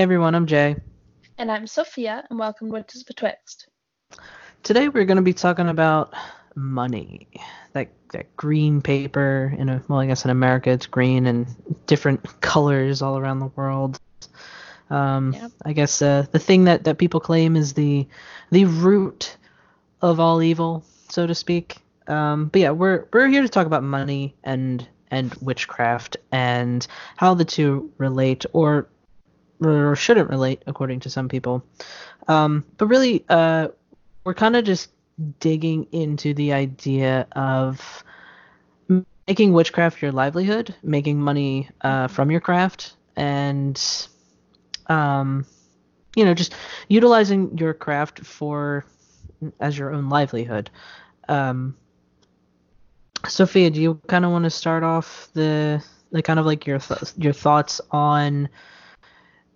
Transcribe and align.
Hey 0.00 0.04
everyone, 0.04 0.34
I'm 0.34 0.46
Jay. 0.46 0.76
And 1.36 1.52
I'm 1.52 1.66
Sophia, 1.66 2.24
and 2.30 2.38
welcome 2.38 2.68
to 2.68 2.72
Witches 2.72 3.02
Betwixt. 3.02 3.68
Today 4.62 4.88
we're 4.88 5.04
going 5.04 5.16
to 5.16 5.22
be 5.22 5.34
talking 5.34 5.68
about 5.68 6.14
money. 6.54 7.28
That 7.74 7.90
that 8.14 8.34
green 8.34 8.80
paper 8.80 9.54
in 9.58 9.68
a 9.68 9.82
well, 9.88 9.98
I 9.98 10.06
guess 10.06 10.24
in 10.24 10.30
America 10.30 10.70
it's 10.70 10.86
green 10.86 11.26
and 11.26 11.46
different 11.86 12.40
colors 12.40 13.02
all 13.02 13.18
around 13.18 13.40
the 13.40 13.50
world. 13.56 14.00
Um. 14.88 15.36
I 15.66 15.74
guess 15.74 16.00
uh, 16.00 16.24
the 16.32 16.38
thing 16.38 16.64
that, 16.64 16.84
that 16.84 16.96
people 16.96 17.20
claim 17.20 17.54
is 17.54 17.74
the 17.74 18.08
the 18.50 18.64
root 18.64 19.36
of 20.00 20.18
all 20.18 20.40
evil, 20.40 20.82
so 21.10 21.26
to 21.26 21.34
speak. 21.34 21.76
Um, 22.06 22.46
but 22.46 22.62
yeah, 22.62 22.70
we're 22.70 23.04
we're 23.12 23.28
here 23.28 23.42
to 23.42 23.50
talk 23.50 23.66
about 23.66 23.82
money 23.82 24.34
and 24.44 24.88
and 25.10 25.34
witchcraft 25.42 26.16
and 26.32 26.86
how 27.18 27.34
the 27.34 27.44
two 27.44 27.92
relate 27.98 28.46
or 28.54 28.88
or 29.60 29.96
shouldn't 29.96 30.30
relate 30.30 30.62
according 30.66 31.00
to 31.00 31.10
some 31.10 31.28
people. 31.28 31.62
Um, 32.28 32.64
but 32.78 32.86
really, 32.86 33.24
uh, 33.28 33.68
we're 34.24 34.34
kind 34.34 34.56
of 34.56 34.64
just 34.64 34.90
digging 35.38 35.86
into 35.92 36.34
the 36.34 36.52
idea 36.52 37.26
of 37.32 38.04
making 39.26 39.52
witchcraft 39.52 40.02
your 40.02 40.12
livelihood, 40.12 40.74
making 40.82 41.20
money 41.20 41.68
uh, 41.82 42.08
from 42.08 42.30
your 42.30 42.40
craft, 42.40 42.94
and 43.16 43.80
um, 44.86 45.46
you 46.16 46.24
know, 46.24 46.34
just 46.34 46.54
utilizing 46.88 47.56
your 47.56 47.74
craft 47.74 48.20
for 48.20 48.84
as 49.60 49.78
your 49.78 49.92
own 49.92 50.08
livelihood. 50.08 50.70
Um, 51.28 51.76
Sophia, 53.28 53.70
do 53.70 53.80
you 53.80 54.00
kind 54.08 54.24
of 54.24 54.32
want 54.32 54.44
to 54.44 54.50
start 54.50 54.82
off 54.82 55.28
the 55.34 55.84
the 56.10 56.22
kind 56.22 56.40
of 56.40 56.46
like 56.46 56.66
your 56.66 56.78
th- 56.78 57.12
your 57.16 57.32
thoughts 57.32 57.80
on 57.90 58.48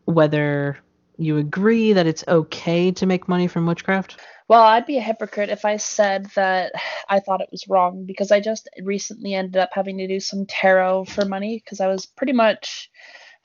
whether 0.05 0.78
you 1.16 1.38
agree 1.38 1.92
that 1.92 2.06
it's 2.06 2.24
okay 2.27 2.91
to 2.92 3.06
make 3.06 3.28
money 3.28 3.47
from 3.47 3.66
witchcraft? 3.66 4.20
Well, 4.48 4.62
I'd 4.62 4.86
be 4.86 4.98
a 4.98 5.02
hypocrite 5.02 5.48
if 5.48 5.64
I 5.64 5.78
said 5.78 6.27
that 6.34 6.72
I 7.08 7.20
thought 7.20 7.41
it 7.41 7.48
was 7.50 7.69
wrong 7.69 8.05
because 8.05 8.30
I 8.30 8.41
just 8.41 8.69
recently 8.83 9.34
ended 9.34 9.56
up 9.56 9.70
having 9.72 9.98
to 9.98 10.08
do 10.08 10.20
some 10.20 10.44
tarot 10.46 11.06
for 11.06 11.24
money 11.24 11.62
because 11.64 11.80
I 11.80 11.86
was 11.86 12.05
pretty 12.05 12.34
much 12.34 12.91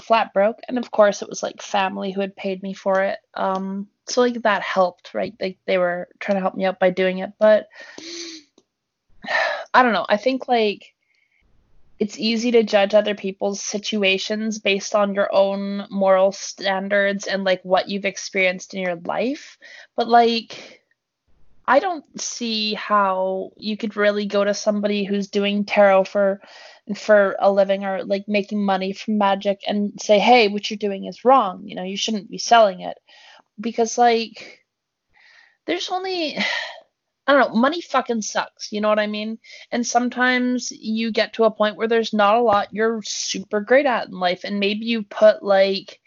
flat 0.02 0.34
broke. 0.34 0.60
And 0.68 0.78
of 0.78 0.92
course, 0.92 1.22
it 1.22 1.30
was 1.30 1.42
like 1.42 1.62
family 1.62 2.12
who 2.12 2.22
had 2.22 2.36
paid 2.36 2.64
me 2.64 2.74
for 2.74 3.04
it. 3.04 3.20
Um, 3.34 3.88
so 4.08 4.22
like 4.22 4.42
that 4.42 4.62
helped, 4.62 5.14
right? 5.14 5.34
Like 5.40 5.58
they 5.66 5.78
were 5.78 6.10
trying 6.20 6.38
to 6.38 6.42
help 6.42 6.56
me 6.56 6.66
out 6.66 6.80
by 6.80 6.90
doing 6.90 7.20
it. 7.20 7.32
But 7.40 7.68
I 9.74 9.84
don't 9.84 9.94
know. 9.94 10.06
I 10.10 10.18
think 10.18 10.48
like 10.48 10.94
it's 12.00 12.18
easy 12.18 12.52
to 12.52 12.64
judge 12.64 12.94
other 12.94 13.14
people's 13.14 13.62
situations 13.62 14.58
based 14.60 14.96
on 14.96 15.14
your 15.14 15.34
own 15.34 15.86
moral 15.90 16.32
standards 16.32 17.28
and 17.28 17.44
like 17.44 17.62
what 17.64 17.90
you've 17.90 18.06
experienced 18.06 18.74
in 18.74 18.82
your 18.82 18.96
life. 18.96 19.58
But 19.98 20.08
like 20.08 20.80
I 21.68 21.78
don't 21.80 22.04
see 22.20 22.74
how 22.74 23.52
you 23.58 23.78
could 23.78 23.96
really 23.96 24.26
go 24.26 24.44
to 24.44 24.56
somebody 24.56 25.04
who's 25.04 25.28
doing 25.28 25.66
tarot 25.66 26.06
for 26.06 26.42
for 26.96 27.36
a 27.40 27.52
living 27.52 27.86
or 27.86 28.04
like 28.04 28.28
making 28.28 28.64
money 28.66 28.94
from 28.94 29.20
magic 29.20 29.60
and 29.68 29.94
say, 30.02 30.18
"Hey, 30.18 30.48
what 30.48 30.70
you're 30.72 30.78
doing 30.78 31.06
is 31.06 31.24
wrong. 31.26 31.68
You 31.68 31.76
know, 31.76 31.84
you 31.84 31.98
shouldn't 31.98 32.32
be 32.32 32.40
selling 32.40 32.80
it." 32.80 32.98
Because 33.60 33.98
like 33.98 34.66
there's 35.68 35.90
only 35.90 36.40
I 37.30 37.34
don't 37.34 37.54
know, 37.54 37.60
money 37.62 37.80
fucking 37.80 38.24
sucks, 38.24 38.72
you 38.72 38.82
know 38.82 38.90
what 38.90 38.98
I 38.98 39.06
mean? 39.06 39.38
And 39.72 39.86
sometimes 39.86 40.72
you 40.72 41.12
get 41.12 41.34
to 41.34 41.44
a 41.44 41.52
point 41.52 41.76
where 41.76 41.88
there's 41.88 42.12
not 42.12 42.34
a 42.34 42.42
lot 42.42 42.74
you're 42.74 43.04
super 43.04 43.62
great 43.62 43.86
at 43.86 44.08
in 44.08 44.20
life 44.20 44.46
and 44.46 44.60
maybe 44.60 44.88
you 44.88 45.04
put 45.04 45.44
like 45.44 46.00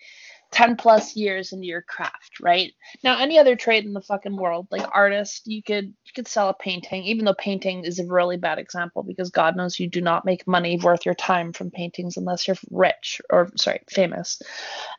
10 0.50 0.74
plus 0.74 1.14
years 1.14 1.52
into 1.52 1.64
your 1.64 1.82
craft, 1.82 2.40
right? 2.40 2.72
Now 3.04 3.20
any 3.20 3.38
other 3.38 3.54
trade 3.54 3.84
in 3.84 3.92
the 3.92 4.00
fucking 4.00 4.34
world, 4.34 4.66
like 4.72 4.84
artist, 4.92 5.46
you 5.46 5.62
could 5.62 5.84
you 5.84 6.12
could 6.12 6.26
sell 6.26 6.48
a 6.48 6.54
painting, 6.54 7.04
even 7.04 7.24
though 7.24 7.34
painting 7.34 7.84
is 7.84 8.00
a 8.00 8.06
really 8.08 8.36
bad 8.36 8.58
example 8.58 9.04
because 9.04 9.30
God 9.30 9.54
knows 9.54 9.78
you 9.78 9.88
do 9.88 10.00
not 10.00 10.24
make 10.24 10.44
money 10.48 10.76
worth 10.82 11.06
your 11.06 11.14
time 11.14 11.52
from 11.52 11.70
paintings 11.70 12.16
unless 12.16 12.48
you're 12.48 12.56
rich 12.72 13.20
or 13.30 13.48
sorry, 13.54 13.78
famous. 13.88 14.42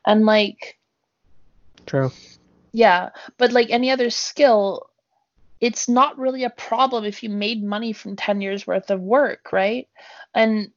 And 0.06 0.26
like 0.26 0.80
True. 1.86 2.14
yeah, 2.72 3.10
but 3.38 3.52
like 3.52 3.72
any 3.72 3.92
other 3.92 4.10
skill, 4.10 4.90
it's 5.64 5.88
not 5.88 6.18
really 6.18 6.44
a 6.44 6.50
problem 6.50 7.06
if 7.06 7.24
you 7.24 7.30
made 7.30 7.64
money 7.64 7.94
from 7.94 8.18
10 8.18 8.42
years 8.42 8.68
worth 8.68 8.92
of 8.92 9.00
work, 9.00 9.54
right? 9.54 9.88
And 10.36 10.72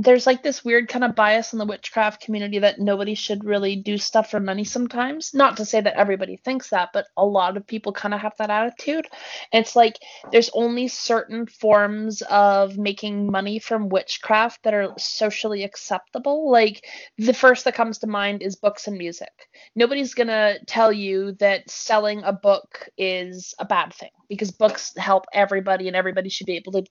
there's 0.00 0.26
like 0.26 0.42
this 0.42 0.64
weird 0.64 0.88
kind 0.88 1.04
of 1.04 1.14
bias 1.14 1.52
in 1.52 1.58
the 1.58 1.66
witchcraft 1.66 2.22
community 2.22 2.58
that 2.58 2.78
nobody 2.78 3.14
should 3.14 3.44
really 3.44 3.76
do 3.76 3.98
stuff 3.98 4.30
for 4.30 4.40
money 4.40 4.64
sometimes. 4.64 5.34
Not 5.34 5.58
to 5.58 5.66
say 5.66 5.78
that 5.82 5.96
everybody 5.96 6.38
thinks 6.38 6.70
that, 6.70 6.88
but 6.94 7.06
a 7.18 7.26
lot 7.26 7.58
of 7.58 7.66
people 7.66 7.92
kind 7.92 8.14
of 8.14 8.20
have 8.20 8.32
that 8.38 8.48
attitude. 8.48 9.06
It's 9.52 9.76
like 9.76 9.98
there's 10.32 10.48
only 10.54 10.88
certain 10.88 11.46
forms 11.46 12.22
of 12.30 12.78
making 12.78 13.30
money 13.30 13.58
from 13.58 13.90
witchcraft 13.90 14.62
that 14.62 14.72
are 14.72 14.94
socially 14.96 15.64
acceptable. 15.64 16.50
Like 16.50 16.82
the 17.18 17.34
first 17.34 17.66
that 17.66 17.74
comes 17.74 17.98
to 17.98 18.06
mind 18.06 18.42
is 18.42 18.56
books 18.56 18.86
and 18.86 18.96
music. 18.96 19.32
Nobody's 19.76 20.14
going 20.14 20.28
to 20.28 20.60
tell 20.66 20.92
you 20.92 21.32
that 21.40 21.70
selling 21.70 22.22
a 22.22 22.32
book 22.32 22.88
is 22.96 23.54
a 23.58 23.66
bad 23.66 23.92
thing 23.92 24.10
because 24.30 24.50
books 24.50 24.94
help 24.96 25.26
everybody 25.34 25.88
and 25.88 25.96
everybody 25.96 26.30
should 26.30 26.46
be 26.46 26.56
able 26.56 26.72
to 26.72 26.84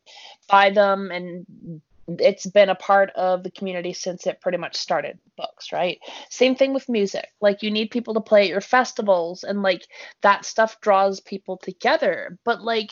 buy 0.47 0.69
them 0.69 1.09
and 1.09 1.81
it's 2.19 2.45
been 2.45 2.69
a 2.69 2.75
part 2.75 3.11
of 3.11 3.43
the 3.43 3.51
community 3.51 3.93
since 3.93 4.25
it 4.25 4.41
pretty 4.41 4.57
much 4.57 4.75
started 4.75 5.19
books 5.37 5.71
right? 5.71 5.99
Same 6.29 6.55
thing 6.55 6.73
with 6.73 6.89
music. 6.89 7.27
Like 7.41 7.63
you 7.63 7.71
need 7.71 7.91
people 7.91 8.13
to 8.15 8.21
play 8.21 8.43
at 8.43 8.49
your 8.49 8.61
festivals 8.61 9.43
and 9.43 9.61
like 9.61 9.87
that 10.21 10.45
stuff 10.45 10.81
draws 10.81 11.19
people 11.19 11.57
together. 11.57 12.37
But 12.45 12.61
like 12.61 12.91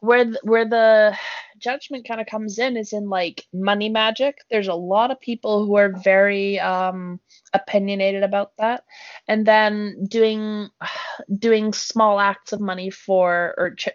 where 0.00 0.26
where 0.42 0.68
the 0.68 1.16
judgment 1.58 2.06
kind 2.06 2.20
of 2.20 2.26
comes 2.28 2.58
in 2.58 2.76
is 2.76 2.92
in 2.92 3.08
like 3.08 3.44
money 3.52 3.88
magic. 3.88 4.38
There's 4.50 4.68
a 4.68 4.74
lot 4.74 5.10
of 5.10 5.20
people 5.20 5.66
who 5.66 5.76
are 5.76 5.92
very 5.92 6.60
um 6.60 7.20
opinionated 7.52 8.22
about 8.22 8.52
that. 8.58 8.84
And 9.26 9.44
then 9.46 10.06
doing 10.08 10.68
doing 11.38 11.72
small 11.72 12.20
acts 12.20 12.52
of 12.52 12.60
money 12.60 12.90
for 12.90 13.54
or 13.58 13.74
ch- 13.74 13.88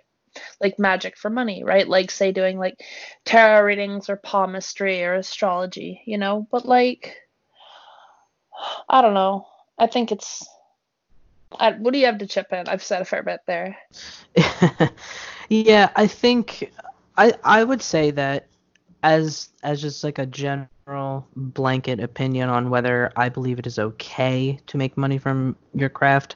like 0.61 0.79
magic 0.79 1.17
for 1.17 1.29
money, 1.29 1.63
right? 1.63 1.88
Like 1.88 2.11
say 2.11 2.31
doing 2.31 2.57
like 2.57 2.75
tarot 3.25 3.63
readings 3.63 4.09
or 4.09 4.17
palmistry 4.17 5.03
or 5.03 5.16
astrology, 5.16 6.01
you 6.05 6.17
know? 6.17 6.47
But 6.51 6.66
like 6.66 7.16
I 8.89 9.01
don't 9.01 9.13
know. 9.13 9.47
I 9.77 9.88
think 9.88 10.11
it's 10.11 10.47
I, 11.59 11.72
what 11.72 11.93
do 11.93 11.99
you 11.99 12.05
have 12.07 12.17
to 12.19 12.27
chip 12.27 12.51
in? 12.51 12.67
I've 12.67 12.83
said 12.83 13.01
a 13.01 13.05
fair 13.05 13.23
bit 13.23 13.41
there. 13.45 13.77
yeah, 15.49 15.89
I 15.95 16.07
think 16.07 16.72
I 17.17 17.33
I 17.43 17.63
would 17.63 17.81
say 17.81 18.11
that 18.11 18.47
as 19.03 19.49
as 19.63 19.81
just 19.81 20.03
like 20.03 20.19
a 20.19 20.25
general 20.25 21.27
blanket 21.35 21.99
opinion 21.99 22.49
on 22.49 22.69
whether 22.69 23.11
I 23.16 23.29
believe 23.29 23.59
it 23.59 23.67
is 23.67 23.79
okay 23.79 24.59
to 24.67 24.78
make 24.78 24.97
money 24.97 25.17
from 25.17 25.55
your 25.73 25.90
craft, 25.90 26.35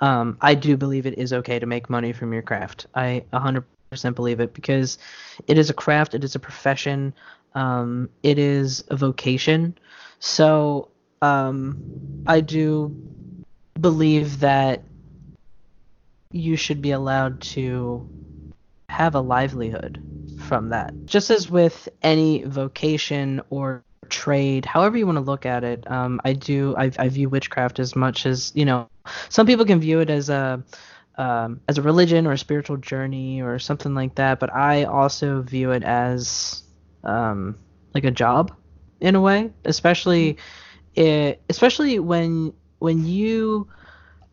um, 0.00 0.38
I 0.40 0.54
do 0.54 0.76
believe 0.76 1.06
it 1.06 1.18
is 1.18 1.32
okay 1.32 1.58
to 1.58 1.66
make 1.66 1.90
money 1.90 2.12
from 2.12 2.32
your 2.32 2.42
craft. 2.42 2.86
I 2.94 3.24
100% 3.32 3.64
believe 4.14 4.40
it 4.40 4.54
because 4.54 4.98
it 5.46 5.58
is 5.58 5.70
a 5.70 5.74
craft, 5.74 6.14
it 6.14 6.24
is 6.24 6.34
a 6.34 6.38
profession, 6.38 7.14
um, 7.54 8.08
it 8.22 8.38
is 8.38 8.84
a 8.88 8.96
vocation. 8.96 9.76
So 10.20 10.88
um, 11.22 12.22
I 12.26 12.40
do 12.40 12.94
believe 13.80 14.40
that 14.40 14.82
you 16.32 16.56
should 16.56 16.82
be 16.82 16.90
allowed 16.90 17.40
to 17.40 18.06
have 18.90 19.14
a 19.14 19.20
livelihood 19.20 20.00
from 20.36 20.70
that. 20.70 20.94
Just 21.06 21.30
as 21.30 21.50
with 21.50 21.88
any 22.02 22.42
vocation 22.44 23.40
or 23.50 23.82
trade, 24.08 24.64
however 24.64 24.96
you 24.96 25.06
want 25.06 25.16
to 25.16 25.22
look 25.22 25.46
at 25.46 25.64
it, 25.64 25.90
um, 25.90 26.20
I 26.24 26.32
do 26.32 26.74
I, 26.76 26.90
I 26.98 27.08
view 27.08 27.28
witchcraft 27.28 27.78
as 27.78 27.96
much 27.96 28.26
as 28.26 28.52
you 28.54 28.64
know. 28.64 28.86
Some 29.28 29.46
people 29.46 29.64
can 29.64 29.80
view 29.80 30.00
it 30.00 30.10
as 30.10 30.28
a 30.28 30.62
um, 31.16 31.60
as 31.68 31.78
a 31.78 31.82
religion 31.82 32.26
or 32.26 32.32
a 32.32 32.38
spiritual 32.38 32.76
journey 32.76 33.42
or 33.42 33.58
something 33.58 33.94
like 33.94 34.14
that, 34.16 34.38
but 34.38 34.54
I 34.54 34.84
also 34.84 35.42
view 35.42 35.72
it 35.72 35.82
as 35.82 36.62
um, 37.02 37.58
like 37.92 38.04
a 38.04 38.10
job 38.10 38.54
in 39.00 39.16
a 39.16 39.20
way, 39.20 39.50
especially 39.64 40.38
it, 40.94 41.42
especially 41.48 41.98
when 41.98 42.52
when 42.78 43.04
you 43.04 43.68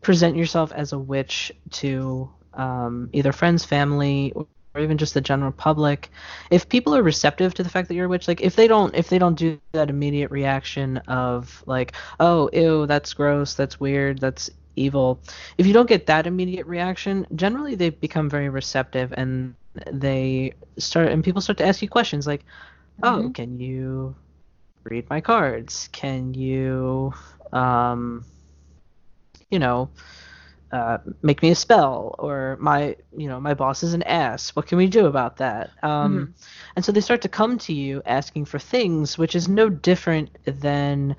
present 0.00 0.36
yourself 0.36 0.72
as 0.72 0.92
a 0.92 0.98
witch 0.98 1.52
to 1.70 2.30
um, 2.54 3.10
either 3.12 3.32
friends, 3.32 3.64
family, 3.64 4.32
or 4.36 4.46
or 4.76 4.80
even 4.80 4.98
just 4.98 5.14
the 5.14 5.20
general 5.20 5.52
public, 5.52 6.10
if 6.50 6.68
people 6.68 6.94
are 6.94 7.02
receptive 7.02 7.54
to 7.54 7.62
the 7.62 7.68
fact 7.70 7.88
that 7.88 7.94
you're 7.94 8.04
a 8.04 8.08
witch, 8.08 8.28
like 8.28 8.42
if 8.42 8.56
they 8.56 8.68
don't 8.68 8.94
if 8.94 9.08
they 9.08 9.18
don't 9.18 9.36
do 9.36 9.58
that 9.72 9.88
immediate 9.88 10.30
reaction 10.30 10.98
of 11.08 11.64
like, 11.66 11.94
oh, 12.20 12.50
ew, 12.52 12.86
that's 12.86 13.14
gross, 13.14 13.54
that's 13.54 13.80
weird, 13.80 14.20
that's 14.20 14.50
evil, 14.76 15.20
if 15.58 15.66
you 15.66 15.72
don't 15.72 15.88
get 15.88 16.06
that 16.06 16.26
immediate 16.26 16.66
reaction, 16.66 17.26
generally 17.34 17.74
they 17.74 17.90
become 17.90 18.30
very 18.30 18.48
receptive 18.48 19.12
and 19.16 19.54
they 19.92 20.52
start 20.78 21.08
and 21.08 21.24
people 21.24 21.40
start 21.40 21.58
to 21.58 21.66
ask 21.66 21.82
you 21.82 21.88
questions 21.88 22.26
like, 22.26 22.44
oh, 23.02 23.28
Mhm. 23.28 23.34
can 23.34 23.58
you 23.58 24.14
read 24.84 25.08
my 25.10 25.20
cards? 25.20 25.88
Can 25.92 26.34
you 26.34 27.12
um 27.52 28.24
you 29.50 29.58
know, 29.58 29.90
uh, 30.72 30.98
make 31.22 31.42
me 31.42 31.50
a 31.50 31.54
spell 31.54 32.14
or 32.18 32.56
my 32.60 32.96
you 33.16 33.28
know 33.28 33.40
my 33.40 33.54
boss 33.54 33.82
is 33.82 33.94
an 33.94 34.02
ass 34.02 34.50
what 34.56 34.66
can 34.66 34.76
we 34.78 34.86
do 34.88 35.06
about 35.06 35.36
that 35.36 35.70
um, 35.82 36.26
mm-hmm. 36.26 36.32
and 36.74 36.84
so 36.84 36.90
they 36.92 37.00
start 37.00 37.22
to 37.22 37.28
come 37.28 37.56
to 37.58 37.72
you 37.72 38.02
asking 38.04 38.44
for 38.44 38.58
things 38.58 39.16
which 39.16 39.34
is 39.36 39.48
no 39.48 39.68
different 39.68 40.28
than 40.44 41.14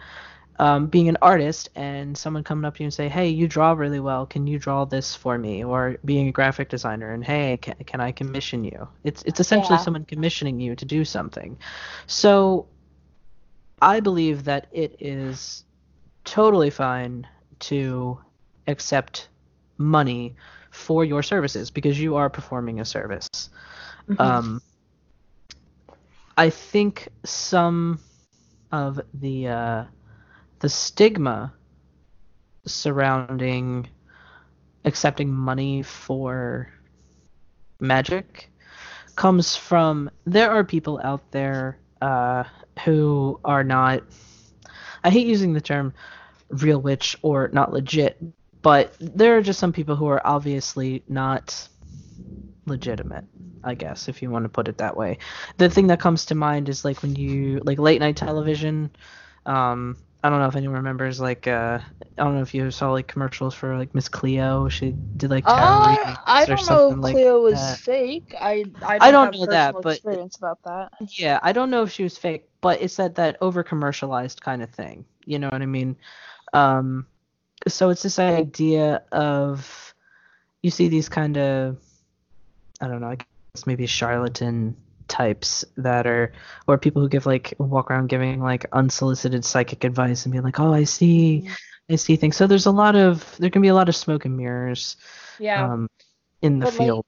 um, 0.59 0.87
being 0.87 1.07
an 1.07 1.17
artist 1.21 1.69
and 1.75 2.17
someone 2.17 2.43
coming 2.43 2.65
up 2.65 2.75
to 2.75 2.83
you 2.83 2.85
and 2.85 2.93
say 2.93 3.07
hey 3.07 3.27
you 3.27 3.47
draw 3.47 3.73
really 3.73 3.99
well 3.99 4.25
can 4.25 4.47
you 4.47 4.57
draw 4.57 4.85
this 4.85 5.15
for 5.15 5.37
me 5.37 5.63
or 5.63 5.97
being 6.05 6.27
a 6.27 6.31
graphic 6.31 6.69
designer 6.69 7.13
and 7.13 7.23
hey 7.23 7.57
can, 7.61 7.75
can 7.85 8.01
i 8.01 8.11
commission 8.11 8.63
you 8.63 8.87
it's 9.03 9.23
it's 9.23 9.39
essentially 9.39 9.75
yeah. 9.75 9.83
someone 9.83 10.05
commissioning 10.05 10.59
you 10.59 10.75
to 10.75 10.85
do 10.85 11.05
something 11.05 11.57
so 12.07 12.67
i 13.81 13.99
believe 13.99 14.43
that 14.43 14.67
it 14.71 14.95
is 14.99 15.63
totally 16.23 16.69
fine 16.69 17.27
to 17.59 18.19
accept 18.67 19.29
money 19.77 20.35
for 20.71 21.03
your 21.03 21.23
services 21.23 21.71
because 21.71 21.99
you 21.99 22.15
are 22.15 22.29
performing 22.29 22.79
a 22.79 22.85
service. 22.85 23.27
Mm-hmm. 24.07 24.21
Um, 24.21 24.61
I 26.37 26.49
think 26.49 27.09
some 27.25 27.99
of 28.71 29.01
the 29.13 29.47
uh, 29.47 29.83
the 30.59 30.69
stigma 30.69 31.53
surrounding 32.65 33.87
accepting 34.85 35.31
money 35.31 35.83
for 35.83 36.71
magic 37.79 38.49
comes 39.15 39.55
from 39.55 40.09
there 40.25 40.51
are 40.51 40.63
people 40.63 40.99
out 41.03 41.31
there 41.31 41.79
uh, 42.01 42.43
who 42.85 43.39
are 43.43 43.63
not 43.63 44.03
I 45.03 45.09
hate 45.09 45.27
using 45.27 45.53
the 45.53 45.61
term 45.61 45.93
real 46.49 46.79
witch 46.81 47.15
or 47.21 47.49
not 47.51 47.73
legit 47.73 48.17
but 48.61 48.93
there 48.99 49.37
are 49.37 49.41
just 49.41 49.59
some 49.59 49.73
people 49.73 49.95
who 49.95 50.07
are 50.07 50.25
obviously 50.25 51.03
not 51.07 51.67
legitimate 52.65 53.25
i 53.63 53.73
guess 53.73 54.07
if 54.09 54.21
you 54.21 54.29
want 54.29 54.43
to 54.45 54.49
put 54.49 54.67
it 54.67 54.77
that 54.77 54.95
way. 54.95 55.17
The 55.57 55.69
thing 55.69 55.87
that 55.87 55.99
comes 55.99 56.25
to 56.25 56.35
mind 56.35 56.69
is 56.69 56.85
like 56.85 57.01
when 57.01 57.15
you 57.15 57.59
like 57.63 57.79
late 57.79 57.99
night 57.99 58.15
television 58.17 58.91
um 59.45 59.97
i 60.23 60.29
don't 60.29 60.39
know 60.39 60.47
if 60.47 60.55
anyone 60.55 60.77
remembers 60.77 61.19
like 61.19 61.47
uh 61.47 61.79
i 62.17 62.23
don't 62.23 62.35
know 62.35 62.41
if 62.41 62.53
you 62.53 62.69
saw 62.71 62.91
like 62.91 63.07
commercials 63.07 63.53
for 63.53 63.77
like 63.77 63.93
miss 63.93 64.09
cleo. 64.09 64.67
She 64.69 64.95
did 65.17 65.29
like 65.29 65.43
uh, 65.47 66.05
i 66.25 66.45
don't 66.45 66.65
know 66.67 66.89
if 66.89 67.01
cleo 67.01 67.35
like 67.35 67.43
was 67.43 67.53
that. 67.55 67.77
fake. 67.79 68.35
I 68.39 68.65
i 68.83 68.99
don't, 68.99 69.01
I 69.01 69.11
don't 69.11 69.39
know 69.39 69.45
that 69.47 69.75
but 69.81 69.95
experience 69.95 70.37
about 70.37 70.63
that. 70.63 70.91
Yeah 71.17 71.39
i 71.43 71.51
don't 71.51 71.69
know 71.69 71.83
if 71.83 71.91
she 71.91 72.03
was 72.03 72.17
fake 72.17 72.49
but 72.61 72.81
it's 72.81 72.95
that 72.97 73.15
that 73.15 73.37
over 73.41 73.63
commercialized 73.63 74.41
kind 74.41 74.61
of 74.63 74.69
thing 74.71 75.05
you 75.25 75.39
know 75.39 75.49
what 75.49 75.61
i 75.61 75.65
mean? 75.65 75.95
Um 76.53 77.05
so 77.67 77.89
it's 77.89 78.03
this 78.03 78.19
idea 78.19 79.03
of 79.11 79.93
you 80.61 80.71
see 80.71 80.87
these 80.87 81.09
kind 81.09 81.37
of 81.37 81.77
I 82.79 82.87
don't 82.87 83.01
know, 83.01 83.09
I 83.09 83.15
guess 83.15 83.65
maybe 83.65 83.85
charlatan 83.87 84.75
types 85.07 85.65
that 85.77 86.07
are 86.07 86.33
or 86.67 86.77
people 86.77 87.01
who 87.01 87.09
give 87.09 87.25
like 87.25 87.53
walk 87.57 87.91
around 87.91 88.07
giving 88.07 88.41
like 88.41 88.65
unsolicited 88.71 89.45
psychic 89.45 89.83
advice 89.83 90.25
and 90.25 90.33
be 90.33 90.39
like, 90.39 90.59
"Oh, 90.59 90.73
I 90.73 90.83
see 90.83 91.43
mm-hmm. 91.45 91.93
I 91.93 91.95
see 91.95 92.15
things." 92.15 92.35
So 92.35 92.47
there's 92.47 92.65
a 92.65 92.71
lot 92.71 92.95
of 92.95 93.35
there 93.37 93.49
can 93.49 93.61
be 93.61 93.67
a 93.69 93.75
lot 93.75 93.89
of 93.89 93.95
smoke 93.95 94.25
and 94.25 94.37
mirrors 94.37 94.97
yeah. 95.39 95.73
um 95.73 95.89
in 96.41 96.59
the 96.59 96.65
but 96.65 96.73
field. 96.73 97.05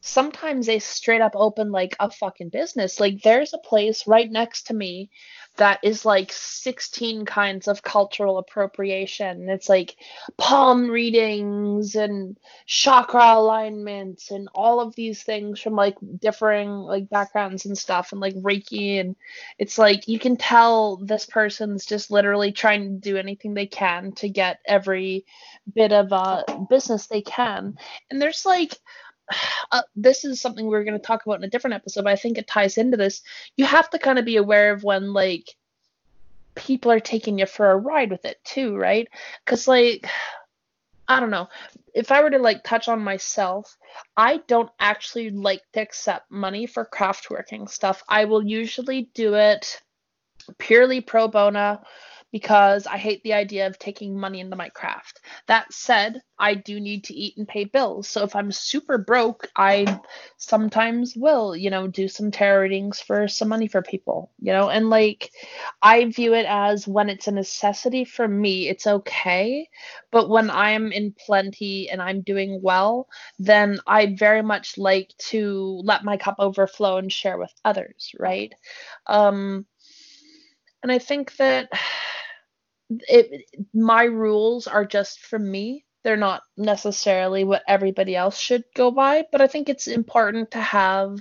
Sometimes 0.00 0.66
they 0.66 0.78
straight 0.78 1.20
up 1.20 1.32
open 1.34 1.70
like 1.70 1.94
a 2.00 2.10
fucking 2.10 2.48
business. 2.48 2.98
Like 3.00 3.22
there's 3.22 3.52
a 3.52 3.58
place 3.58 4.06
right 4.06 4.30
next 4.30 4.68
to 4.68 4.74
me 4.74 5.10
that 5.56 5.80
is 5.82 6.06
like 6.06 6.32
16 6.32 7.26
kinds 7.26 7.68
of 7.68 7.82
cultural 7.82 8.38
appropriation. 8.38 9.48
It's 9.50 9.68
like 9.68 9.96
palm 10.38 10.90
readings 10.90 11.96
and 11.96 12.38
chakra 12.66 13.34
alignments 13.34 14.30
and 14.30 14.48
all 14.54 14.80
of 14.80 14.94
these 14.94 15.22
things 15.22 15.60
from 15.60 15.74
like 15.74 15.96
differing 16.18 16.70
like 16.70 17.10
backgrounds 17.10 17.66
and 17.66 17.76
stuff 17.76 18.12
and 18.12 18.20
like 18.20 18.34
Reiki 18.36 19.00
and 19.00 19.16
it's 19.58 19.76
like 19.76 20.08
you 20.08 20.18
can 20.18 20.36
tell 20.36 20.96
this 20.96 21.26
person's 21.26 21.84
just 21.84 22.10
literally 22.10 22.52
trying 22.52 22.84
to 22.84 23.00
do 23.00 23.16
anything 23.18 23.52
they 23.52 23.66
can 23.66 24.12
to 24.12 24.28
get 24.28 24.60
every 24.64 25.26
bit 25.74 25.92
of 25.92 26.12
uh 26.12 26.42
business 26.70 27.06
they 27.06 27.22
can. 27.22 27.76
And 28.10 28.22
there's 28.22 28.46
like 28.46 28.74
uh, 29.72 29.82
this 29.96 30.24
is 30.24 30.40
something 30.40 30.66
we're 30.66 30.84
going 30.84 30.98
to 30.98 31.04
talk 31.04 31.24
about 31.24 31.38
in 31.38 31.44
a 31.44 31.50
different 31.50 31.74
episode, 31.74 32.04
but 32.04 32.12
I 32.12 32.16
think 32.16 32.38
it 32.38 32.46
ties 32.46 32.78
into 32.78 32.96
this. 32.96 33.22
You 33.56 33.64
have 33.64 33.90
to 33.90 33.98
kind 33.98 34.18
of 34.18 34.24
be 34.24 34.36
aware 34.36 34.72
of 34.72 34.84
when 34.84 35.12
like 35.12 35.56
people 36.54 36.90
are 36.92 37.00
taking 37.00 37.38
you 37.38 37.46
for 37.46 37.70
a 37.70 37.76
ride 37.76 38.10
with 38.10 38.24
it 38.24 38.42
too, 38.44 38.76
right? 38.76 39.08
Because 39.44 39.68
like 39.68 40.06
I 41.08 41.18
don't 41.18 41.30
know. 41.30 41.48
If 41.92 42.12
I 42.12 42.22
were 42.22 42.30
to 42.30 42.38
like 42.38 42.62
touch 42.62 42.86
on 42.86 43.02
myself, 43.02 43.76
I 44.16 44.42
don't 44.46 44.70
actually 44.78 45.30
like 45.30 45.62
to 45.72 45.80
accept 45.80 46.30
money 46.30 46.66
for 46.66 46.84
craft 46.84 47.30
working 47.30 47.66
stuff. 47.66 48.04
I 48.08 48.26
will 48.26 48.46
usually 48.46 49.10
do 49.12 49.34
it 49.34 49.82
purely 50.58 51.00
pro 51.00 51.26
bono 51.26 51.82
because 52.32 52.86
I 52.86 52.96
hate 52.96 53.22
the 53.22 53.32
idea 53.32 53.66
of 53.66 53.78
taking 53.78 54.18
money 54.18 54.40
into 54.40 54.56
my 54.56 54.68
craft. 54.68 55.20
That 55.46 55.72
said, 55.72 56.22
I 56.38 56.54
do 56.54 56.80
need 56.80 57.04
to 57.04 57.14
eat 57.14 57.36
and 57.36 57.46
pay 57.46 57.64
bills. 57.64 58.08
So 58.08 58.22
if 58.22 58.34
I'm 58.34 58.52
super 58.52 58.98
broke, 58.98 59.48
I 59.56 60.00
sometimes 60.36 61.14
will, 61.16 61.54
you 61.54 61.70
know, 61.70 61.86
do 61.86 62.08
some 62.08 62.30
tarot 62.30 62.62
readings 62.62 63.00
for 63.00 63.28
some 63.28 63.48
money 63.48 63.68
for 63.68 63.82
people, 63.82 64.30
you 64.40 64.52
know, 64.52 64.70
and 64.70 64.90
like 64.90 65.30
I 65.82 66.06
view 66.06 66.34
it 66.34 66.46
as 66.48 66.86
when 66.86 67.10
it's 67.10 67.26
a 67.26 67.32
necessity 67.32 68.04
for 68.04 68.26
me, 68.26 68.68
it's 68.68 68.86
okay. 68.86 69.68
But 70.10 70.28
when 70.28 70.50
I'm 70.50 70.92
in 70.92 71.12
plenty 71.12 71.90
and 71.90 72.00
I'm 72.00 72.22
doing 72.22 72.60
well, 72.62 73.08
then 73.38 73.80
I 73.86 74.14
very 74.14 74.42
much 74.42 74.78
like 74.78 75.12
to 75.30 75.80
let 75.84 76.04
my 76.04 76.16
cup 76.16 76.36
overflow 76.38 76.96
and 76.96 77.12
share 77.12 77.38
with 77.38 77.52
others, 77.64 78.12
right? 78.18 78.52
Um, 79.06 79.66
and 80.82 80.90
I 80.90 80.98
think 80.98 81.36
that 81.36 81.68
it 83.08 83.44
my 83.74 84.04
rules 84.04 84.66
are 84.66 84.84
just 84.84 85.20
for 85.20 85.38
me. 85.38 85.84
They're 86.04 86.16
not 86.16 86.42
necessarily 86.56 87.44
what 87.44 87.62
everybody 87.68 88.16
else 88.16 88.38
should 88.38 88.64
go 88.74 88.90
by 88.90 89.24
but 89.32 89.42
i 89.42 89.46
think 89.46 89.68
it's 89.68 89.86
important 89.86 90.52
to 90.52 90.60
have 90.60 91.18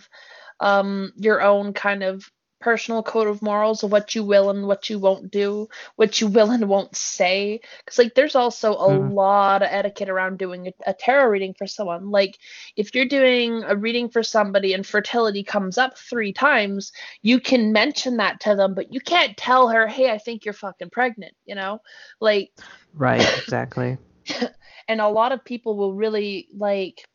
um, 0.61 1.13
your 1.17 1.41
own 1.41 1.73
kind 1.73 2.03
of 2.03 2.29
personal 2.59 3.01
code 3.01 3.27
of 3.27 3.41
morals 3.41 3.83
of 3.83 3.91
what 3.91 4.15
you 4.15 4.23
will 4.23 4.49
and 4.49 4.67
what 4.67 4.89
you 4.89 4.99
won't 4.99 5.31
do, 5.31 5.67
what 5.95 6.19
you 6.19 6.27
will 6.27 6.51
and 6.51 6.67
won't 6.67 6.95
say. 6.95 7.61
Because 7.79 7.97
like 7.97 8.15
there's 8.15 8.35
also 8.35 8.73
a 8.73 8.89
mm. 8.89 9.13
lot 9.13 9.61
of 9.61 9.69
etiquette 9.71 10.09
around 10.09 10.37
doing 10.37 10.67
a, 10.67 10.73
a, 10.87 10.93
tarot 10.93 11.29
reading 11.29 11.53
for 11.53 11.67
someone. 11.67 12.11
Like 12.11 12.37
if 12.75 12.93
you're 12.93 13.05
doing 13.05 13.63
a 13.63 13.75
reading 13.75 14.09
for 14.09 14.23
somebody 14.23 14.73
and 14.73 14.85
fertility 14.85 15.43
comes 15.43 15.77
up 15.77 15.97
three 15.97 16.33
times, 16.33 16.91
you 17.21 17.39
can 17.39 17.71
mention 17.71 18.17
that 18.17 18.39
to 18.41 18.55
them, 18.55 18.73
but 18.73 18.93
you 18.93 18.99
can't 18.99 19.37
tell 19.37 19.69
her, 19.69 19.87
hey, 19.87 20.11
I 20.11 20.17
think 20.17 20.45
you're 20.45 20.53
fucking 20.53 20.89
pregnant, 20.89 21.33
you 21.45 21.55
know? 21.55 21.81
Like 22.19 22.51
Right, 22.93 23.21
exactly. 23.37 23.97
and 24.87 25.01
a 25.01 25.07
lot 25.07 25.31
of 25.31 25.45
people 25.45 25.77
will 25.77 25.93
really 25.93 26.47
like 26.55 27.07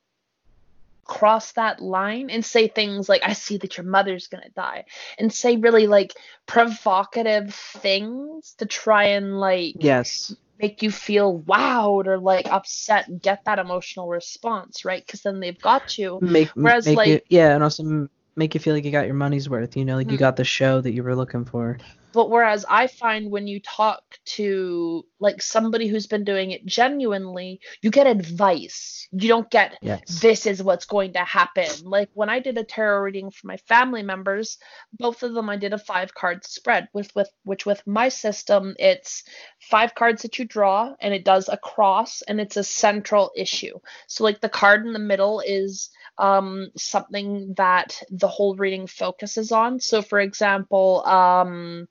cross 1.05 1.53
that 1.53 1.81
line 1.81 2.31
and 2.31 2.45
say 2.45 2.69
things 2.69 3.09
like, 3.09 3.23
I 3.25 3.33
see 3.33 3.59
that 3.59 3.77
your 3.77 3.87
mother's 3.87 4.27
going 4.27 4.43
to 4.43 4.51
die, 4.51 4.85
and 5.19 5.33
say 5.33 5.57
really 5.57 5.87
like 5.87 6.15
provocative 6.47 7.55
things 7.55 8.55
to 8.59 8.67
try 8.67 9.05
and 9.05 9.39
like, 9.39 9.77
yes, 9.79 10.35
make 10.61 10.83
you 10.83 10.91
feel 10.91 11.41
wowed 11.41 12.07
or 12.07 12.19
like 12.19 12.47
upset 12.47 13.09
and 13.09 13.21
get 13.21 13.45
that 13.45 13.59
emotional 13.59 14.09
response, 14.09 14.85
right? 14.85 15.05
Because 15.05 15.23
then 15.23 15.41
they've 15.41 15.61
got 15.61 15.99
you. 15.99 16.19
Make, 16.23 16.49
Whereas, 16.51 16.87
make 16.87 16.97
like, 16.97 17.09
you, 17.09 17.21
yeah, 17.29 17.55
and 17.55 17.63
also 17.63 18.09
make 18.37 18.55
you 18.55 18.61
feel 18.61 18.75
like 18.75 18.85
you 18.85 18.91
got 18.91 19.07
your 19.07 19.15
money's 19.15 19.49
worth, 19.49 19.77
you 19.77 19.85
know, 19.85 19.97
like 19.97 20.07
mm-hmm. 20.07 20.13
you 20.13 20.19
got 20.19 20.37
the 20.37 20.45
show 20.45 20.81
that 20.81 20.93
you 20.93 21.03
were 21.03 21.17
looking 21.17 21.45
for. 21.45 21.79
But 22.15 22.31
whereas 22.31 22.65
I 22.71 22.87
find 22.87 23.33
when 23.33 23.49
you 23.49 23.59
talk 23.59 24.03
to 24.37 25.05
like 25.19 25.43
somebody 25.43 25.89
who's 25.89 26.07
been 26.07 26.23
doing 26.23 26.53
it 26.53 26.65
genuinely, 26.65 27.61
you 27.83 27.91
get 27.91 28.07
advice. 28.07 29.09
You 29.11 29.27
don't 29.27 29.51
get 29.51 29.77
yes. 29.83 30.21
this 30.21 30.47
is 30.47 30.63
what's 30.63 30.87
going 30.87 31.15
to 31.15 31.25
happen. 31.25 31.69
Like 31.83 32.11
when 32.15 32.31
I 32.31 32.39
did 32.39 32.57
a 32.57 32.63
tarot 32.63 33.01
reading 33.01 33.33
for 33.33 33.49
my 33.49 33.57
family 33.57 34.05
members, 34.05 34.59
both 34.93 35.25
of 35.25 35.35
them 35.35 35.51
I 35.51 35.57
did 35.57 35.73
a 35.73 35.79
five 35.79 36.15
card 36.15 36.45
spread 36.45 36.89
with 36.93 37.13
with 37.17 37.31
which 37.43 37.67
with 37.67 37.85
my 37.85 38.09
system 38.09 38.77
it's 38.79 39.25
five 39.59 39.97
cards 39.97 40.23
that 40.23 40.39
you 40.39 40.45
draw 40.45 40.95
and 41.01 41.13
it 41.13 41.25
does 41.25 41.49
a 41.49 41.57
cross 41.57 42.23
and 42.23 42.41
it's 42.41 42.57
a 42.57 42.63
central 42.63 43.33
issue. 43.37 43.77
So 44.07 44.23
like 44.23 44.41
the 44.41 44.49
card 44.49 44.87
in 44.87 44.93
the 44.93 45.01
middle 45.01 45.41
is 45.45 45.91
um, 46.19 46.71
something 46.77 47.55
that 47.57 48.03
the 48.11 48.29
whole 48.29 48.57
reading 48.57 48.87
focuses 48.87 49.53
on. 49.53 49.81
So, 49.81 50.03
for 50.03 50.21
example, 50.21 51.05
um, 51.07 51.89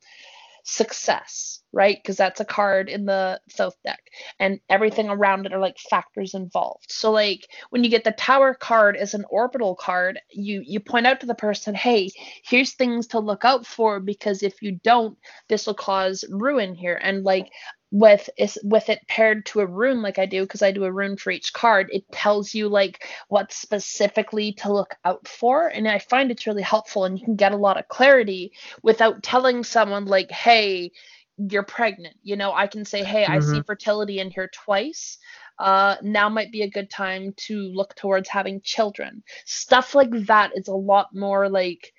success, 0.64 1.62
right? 1.74 1.98
Because 2.02 2.16
that's 2.16 2.40
a 2.40 2.46
card 2.46 2.90
in 2.90 3.06
the 3.06 3.40
Thoth 3.52 3.76
deck, 3.86 4.00
and 4.40 4.60
everything 4.70 5.10
around 5.10 5.46
it 5.46 5.54
are 5.54 5.60
like 5.60 5.78
factors 5.78 6.34
involved. 6.34 6.86
So, 6.90 7.12
like 7.12 7.48
when 7.70 7.84
you 7.84 7.90
get 7.90 8.04
the 8.04 8.12
Tower 8.12 8.54
card 8.54 8.96
as 8.96 9.14
an 9.14 9.26
orbital 9.30 9.76
card, 9.76 10.20
you 10.32 10.64
you 10.66 10.80
point 10.80 11.06
out 11.06 11.20
to 11.20 11.26
the 11.26 11.36
person, 11.36 11.76
hey, 11.76 12.10
here's 12.46 12.74
things 12.74 13.08
to 13.08 13.20
look 13.20 13.44
out 13.44 13.66
for 13.66 14.00
because 14.00 14.42
if 14.42 14.62
you 14.62 14.80
don't, 14.84 15.18
this 15.50 15.68
will 15.68 15.74
cause 15.74 16.24
ruin 16.30 16.76
here. 16.76 17.00
And 17.02 17.24
like 17.24 17.50
with 17.94 18.28
is 18.40 18.58
with 18.64 18.90
it 18.90 19.08
paired 19.08 19.46
to 19.46 19.60
a 19.60 19.68
rune 19.68 20.02
like 20.02 20.18
I 20.18 20.26
do 20.26 20.42
because 20.42 20.64
I 20.64 20.72
do 20.72 20.84
a 20.84 20.92
rune 20.92 21.16
for 21.16 21.30
each 21.30 21.54
card, 21.54 21.90
it 21.92 22.12
tells 22.12 22.56
you 22.56 22.68
like 22.68 23.08
what 23.28 23.54
specifically 23.54 24.54
to 24.54 24.74
look 24.74 24.96
out 25.06 25.28
for, 25.28 25.68
and 25.68 25.88
I 25.88 26.00
find 26.00 26.32
it's 26.32 26.48
really 26.48 26.64
helpful, 26.64 27.06
and 27.06 27.20
you 27.20 27.24
can 27.24 27.36
get 27.36 27.52
a 27.52 27.58
lot 27.58 27.78
of 27.78 27.88
clarity 27.88 28.52
without 28.82 29.22
telling 29.22 29.64
someone 29.64 30.06
like, 30.06 30.32
"Hey, 30.32 30.92
you're 31.38 31.62
pregnant." 31.62 32.16
You 32.24 32.36
know, 32.36 32.52
I 32.52 32.66
can 32.66 32.84
say, 32.84 33.04
"Hey, 33.04 33.26
mm-hmm. 33.26 33.34
I 33.34 33.40
see 33.40 33.46
mm-hmm. 33.52 33.62
fertility 33.62 34.20
in 34.20 34.32
here 34.32 34.50
twice." 34.52 35.20
Uh, 35.60 35.96
now 36.02 36.30
might 36.30 36.52
be 36.52 36.64
a 36.64 36.70
good 36.70 36.90
time 36.90 37.32
to 37.38 37.72
look 37.76 37.94
towards 37.96 38.28
having 38.28 38.60
children. 38.62 39.22
Stuff 39.46 39.94
like 39.94 40.10
that 40.26 40.50
is 40.56 40.68
a 40.68 40.74
lot 40.74 41.14
more 41.14 41.48
like 41.48 41.94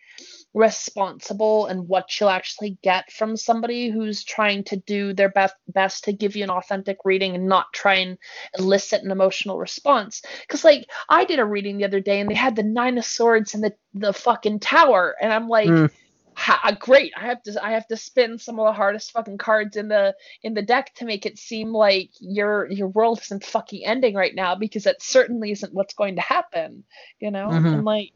responsible 0.54 1.66
and 1.66 1.88
what 1.88 2.18
you'll 2.18 2.30
actually 2.30 2.78
get 2.80 3.10
from 3.10 3.36
somebody 3.36 3.90
who's 3.90 4.22
trying 4.22 4.62
to 4.62 4.76
do 4.76 5.12
their 5.12 5.28
best 5.28 5.56
best 5.68 6.04
to 6.04 6.12
give 6.12 6.36
you 6.36 6.44
an 6.44 6.50
authentic 6.50 6.98
reading 7.04 7.34
and 7.34 7.48
not 7.48 7.72
try 7.72 7.94
and 7.94 8.16
elicit 8.56 9.02
an 9.02 9.10
emotional 9.10 9.58
response 9.58 10.22
because 10.42 10.62
like 10.62 10.88
i 11.08 11.24
did 11.24 11.40
a 11.40 11.44
reading 11.44 11.76
the 11.76 11.84
other 11.84 11.98
day 11.98 12.20
and 12.20 12.30
they 12.30 12.34
had 12.34 12.54
the 12.54 12.62
nine 12.62 12.96
of 12.96 13.04
swords 13.04 13.54
and 13.54 13.64
the 13.64 13.74
the 13.94 14.12
fucking 14.12 14.60
tower 14.60 15.16
and 15.20 15.32
i'm 15.32 15.48
like 15.48 15.68
mm. 15.68 15.90
Ha, 16.36 16.76
great 16.80 17.12
i 17.16 17.26
have 17.26 17.40
to 17.44 17.64
i 17.64 17.70
have 17.70 17.86
to 17.86 17.96
spin 17.96 18.38
some 18.38 18.58
of 18.58 18.66
the 18.66 18.72
hardest 18.72 19.12
fucking 19.12 19.38
cards 19.38 19.76
in 19.76 19.86
the 19.86 20.16
in 20.42 20.52
the 20.52 20.62
deck 20.62 20.92
to 20.96 21.04
make 21.04 21.26
it 21.26 21.38
seem 21.38 21.68
like 21.68 22.10
your 22.18 22.68
your 22.72 22.88
world 22.88 23.20
isn't 23.22 23.44
fucking 23.44 23.84
ending 23.84 24.16
right 24.16 24.34
now 24.34 24.56
because 24.56 24.84
it 24.84 25.00
certainly 25.00 25.52
isn't 25.52 25.72
what's 25.72 25.94
going 25.94 26.16
to 26.16 26.20
happen 26.20 26.82
you 27.20 27.30
know 27.30 27.46
mm-hmm. 27.46 27.66
and 27.66 27.84
like 27.84 28.10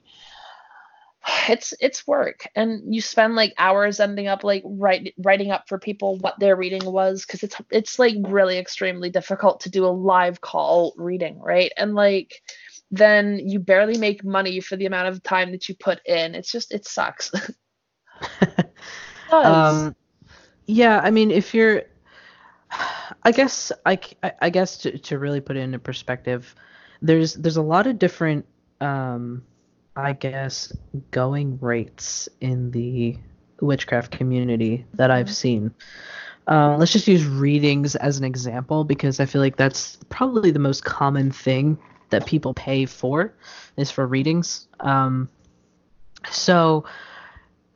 it's 1.49 1.75
it's 1.80 2.06
work. 2.06 2.49
And 2.54 2.94
you 2.94 3.00
spend 3.00 3.35
like 3.35 3.54
hours 3.58 4.00
ending 4.00 4.26
up 4.26 4.44
like 4.44 4.62
write, 4.64 5.14
writing 5.18 5.50
up 5.50 5.68
for 5.68 5.78
people 5.78 6.16
what 6.18 6.38
their 6.38 6.56
reading 6.56 6.85
was 6.85 7.25
because 7.25 7.42
it's 7.42 7.56
it's 7.70 7.99
like 7.99 8.16
really 8.20 8.58
extremely 8.58 9.11
difficult 9.11 9.61
to 9.61 9.70
do 9.70 9.85
a 9.85 9.88
live 9.88 10.40
call 10.40 10.94
reading 10.97 11.38
right? 11.40 11.73
And 11.76 11.94
like 11.94 12.42
then 12.90 13.38
you 13.38 13.58
barely 13.58 13.99
make 13.99 14.25
money 14.25 14.61
for 14.61 14.76
the 14.76 14.87
amount 14.87 15.08
of 15.08 15.23
time 15.23 15.52
that 15.52 15.68
you 15.68 15.75
put 15.75 16.00
in. 16.06 16.35
It's 16.35 16.50
just 16.50 16.73
it 16.73 16.87
sucks. 16.87 17.30
Um 19.30 19.94
yeah 20.68 21.00
i 21.02 21.11
mean 21.11 21.30
if 21.30 21.54
you're 21.54 21.82
i 23.25 23.32
guess 23.32 23.73
i 23.87 23.99
i 24.40 24.50
guess 24.50 24.76
to, 24.76 24.97
to 24.99 25.18
really 25.18 25.40
put 25.40 25.56
it 25.56 25.61
into 25.61 25.78
perspective 25.78 26.54
there's 27.02 27.35
there's 27.35 27.56
a 27.56 27.62
lot 27.62 27.87
of 27.87 27.99
different 27.99 28.47
um 28.80 29.42
I 29.99 30.12
guess, 30.12 30.73
going 31.11 31.59
rates 31.61 32.28
in 32.40 32.71
the 32.71 33.19
witchcraft 33.61 34.12
community 34.12 34.87
that 34.95 35.11
I've 35.11 35.26
mm-hmm. 35.26 35.33
seen. 35.33 35.75
Uh, 36.47 36.76
let's 36.76 36.93
just 36.93 37.09
use 37.09 37.26
readings 37.26 37.97
as 37.97 38.17
an 38.17 38.25
example 38.25 38.85
because 38.85 39.19
I 39.21 39.26
feel 39.26 39.40
like 39.40 39.57
that's 39.57 39.99
probably 40.09 40.50
the 40.50 40.61
most 40.61 40.85
common 40.85 41.31
thing 41.31 41.76
that 42.11 42.26
people 42.26 42.55
pay 42.55 42.87
for 42.87 43.35
is 43.76 43.90
for 43.90 44.07
readings. 44.07 44.69
Um, 44.81 45.28
so 46.31 46.85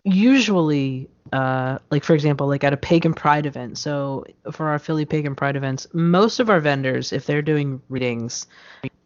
usually, 0.04 1.10
uh, 1.32 1.78
like 1.90 2.04
for 2.04 2.14
example, 2.14 2.46
like 2.46 2.62
at 2.62 2.72
a 2.72 2.76
pagan 2.76 3.12
pride 3.12 3.46
event. 3.46 3.78
So 3.78 4.24
for 4.52 4.68
our 4.68 4.78
Philly 4.78 5.04
pagan 5.04 5.34
pride 5.34 5.56
events, 5.56 5.88
most 5.92 6.40
of 6.40 6.48
our 6.48 6.60
vendors, 6.60 7.12
if 7.12 7.26
they're 7.26 7.42
doing 7.42 7.82
readings, 7.88 8.46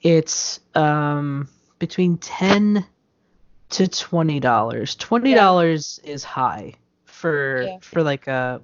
it's 0.03 0.61
um, 0.75 1.49
between 1.79 2.19
ten 2.19 2.87
to 3.71 3.89
twenty 3.89 4.41
dollars. 4.41 4.95
Twenty 4.97 5.35
dollars 5.35 6.01
yeah. 6.05 6.13
is 6.13 6.25
high 6.25 6.75
for 7.05 7.63
yeah. 7.63 7.79
for 7.81 8.03
like 8.03 8.27
a, 8.27 8.61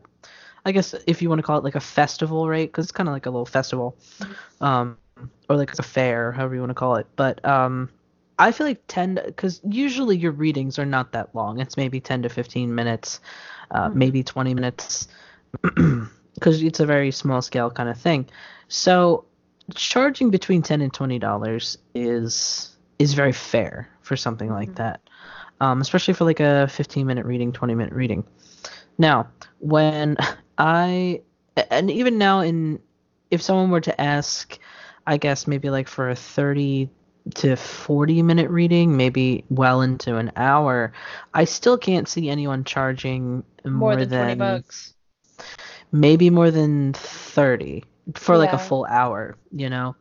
I 0.64 0.72
guess 0.72 0.94
if 1.06 1.22
you 1.22 1.28
want 1.28 1.40
to 1.40 1.42
call 1.42 1.58
it 1.58 1.64
like 1.64 1.74
a 1.74 1.80
festival, 1.80 2.48
right? 2.48 2.68
Because 2.68 2.86
it's 2.86 2.92
kind 2.92 3.08
of 3.08 3.12
like 3.12 3.26
a 3.26 3.30
little 3.30 3.46
festival, 3.46 3.96
mm-hmm. 4.18 4.64
um, 4.64 4.98
or 5.48 5.56
like 5.56 5.76
a 5.78 5.82
fair, 5.82 6.32
however 6.32 6.54
you 6.54 6.60
want 6.60 6.70
to 6.70 6.74
call 6.74 6.96
it. 6.96 7.06
But 7.16 7.44
um, 7.44 7.90
I 8.38 8.52
feel 8.52 8.66
like 8.66 8.82
ten 8.86 9.20
because 9.24 9.60
usually 9.68 10.16
your 10.16 10.32
readings 10.32 10.78
are 10.78 10.86
not 10.86 11.12
that 11.12 11.34
long. 11.34 11.60
It's 11.60 11.76
maybe 11.76 12.00
ten 12.00 12.22
to 12.22 12.28
fifteen 12.28 12.74
minutes, 12.74 13.20
uh, 13.70 13.88
mm-hmm. 13.88 13.98
maybe 13.98 14.22
twenty 14.22 14.54
minutes, 14.54 15.08
because 16.34 16.62
it's 16.62 16.80
a 16.80 16.86
very 16.86 17.10
small 17.10 17.42
scale 17.42 17.70
kind 17.70 17.88
of 17.88 17.98
thing. 17.98 18.28
So 18.68 19.24
charging 19.74 20.30
between 20.30 20.62
ten 20.62 20.80
and 20.80 20.92
twenty 20.92 21.18
dollars 21.18 21.78
is 21.94 22.76
is 22.98 23.14
very 23.14 23.32
fair 23.32 23.88
for 24.02 24.16
something 24.16 24.50
like 24.50 24.68
mm-hmm. 24.68 24.76
that, 24.76 25.00
um, 25.60 25.80
especially 25.80 26.14
for 26.14 26.24
like 26.24 26.40
a 26.40 26.68
15 26.68 27.06
minute 27.06 27.26
reading, 27.26 27.52
20 27.52 27.74
minute 27.74 27.92
reading. 27.94 28.24
Now, 28.98 29.28
when 29.58 30.16
I 30.58 31.22
and 31.70 31.90
even 31.90 32.18
now 32.18 32.40
in 32.40 32.78
if 33.30 33.42
someone 33.42 33.70
were 33.70 33.80
to 33.80 34.00
ask, 34.00 34.58
I 35.06 35.16
guess 35.16 35.46
maybe 35.46 35.70
like 35.70 35.88
for 35.88 36.10
a 36.10 36.14
30 36.14 36.90
to 37.36 37.56
40 37.56 38.22
minute 38.22 38.50
reading, 38.50 38.96
maybe 38.96 39.44
well 39.48 39.80
into 39.80 40.16
an 40.16 40.32
hour, 40.36 40.92
I 41.32 41.44
still 41.44 41.78
can't 41.78 42.08
see 42.08 42.28
anyone 42.28 42.64
charging 42.64 43.44
more, 43.64 43.72
more 43.72 43.96
than, 43.96 44.08
than 44.10 44.36
20 44.36 44.38
bucks. 44.38 44.94
Maybe 45.92 46.30
more 46.30 46.50
than 46.50 46.92
30 46.94 47.84
for 48.14 48.34
yeah. 48.34 48.38
like 48.38 48.52
a 48.52 48.58
full 48.58 48.86
hour, 48.86 49.36
you 49.50 49.70
know? 49.70 49.94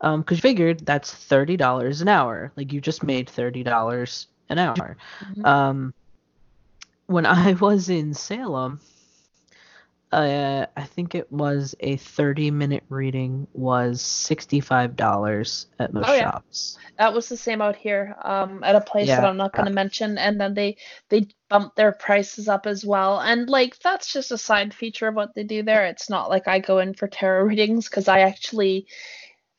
Um, 0.00 0.20
because 0.20 0.38
you 0.38 0.42
figured 0.42 0.84
that's 0.84 1.12
thirty 1.12 1.56
dollars 1.56 2.00
an 2.00 2.08
hour. 2.08 2.52
Like 2.56 2.72
you 2.72 2.80
just 2.80 3.02
made 3.02 3.28
thirty 3.28 3.62
dollars 3.62 4.26
an 4.48 4.58
hour. 4.58 4.96
Mm-hmm. 5.20 5.44
Um, 5.44 5.94
when 7.06 7.26
I 7.26 7.52
was 7.60 7.88
in 7.88 8.14
Salem, 8.14 8.80
uh, 10.14 10.66
I 10.76 10.84
think 10.84 11.16
it 11.16 11.30
was 11.32 11.74
a 11.80 11.96
30 11.96 12.52
minute 12.52 12.84
reading 12.88 13.48
was 13.52 14.00
$65 14.00 15.66
at 15.80 15.92
most 15.92 16.08
oh, 16.08 16.14
yeah. 16.14 16.30
shops. 16.30 16.78
That 16.98 17.12
was 17.12 17.28
the 17.28 17.36
same 17.36 17.60
out 17.60 17.74
here 17.74 18.14
um, 18.22 18.62
at 18.62 18.76
a 18.76 18.80
place 18.80 19.08
yeah. 19.08 19.20
that 19.20 19.28
I'm 19.28 19.36
not 19.36 19.52
going 19.52 19.66
to 19.66 19.72
uh, 19.72 19.74
mention. 19.74 20.16
And 20.16 20.40
then 20.40 20.54
they, 20.54 20.76
they 21.08 21.26
bumped 21.48 21.74
their 21.74 21.90
prices 21.90 22.46
up 22.46 22.66
as 22.66 22.84
well. 22.84 23.18
And 23.18 23.50
like, 23.50 23.76
that's 23.80 24.12
just 24.12 24.30
a 24.30 24.38
side 24.38 24.72
feature 24.72 25.08
of 25.08 25.16
what 25.16 25.34
they 25.34 25.42
do 25.42 25.64
there. 25.64 25.84
It's 25.86 26.08
not 26.08 26.30
like 26.30 26.46
I 26.46 26.60
go 26.60 26.78
in 26.78 26.94
for 26.94 27.08
tarot 27.08 27.46
readings 27.46 27.88
because 27.88 28.06
I 28.06 28.20
actually 28.20 28.86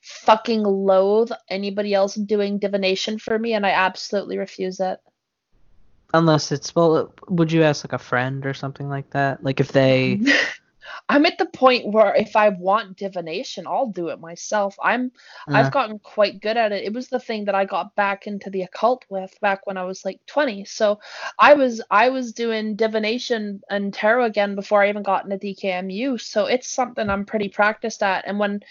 fucking 0.06 0.64
loathe 0.64 1.32
anybody 1.50 1.94
else 1.94 2.16
doing 2.16 2.60
divination 2.60 3.18
for 3.18 3.38
me, 3.38 3.54
and 3.54 3.66
I 3.66 3.72
absolutely 3.72 4.38
refuse 4.38 4.80
it. 4.80 5.00
Unless 6.14 6.52
it's 6.52 6.76
well, 6.76 7.12
would 7.28 7.52
you 7.52 7.64
ask 7.64 7.84
like 7.84 7.94
a 7.94 7.98
friend 7.98 8.46
or 8.46 8.54
something 8.54 8.88
like 8.88 9.10
that? 9.12 9.44
Like 9.44 9.60
if 9.60 9.72
they 9.72 10.22
I'm 11.08 11.26
at 11.28 11.38
the 11.38 11.46
point 11.46 11.92
where 11.94 12.16
if 12.16 12.36
I 12.36 12.50
want 12.50 12.98
divination, 12.98 13.68
I'll 13.68 13.88
do 13.88 14.08
it 14.10 14.20
myself. 14.20 14.76
I'm 14.82 15.12
uh 15.48 15.54
I've 15.54 15.72
gotten 15.72 16.00
quite 16.00 16.42
good 16.42 16.58
at 16.58 16.72
it. 16.72 16.84
It 16.84 16.94
was 16.94 17.10
the 17.10 17.20
thing 17.20 17.46
that 17.46 17.54
I 17.56 17.66
got 17.66 17.96
back 17.96 18.26
into 18.26 18.50
the 18.50 18.64
occult 18.64 19.06
with 19.10 19.34
back 19.40 19.68
when 19.68 19.78
I 19.78 19.84
was 19.84 20.04
like 20.04 20.20
20. 20.26 20.66
So 20.66 21.00
I 21.38 21.54
was 21.54 21.82
I 21.92 22.10
was 22.10 22.34
doing 22.34 22.76
divination 22.76 23.62
and 23.70 23.94
tarot 23.94 24.26
again 24.26 24.56
before 24.56 24.84
I 24.84 24.90
even 24.90 25.04
got 25.04 25.26
into 25.26 25.38
DKMU. 25.38 26.20
So 26.20 26.46
it's 26.46 26.68
something 26.68 27.08
I'm 27.08 27.26
pretty 27.26 27.50
practiced 27.50 28.02
at. 28.02 28.26
And 28.26 28.40
when 28.40 28.62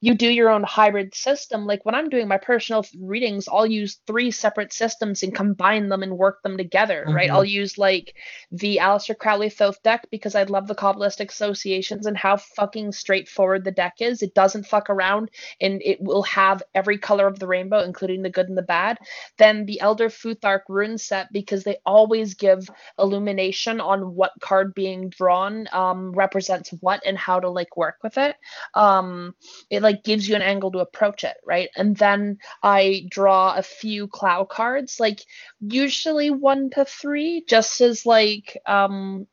you 0.00 0.14
do 0.14 0.28
your 0.28 0.48
own 0.48 0.62
hybrid 0.62 1.14
system, 1.14 1.66
like 1.66 1.84
when 1.84 1.94
I'm 1.94 2.08
doing 2.08 2.26
my 2.26 2.38
personal 2.38 2.86
readings, 2.98 3.48
I'll 3.48 3.66
use 3.66 4.00
three 4.06 4.30
separate 4.30 4.72
systems 4.72 5.22
and 5.22 5.34
combine 5.34 5.90
them 5.90 6.02
and 6.02 6.16
work 6.16 6.42
them 6.42 6.56
together, 6.56 7.04
mm-hmm. 7.06 7.14
right? 7.14 7.30
I'll 7.30 7.44
use 7.44 7.76
like 7.76 8.14
the 8.50 8.78
Aleister 8.78 9.16
Crowley 9.16 9.50
Thoth 9.50 9.82
deck 9.82 10.06
because 10.10 10.34
I 10.34 10.44
love 10.44 10.66
the 10.66 10.74
Kabbalistic 10.74 11.30
Association 11.30 11.81
and 11.90 12.16
how 12.16 12.36
fucking 12.36 12.92
straightforward 12.92 13.64
the 13.64 13.70
deck 13.70 13.94
is. 14.00 14.22
It 14.22 14.34
doesn't 14.34 14.66
fuck 14.66 14.90
around 14.90 15.30
and 15.60 15.80
it 15.84 16.00
will 16.00 16.22
have 16.22 16.62
every 16.74 16.98
color 16.98 17.26
of 17.26 17.38
the 17.38 17.46
rainbow, 17.46 17.80
including 17.80 18.22
the 18.22 18.30
good 18.30 18.48
and 18.48 18.56
the 18.56 18.62
bad. 18.62 18.98
Then 19.38 19.66
the 19.66 19.80
Elder 19.80 20.08
Futhark 20.08 20.60
rune 20.68 20.98
set, 20.98 21.32
because 21.32 21.64
they 21.64 21.78
always 21.84 22.34
give 22.34 22.68
illumination 22.98 23.80
on 23.80 24.14
what 24.14 24.32
card 24.40 24.74
being 24.74 25.08
drawn 25.08 25.66
um, 25.72 26.12
represents 26.12 26.70
what 26.80 27.02
and 27.04 27.18
how 27.18 27.40
to 27.40 27.48
like 27.48 27.76
work 27.76 27.96
with 28.02 28.18
it. 28.18 28.36
Um, 28.74 29.34
it 29.70 29.82
like 29.82 30.04
gives 30.04 30.28
you 30.28 30.36
an 30.36 30.42
angle 30.42 30.70
to 30.72 30.78
approach 30.78 31.24
it, 31.24 31.36
right? 31.44 31.70
And 31.76 31.96
then 31.96 32.38
I 32.62 33.06
draw 33.10 33.54
a 33.56 33.62
few 33.62 34.08
cloud 34.08 34.48
cards, 34.48 35.00
like 35.00 35.20
usually 35.60 36.30
one 36.30 36.70
to 36.70 36.84
three, 36.84 37.44
just 37.46 37.80
as 37.80 38.06
like 38.06 38.60
um 38.66 39.26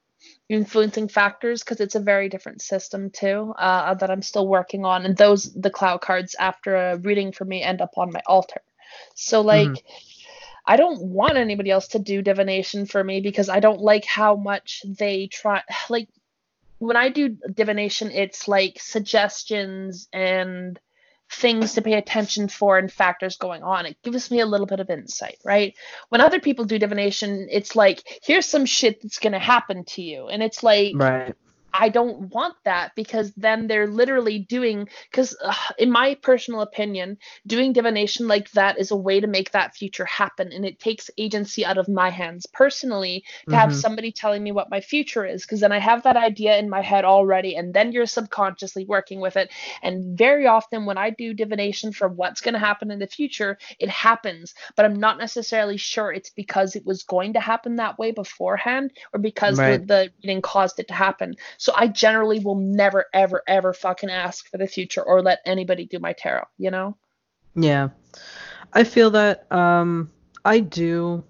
influencing 0.50 1.08
factors 1.08 1.64
because 1.64 1.80
it's 1.80 1.96
a 1.96 2.00
very 2.00 2.28
different 2.28 2.62
system 2.62 3.12
too 3.12 3.54
uh, 3.58 3.94
that 3.94 4.10
I'm 4.10 4.24
still 4.24 4.48
working 4.48 4.84
on. 4.84 5.06
And 5.06 5.16
those 5.16 5.54
the 5.54 5.70
cloud 5.70 6.02
cards 6.02 6.36
after 6.36 6.76
a 6.76 6.98
reading 6.98 7.32
for 7.32 7.46
me 7.46 7.62
end 7.62 7.82
up 7.82 7.98
on 7.98 8.12
my 8.12 8.22
altar. 8.26 8.62
So 9.16 9.42
like. 9.42 9.68
Mm-hmm. 9.68 10.06
I 10.66 10.76
don't 10.76 11.02
want 11.02 11.36
anybody 11.36 11.72
else 11.72 11.88
to 11.90 12.00
do 12.00 12.22
divination 12.22 12.86
for 12.86 13.04
me 13.04 13.22
because 13.22 13.50
I 13.50 13.60
don't 13.60 13.82
like 13.82 14.06
how 14.06 14.36
much 14.36 14.84
they 14.86 15.26
try 15.26 15.64
like 15.90 16.08
when 16.78 16.96
I 16.96 17.10
do 17.10 17.38
divination 17.52 18.12
it's 18.12 18.48
like 18.48 18.78
suggestions 18.80 20.08
and 20.14 20.80
things 21.32 21.74
to 21.74 21.82
pay 21.82 21.94
attention 21.94 22.48
for 22.48 22.78
and 22.78 22.92
factors 22.92 23.38
going 23.38 23.64
on. 23.64 23.86
It 23.86 23.98
gives 24.04 24.32
me 24.32 24.40
a 24.40 24.46
little 24.46 24.66
bit 24.66 24.80
of 24.80 24.90
insight, 24.90 25.38
right? 25.44 25.76
When 26.10 26.22
other 26.22 26.40
people 26.40 26.66
do 26.66 26.80
divination, 26.80 27.48
it's 27.52 27.76
like, 27.76 28.02
here's 28.24 28.46
some 28.46 28.66
shit 28.66 29.02
that's 29.02 29.20
going 29.20 29.34
to 29.34 29.40
happen 29.40 29.86
to 29.86 30.02
you. 30.02 30.28
And 30.28 30.42
it's 30.42 30.64
like, 30.64 30.94
right. 30.96 31.36
I 31.74 31.90
don't 31.90 32.34
want 32.34 32.56
that 32.66 32.96
because 32.96 33.32
then 33.36 33.68
they're 33.68 33.88
literally 33.88 34.40
doing 34.40 34.90
because 35.10 35.36
uh, 35.44 35.54
in 35.78 35.92
my 35.92 36.16
personal 36.16 36.62
opinion, 36.62 37.18
doing 37.48 37.74
divination 37.74 38.28
like 38.28 38.52
that 38.52 38.80
is 38.80 38.92
a 38.92 38.96
way 38.96 39.20
to 39.20 39.28
make 39.28 39.52
that 39.52 39.76
future 39.76 40.06
happen 40.06 40.52
and 40.52 40.66
it 40.66 40.80
takes 40.80 41.10
agency 41.18 41.66
out 41.66 41.78
of 41.78 41.88
my 41.88 42.10
hands 42.10 42.46
personally 42.48 43.24
to 43.46 43.52
mm-hmm. 43.52 43.60
have 43.60 43.76
somebody 43.76 44.12
telling 44.12 44.44
me 44.44 44.52
what 44.52 44.70
my 44.70 44.82
future 44.82 45.26
is 45.26 45.44
because 45.44 45.60
then 45.60 45.72
I 45.72 45.80
have 45.80 46.04
that 46.04 46.18
idea 46.18 46.58
in 46.58 46.70
my 46.70 46.82
head 46.82 47.06
already 47.06 47.56
and 47.56 47.74
then 47.74 47.92
you're 47.92 48.06
subconsciously 48.06 48.86
working 48.86 49.20
with 49.20 49.38
it 49.38 49.52
and 49.82 50.18
very 50.18 50.48
often 50.48 50.86
when 50.86 50.98
I 50.98 51.10
do 51.12 51.34
divination 51.34 51.92
for 51.92 52.08
what's 52.08 52.42
going 52.42 52.54
to 52.54 52.60
happen 52.60 52.92
in 52.92 53.00
the 53.00 53.08
future, 53.08 53.58
it 53.80 53.90
happens, 53.90 54.54
but 54.76 54.86
I'm 54.86 55.00
not 55.00 55.18
necessarily 55.18 55.78
sure 55.78 56.12
it's 56.12 56.30
because 56.30 56.76
it 56.76 56.86
was 56.86 57.04
going 57.04 57.34
to 57.34 57.40
happen 57.40 57.78
that 57.78 57.98
way 57.98 58.12
beforehand 58.12 58.92
or 59.14 59.20
because 59.20 59.58
right. 59.58 59.80
the, 59.80 59.86
the 59.86 60.12
reading 60.24 60.42
caused 60.42 60.80
it 60.80 60.88
to 60.88 60.94
happen. 60.94 61.36
So 61.60 61.74
I 61.76 61.88
generally 61.88 62.40
will 62.40 62.56
never, 62.56 63.06
ever, 63.14 63.44
ever 63.46 63.74
fucking 63.74 64.10
ask 64.10 64.50
for 64.50 64.58
the 64.58 64.66
future 64.66 65.04
or 65.04 65.22
let 65.22 65.42
anybody 65.46 65.86
do 65.86 66.00
my 66.00 66.14
tarot, 66.14 66.46
you 66.58 66.72
know? 66.72 66.96
Yeah. 67.54 67.90
I 68.72 68.86
feel 68.86 69.10
that 69.12 69.52
um 69.52 70.10
I 70.46 70.62
do 70.62 71.22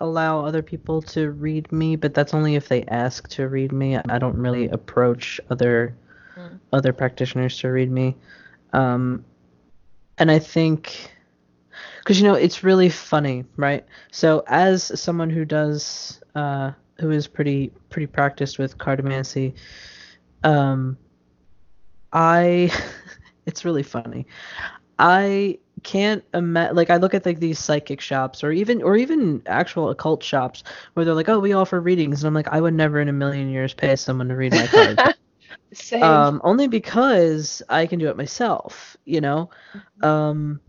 allow 0.00 0.42
other 0.42 0.62
people 0.62 1.02
to 1.02 1.30
read 1.30 1.70
me, 1.70 1.94
but 1.94 2.14
that's 2.14 2.32
only 2.32 2.54
if 2.54 2.68
they 2.68 2.84
ask 2.84 3.28
to 3.28 3.46
read 3.46 3.70
me. 3.70 3.98
I 3.98 4.18
don't 4.18 4.38
really 4.38 4.68
approach 4.68 5.42
other 5.50 5.94
mm. 6.34 6.58
other 6.72 6.94
practitioners 6.94 7.58
to 7.58 7.68
read 7.68 7.90
me. 7.90 8.16
Um 8.72 9.26
and 10.16 10.30
I 10.30 10.38
think 10.38 11.12
because 11.98 12.18
you 12.18 12.26
know 12.26 12.34
it's 12.34 12.64
really 12.64 12.88
funny, 12.88 13.44
right? 13.58 13.84
So 14.10 14.42
as 14.46 14.98
someone 14.98 15.28
who 15.28 15.44
does 15.44 16.22
uh 16.34 16.72
who 16.98 17.10
is 17.10 17.26
pretty 17.26 17.72
pretty 17.90 18.06
practiced 18.06 18.58
with 18.58 18.78
cartomancy, 18.78 19.54
um, 20.42 20.96
I 22.12 22.72
it's 23.46 23.64
really 23.64 23.82
funny. 23.82 24.26
I 24.98 25.58
can't 25.82 26.24
imagine 26.32 26.76
like 26.76 26.90
I 26.90 26.96
look 26.96 27.14
at 27.14 27.26
like 27.26 27.40
these 27.40 27.58
psychic 27.58 28.00
shops 28.00 28.42
or 28.44 28.52
even 28.52 28.82
or 28.82 28.96
even 28.96 29.42
actual 29.46 29.90
occult 29.90 30.22
shops 30.22 30.64
where 30.94 31.04
they're 31.04 31.14
like, 31.14 31.28
oh, 31.28 31.40
we 31.40 31.52
offer 31.52 31.80
readings, 31.80 32.22
and 32.22 32.28
I'm 32.28 32.34
like, 32.34 32.48
I 32.48 32.60
would 32.60 32.74
never 32.74 33.00
in 33.00 33.08
a 33.08 33.12
million 33.12 33.50
years 33.50 33.74
pay 33.74 33.96
someone 33.96 34.28
to 34.28 34.36
read 34.36 34.52
my 34.52 34.66
cards. 34.66 35.02
Same. 35.72 36.02
Um, 36.02 36.40
only 36.44 36.68
because 36.68 37.62
I 37.68 37.86
can 37.86 37.98
do 37.98 38.08
it 38.08 38.16
myself, 38.16 38.96
you 39.04 39.20
know. 39.20 39.50
Mm-hmm. 39.74 40.04
Um, 40.04 40.60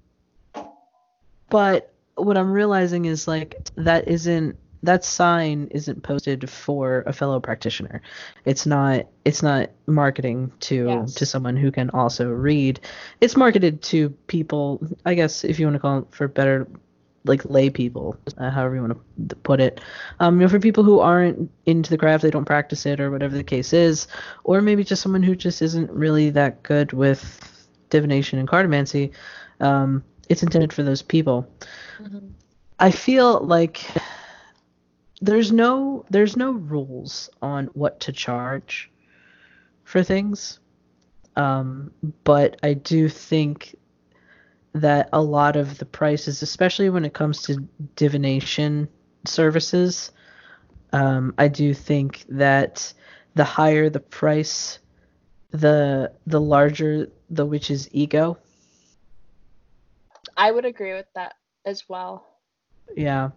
but 1.50 1.94
what 2.16 2.38
I'm 2.38 2.52
realizing 2.52 3.06
is 3.06 3.28
like 3.28 3.70
that 3.76 4.08
isn't 4.08 4.58
that 4.86 5.04
sign 5.04 5.68
isn't 5.72 6.04
posted 6.04 6.50
for 6.50 7.04
a 7.06 7.14
fellow 7.14 7.40
practitioner. 7.40 8.02
It's 8.46 8.66
not 8.66 9.08
it's 9.24 9.44
not 9.44 9.70
marketing 9.88 10.52
to 10.62 10.88
yes. 10.88 11.14
to 11.16 11.26
someone 11.26 11.58
who 11.58 11.72
can 11.72 11.90
also 11.92 12.30
read. 12.30 12.80
It's 13.22 13.36
marketed 13.36 13.82
to 13.84 14.10
people, 14.28 14.86
I 15.06 15.14
guess 15.14 15.44
if 15.44 15.60
you 15.60 15.66
want 15.66 15.76
to 15.76 15.80
call 15.80 16.00
it 16.00 16.06
for 16.12 16.28
better 16.28 16.68
like 17.26 17.44
lay 17.46 17.70
people, 17.70 18.18
uh, 18.38 18.52
however 18.52 18.76
you 18.76 18.82
want 18.82 18.98
to 19.30 19.36
put 19.38 19.60
it. 19.60 19.82
Um, 20.20 20.36
you 20.36 20.42
know, 20.42 20.50
for 20.50 20.60
people 20.60 20.84
who 20.84 21.00
aren't 21.00 21.50
into 21.66 21.90
the 21.90 21.98
craft, 21.98 22.22
they 22.22 22.30
don't 22.30 22.46
practice 22.46 22.86
it 22.86 23.00
or 23.00 23.10
whatever 23.10 23.36
the 23.36 23.44
case 23.44 23.74
is, 23.74 24.08
or 24.44 24.62
maybe 24.62 24.84
just 24.84 25.02
someone 25.02 25.24
who 25.24 25.36
just 25.36 25.62
isn't 25.62 25.90
really 25.90 26.30
that 26.30 26.62
good 26.62 26.94
with 26.94 27.68
divination 27.90 28.38
and 28.38 28.48
cartomancy. 28.48 29.12
Um, 29.60 30.04
it's 30.30 30.44
intended 30.44 30.72
for 30.72 30.84
those 30.84 31.02
people. 31.02 31.48
Mm-hmm. 32.00 32.28
I 32.80 32.92
feel 32.92 33.40
like 33.40 33.86
there's 35.26 35.52
no 35.52 36.06
there's 36.10 36.38
no 36.38 36.52
rules 36.52 37.30
on 37.42 37.66
what 37.74 38.00
to 38.02 38.12
charge 38.12 38.92
for 39.84 40.04
things. 40.04 40.60
Um, 41.36 41.92
but 42.24 42.58
I 42.64 42.76
do 42.76 43.10
think 43.10 43.76
that 44.74 45.10
a 45.12 45.22
lot 45.22 45.56
of 45.56 45.80
the 45.80 45.86
prices, 45.86 46.42
especially 46.42 46.90
when 46.90 47.06
it 47.06 47.14
comes 47.14 47.42
to 47.44 47.68
divination 47.96 48.88
services, 49.26 50.12
um, 50.94 51.34
I 51.38 51.48
do 51.48 51.74
think 51.74 52.26
that 52.30 52.94
the 53.34 53.44
higher 53.44 53.90
the 53.90 54.00
price, 54.00 54.80
the 55.52 56.14
the 56.28 56.40
larger 56.40 57.10
the 57.32 57.46
witch's 57.46 57.90
ego. 57.92 58.38
I 60.38 60.52
would 60.52 60.66
agree 60.66 60.94
with 60.94 61.08
that 61.16 61.34
as 61.66 61.90
well. 61.90 62.28
Yeah. 62.96 63.32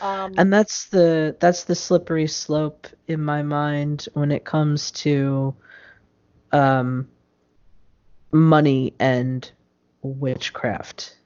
Um, 0.00 0.34
and 0.36 0.52
that's 0.52 0.86
the 0.86 1.36
that's 1.40 1.64
the 1.64 1.74
slippery 1.74 2.26
slope 2.26 2.86
in 3.08 3.20
my 3.20 3.42
mind 3.42 4.08
when 4.14 4.30
it 4.30 4.44
comes 4.44 4.90
to 4.92 5.54
um, 6.52 7.08
money 8.32 8.94
and 8.98 9.50
witchcraft. 10.02 11.16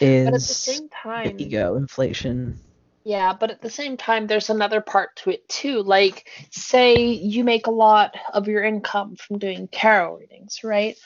Is 0.00 0.26
but 0.26 0.34
at 0.34 0.40
the 0.40 0.40
same 0.40 0.88
time, 0.88 1.36
ego 1.38 1.76
inflation. 1.76 2.58
Yeah, 3.04 3.32
but 3.32 3.50
at 3.50 3.62
the 3.62 3.70
same 3.70 3.96
time, 3.96 4.26
there's 4.26 4.50
another 4.50 4.80
part 4.80 5.16
to 5.16 5.30
it 5.30 5.48
too. 5.48 5.82
Like, 5.82 6.28
say 6.50 7.12
you 7.12 7.42
make 7.42 7.66
a 7.66 7.72
lot 7.72 8.14
of 8.34 8.48
your 8.48 8.62
income 8.62 9.16
from 9.16 9.38
doing 9.38 9.68
tarot 9.72 10.16
readings, 10.16 10.60
right? 10.62 10.96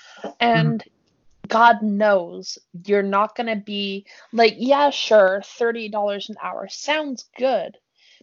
And 0.40 0.80
mm-hmm. 0.80 1.01
God 1.48 1.82
knows 1.82 2.58
you're 2.86 3.02
not 3.02 3.34
going 3.36 3.48
to 3.48 3.56
be 3.56 4.06
like, 4.32 4.54
yeah, 4.58 4.90
sure, 4.90 5.42
$30 5.42 6.28
an 6.28 6.36
hour 6.42 6.68
sounds 6.68 7.28
good. 7.38 7.76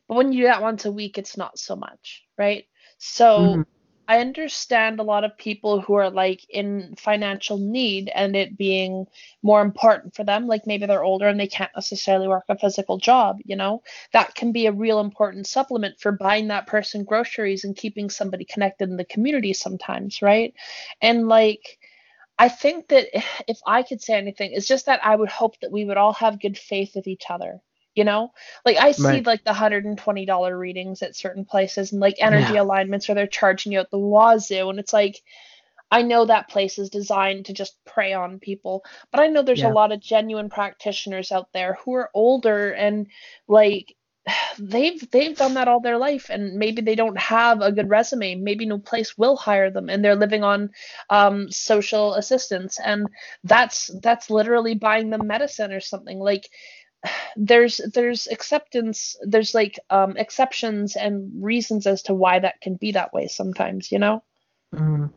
But 0.08 0.16
when 0.16 0.34
you 0.34 0.44
do 0.44 0.48
that 0.48 0.62
once 0.62 0.86
a 0.86 0.92
week, 0.92 1.18
it's 1.18 1.38
not 1.38 1.60
so 1.60 1.76
much, 1.76 2.24
right? 2.38 2.66
So 2.98 3.40
mm-hmm. 3.40 3.62
I 4.10 4.22
understand 4.22 5.00
a 5.00 5.04
lot 5.04 5.24
of 5.24 5.38
people 5.38 5.82
who 5.82 5.94
are 5.94 6.10
like 6.10 6.44
in 6.50 6.96
financial 6.98 7.60
need 7.60 8.12
and 8.16 8.36
it 8.36 8.58
being 8.58 9.06
more 9.44 9.62
important 9.62 10.16
for 10.16 10.24
them. 10.24 10.48
Like 10.48 10.66
maybe 10.66 10.88
they're 10.88 11.04
older 11.04 11.28
and 11.28 11.40
they 11.40 11.48
can't 11.48 11.70
necessarily 11.76 12.28
work 12.28 12.46
a 12.50 12.58
physical 12.58 12.98
job, 12.98 13.38
you 13.46 13.56
know? 13.56 13.84
That 14.14 14.34
can 14.34 14.52
be 14.52 14.66
a 14.66 14.72
real 14.72 15.00
important 15.00 15.46
supplement 15.46 16.00
for 16.00 16.12
buying 16.12 16.48
that 16.48 16.66
person 16.66 17.04
groceries 17.04 17.64
and 17.64 17.76
keeping 17.76 18.10
somebody 18.10 18.46
connected 18.46 18.90
in 18.90 18.98
the 18.98 19.06
community 19.06 19.54
sometimes, 19.54 20.24
right? 20.24 20.56
And 21.02 21.28
like, 21.28 21.78
I 22.40 22.50
think 22.50 22.88
that 22.88 23.08
if 23.48 23.60
I 23.68 23.84
could 23.84 24.02
say 24.02 24.16
anything, 24.16 24.54
it's 24.54 24.68
just 24.68 24.88
that 24.88 25.06
I 25.06 25.16
would 25.16 25.30
hope 25.30 25.60
that 25.60 25.72
we 25.72 25.86
would 25.86 25.98
all 25.98 26.14
have 26.14 26.42
good 26.42 26.58
faith 26.58 26.94
with 26.96 27.08
each 27.08 27.26
other. 27.30 27.62
You 27.96 28.06
know, 28.06 28.32
like 28.66 28.78
I 28.78 28.92
see 28.94 29.04
right. 29.04 29.26
like 29.26 29.44
the 29.44 29.52
hundred 29.52 29.84
and 29.84 29.98
twenty 29.98 30.26
dollar 30.26 30.58
readings 30.58 31.02
at 31.02 31.18
certain 31.18 31.44
places 31.44 31.92
and 31.92 32.00
like 32.00 32.16
energy 32.20 32.54
yeah. 32.54 32.62
alignments 32.62 33.08
where 33.08 33.16
they're 33.16 33.28
charging 33.28 33.74
you 33.74 33.80
at 33.80 33.92
the 33.92 34.00
wazoo, 34.00 34.70
and 34.70 34.80
it's 34.80 34.94
like 34.94 35.22
I 35.92 36.04
know 36.04 36.26
that 36.26 36.50
place 36.50 36.78
is 36.78 36.90
designed 36.90 37.48
to 37.48 37.54
just 37.54 37.84
prey 37.84 38.14
on 38.14 38.40
people, 38.40 38.86
but 39.12 39.20
I 39.20 39.28
know 39.28 39.42
there's 39.42 39.62
yeah. 39.62 39.72
a 39.72 39.74
lot 39.74 39.92
of 39.92 40.00
genuine 40.00 40.50
practitioners 40.50 41.32
out 41.32 41.52
there 41.52 41.78
who 41.84 41.94
are 41.96 42.12
older 42.14 42.72
and 42.72 43.08
like 43.48 43.96
they've 44.58 45.10
they've 45.12 45.38
done 45.38 45.54
that 45.56 45.68
all 45.68 45.80
their 45.80 45.98
life 45.98 46.30
and 46.30 46.56
maybe 46.56 46.82
they 46.82 46.96
don't 46.96 47.18
have 47.18 47.62
a 47.62 47.72
good 47.72 47.90
resume. 47.90 48.36
Maybe 48.36 48.66
no 48.66 48.80
place 48.80 49.18
will 49.18 49.36
hire 49.36 49.72
them 49.72 49.90
and 49.90 50.04
they're 50.04 50.16
living 50.16 50.44
on 50.44 50.72
um, 51.10 51.52
social 51.52 52.14
assistance. 52.16 52.80
And 52.84 53.08
that's 53.44 53.90
that's 54.02 54.30
literally 54.30 54.76
buying 54.76 55.10
them 55.10 55.28
medicine 55.28 55.72
or 55.72 55.80
something. 55.80 56.20
Like 56.20 56.50
there's 57.38 57.80
there's 57.94 58.28
acceptance 58.28 59.16
there's 59.22 59.54
like 59.54 59.80
um, 59.90 60.18
exceptions 60.18 60.96
and 60.96 61.32
reasons 61.44 61.88
as 61.88 62.02
to 62.04 62.14
why 62.14 62.40
that 62.40 62.60
can 62.62 62.76
be 62.76 62.92
that 62.92 63.14
way 63.14 63.28
sometimes 63.28 63.92
you 63.92 64.00
know? 64.00 64.22
Mm. 64.76 65.10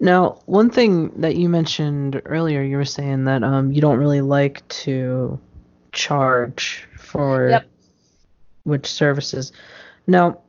now 0.00 0.40
one 0.46 0.68
thing 0.68 1.20
that 1.20 1.36
you 1.36 1.48
mentioned 1.48 2.20
earlier 2.24 2.62
you 2.62 2.76
were 2.76 2.84
saying 2.84 3.24
that 3.24 3.42
um, 3.42 3.72
you 3.72 3.80
don't 3.80 3.98
really 3.98 4.20
like 4.20 4.66
to 4.68 5.38
charge 5.92 6.88
for 7.10 7.48
yep. 7.48 7.66
witch 8.64 8.86
services. 8.86 9.52
Now, 10.06 10.42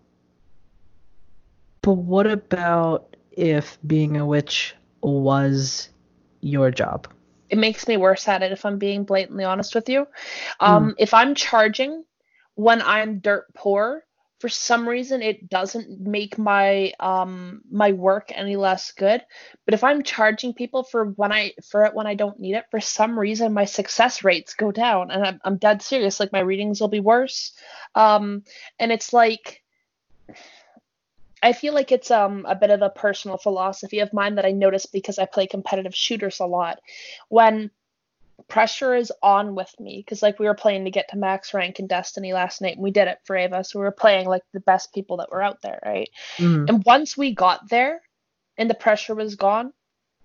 but 1.81 1.93
what 1.93 2.27
about 2.27 3.15
if 3.31 3.79
being 3.85 4.17
a 4.17 4.25
witch 4.25 4.75
was 5.01 5.89
your 6.41 6.69
job? 6.69 7.07
It 7.49 7.57
makes 7.57 7.87
me 7.87 7.97
worse 7.97 8.27
at 8.27 8.43
it 8.43 8.51
if 8.51 8.63
I'm 8.63 8.77
being 8.77 9.03
blatantly 9.03 9.43
honest 9.43 9.73
with 9.73 9.89
you. 9.89 10.07
Um, 10.59 10.91
mm. 10.91 10.95
If 10.99 11.13
I'm 11.13 11.33
charging 11.33 12.05
when 12.55 12.81
I'm 12.83 13.19
dirt 13.19 13.47
poor, 13.55 14.03
for 14.41 14.49
some 14.49 14.89
reason 14.89 15.21
it 15.21 15.49
doesn't 15.49 15.99
make 15.99 16.37
my 16.37 16.91
um 16.99 17.61
my 17.71 17.91
work 17.91 18.31
any 18.33 18.55
less 18.55 18.91
good. 18.91 19.23
But 19.65 19.75
if 19.75 19.83
i'm 19.83 20.03
charging 20.03 20.53
people 20.53 20.83
for 20.83 21.05
when 21.05 21.31
i 21.31 21.51
for 21.69 21.85
it 21.85 21.93
when 21.93 22.07
i 22.07 22.15
don't 22.15 22.39
need 22.39 22.55
it 22.55 22.65
for 22.71 22.81
some 22.81 23.17
reason 23.17 23.53
my 23.53 23.65
success 23.65 24.23
rates 24.23 24.55
go 24.55 24.71
down 24.71 25.11
and 25.11 25.23
i'm, 25.23 25.39
I'm 25.45 25.57
dead 25.57 25.81
serious. 25.81 26.19
Like 26.19 26.33
my 26.33 26.39
readings 26.39 26.81
will 26.81 26.87
be 26.87 26.99
worse. 26.99 27.53
Um 27.95 28.43
and 28.79 28.91
it's 28.91 29.13
like 29.13 29.61
I 31.43 31.53
feel 31.53 31.73
like 31.73 31.91
it's 31.91 32.11
um 32.11 32.45
a 32.47 32.55
bit 32.55 32.71
of 32.71 32.81
a 32.81 32.89
personal 32.89 33.37
philosophy 33.37 33.99
of 33.99 34.13
mine 34.13 34.35
that 34.35 34.45
I 34.45 34.51
notice 34.51 34.85
because 34.87 35.19
I 35.19 35.25
play 35.25 35.47
competitive 35.47 35.95
shooters 35.95 36.39
a 36.39 36.45
lot. 36.45 36.79
When 37.29 37.71
pressure 38.51 38.93
is 38.93 39.13
on 39.23 39.55
with 39.55 39.73
me 39.79 40.03
because 40.05 40.21
like 40.21 40.37
we 40.37 40.45
were 40.45 40.53
playing 40.53 40.83
to 40.83 40.91
get 40.91 41.07
to 41.07 41.15
max 41.15 41.53
rank 41.53 41.79
in 41.79 41.87
Destiny 41.87 42.33
last 42.33 42.61
night 42.61 42.75
and 42.75 42.83
we 42.83 42.91
did 42.91 43.07
it 43.07 43.19
for 43.23 43.37
Ava, 43.37 43.63
so 43.63 43.79
we 43.79 43.85
were 43.85 43.91
playing 43.91 44.27
like 44.27 44.43
the 44.51 44.59
best 44.59 44.93
people 44.93 45.15
that 45.17 45.31
were 45.31 45.41
out 45.41 45.61
there, 45.61 45.79
right? 45.85 46.09
Mhm. 46.37 46.67
And 46.67 46.83
once 46.85 47.15
we 47.15 47.33
got 47.33 47.69
there 47.69 48.01
and 48.57 48.69
the 48.69 48.73
pressure 48.75 49.15
was 49.15 49.35
gone, 49.35 49.71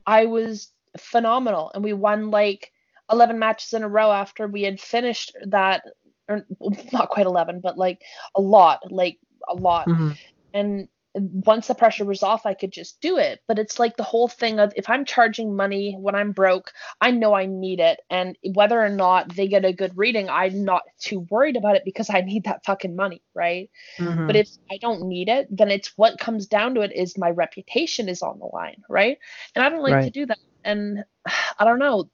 I 0.07 0.25
was 0.25 0.73
phenomenal 0.99 1.71
and 1.73 1.85
we 1.85 1.93
won 1.93 2.33
like 2.33 2.73
11 3.13 3.39
matches 3.39 3.73
in 3.75 3.85
a 3.85 3.89
row 3.89 4.11
after 4.11 4.49
we 4.49 4.63
had 4.63 4.81
finished 4.81 5.37
that 5.47 5.85
or 6.29 6.45
not 6.93 7.09
quite 7.09 7.27
11 7.27 7.61
but 7.61 7.79
like 7.79 8.03
a 8.35 8.41
lot 8.41 8.81
like 8.91 9.21
a 9.47 9.55
lot 9.55 9.87
Mhm. 9.87 10.19
and 10.53 10.89
once 11.17 11.67
the 11.69 11.75
pressure 11.75 12.05
was 12.05 12.23
off 12.23 12.47
i 12.47 12.55
could 12.55 12.73
just 12.73 13.01
do 13.01 13.19
it. 13.19 13.41
But 13.49 13.59
it's 13.59 13.79
like 13.79 13.97
the 13.97 14.03
whole 14.03 14.29
thing 14.29 14.59
of 14.61 14.73
if 14.77 14.89
i'm 14.91 15.05
charging 15.05 15.57
money 15.57 15.97
when 15.99 16.15
i'm 16.15 16.33
broke 16.33 16.73
i 17.01 17.11
know 17.11 17.35
i 17.35 17.47
need 17.47 17.81
it. 17.81 18.01
And 18.11 18.37
whether 18.55 18.81
or 18.81 18.89
not 18.89 19.35
they 19.35 19.49
get 19.49 19.65
a 19.65 19.73
good 19.73 19.97
reading 19.97 20.29
i'm 20.29 20.65
not 20.65 20.83
too 21.01 21.21
worried 21.31 21.57
about 21.57 21.77
it 21.77 21.83
because 21.85 22.11
i 22.11 22.21
need 22.21 22.45
that 22.45 22.65
fucking 22.65 22.97
money 22.97 23.23
right? 23.35 23.71
Mhm. 23.99 24.27
but 24.27 24.37
if 24.37 24.49
i 24.71 24.79
don't 24.79 25.07
need 25.09 25.29
it 25.29 25.47
then 25.51 25.71
it's 25.71 25.93
what 25.97 26.19
comes 26.19 26.47
down 26.47 26.75
to 26.75 26.81
it 26.83 26.93
is 26.95 27.19
my 27.19 27.31
reputation 27.31 28.09
is 28.09 28.23
on 28.23 28.39
the 28.39 28.47
line 28.47 28.83
right? 28.89 29.19
And 29.55 29.65
i 29.65 29.69
don't 29.69 29.83
like 29.83 30.03
to 30.05 30.11
do 30.11 30.27
that. 30.27 30.39
And 30.65 31.05
i 31.59 31.65
don't 31.65 31.79
know 31.79 32.09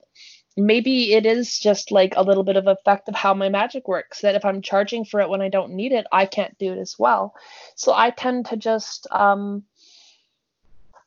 maybe 0.57 1.15
it 1.15 1.25
is 1.25 1.59
just 1.59 1.91
like 1.91 2.15
a 2.17 2.23
little 2.23 2.43
bit 2.43 2.57
of 2.57 2.67
effect 2.67 3.09
of 3.09 3.15
how 3.15 3.33
my 3.33 3.49
magic 3.49 3.89
works 3.89 4.21
that 4.21 4.35
if 4.35 4.45
i'm 4.45 4.63
charging 4.63 5.05
for 5.05 5.21
it 5.21 5.29
when 5.29 5.41
i 5.41 5.49
don't 5.49 5.73
need 5.73 5.93
it 5.93 6.07
i 6.13 6.27
can't 6.27 6.57
do 6.59 6.73
it 6.73 6.79
as 6.79 6.97
well. 6.99 7.35
So 7.75 7.93
i 7.95 8.11
tend 8.11 8.47
to 8.47 8.57
just 8.57 9.07
um 9.11 9.65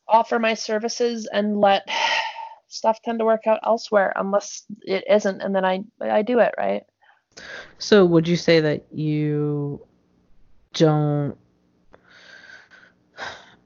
offer 0.08 0.40
my 0.40 0.54
services 0.54 1.28
and 1.32 1.60
let 1.60 1.88
stuff 2.68 3.02
tend 3.04 3.20
to 3.20 3.26
work 3.26 3.48
out 3.48 3.60
elsewhere 3.64 4.12
unless 4.16 4.64
it 4.82 5.04
isn't 5.10 5.42
and 5.42 5.56
then 5.56 5.66
i 5.66 5.84
i 6.02 6.22
do 6.22 6.40
it 6.40 6.54
right? 6.58 6.84
So 7.78 8.06
would 8.06 8.28
you 8.28 8.38
say 8.38 8.62
that 8.62 8.86
you 8.92 9.86
don't 10.74 11.38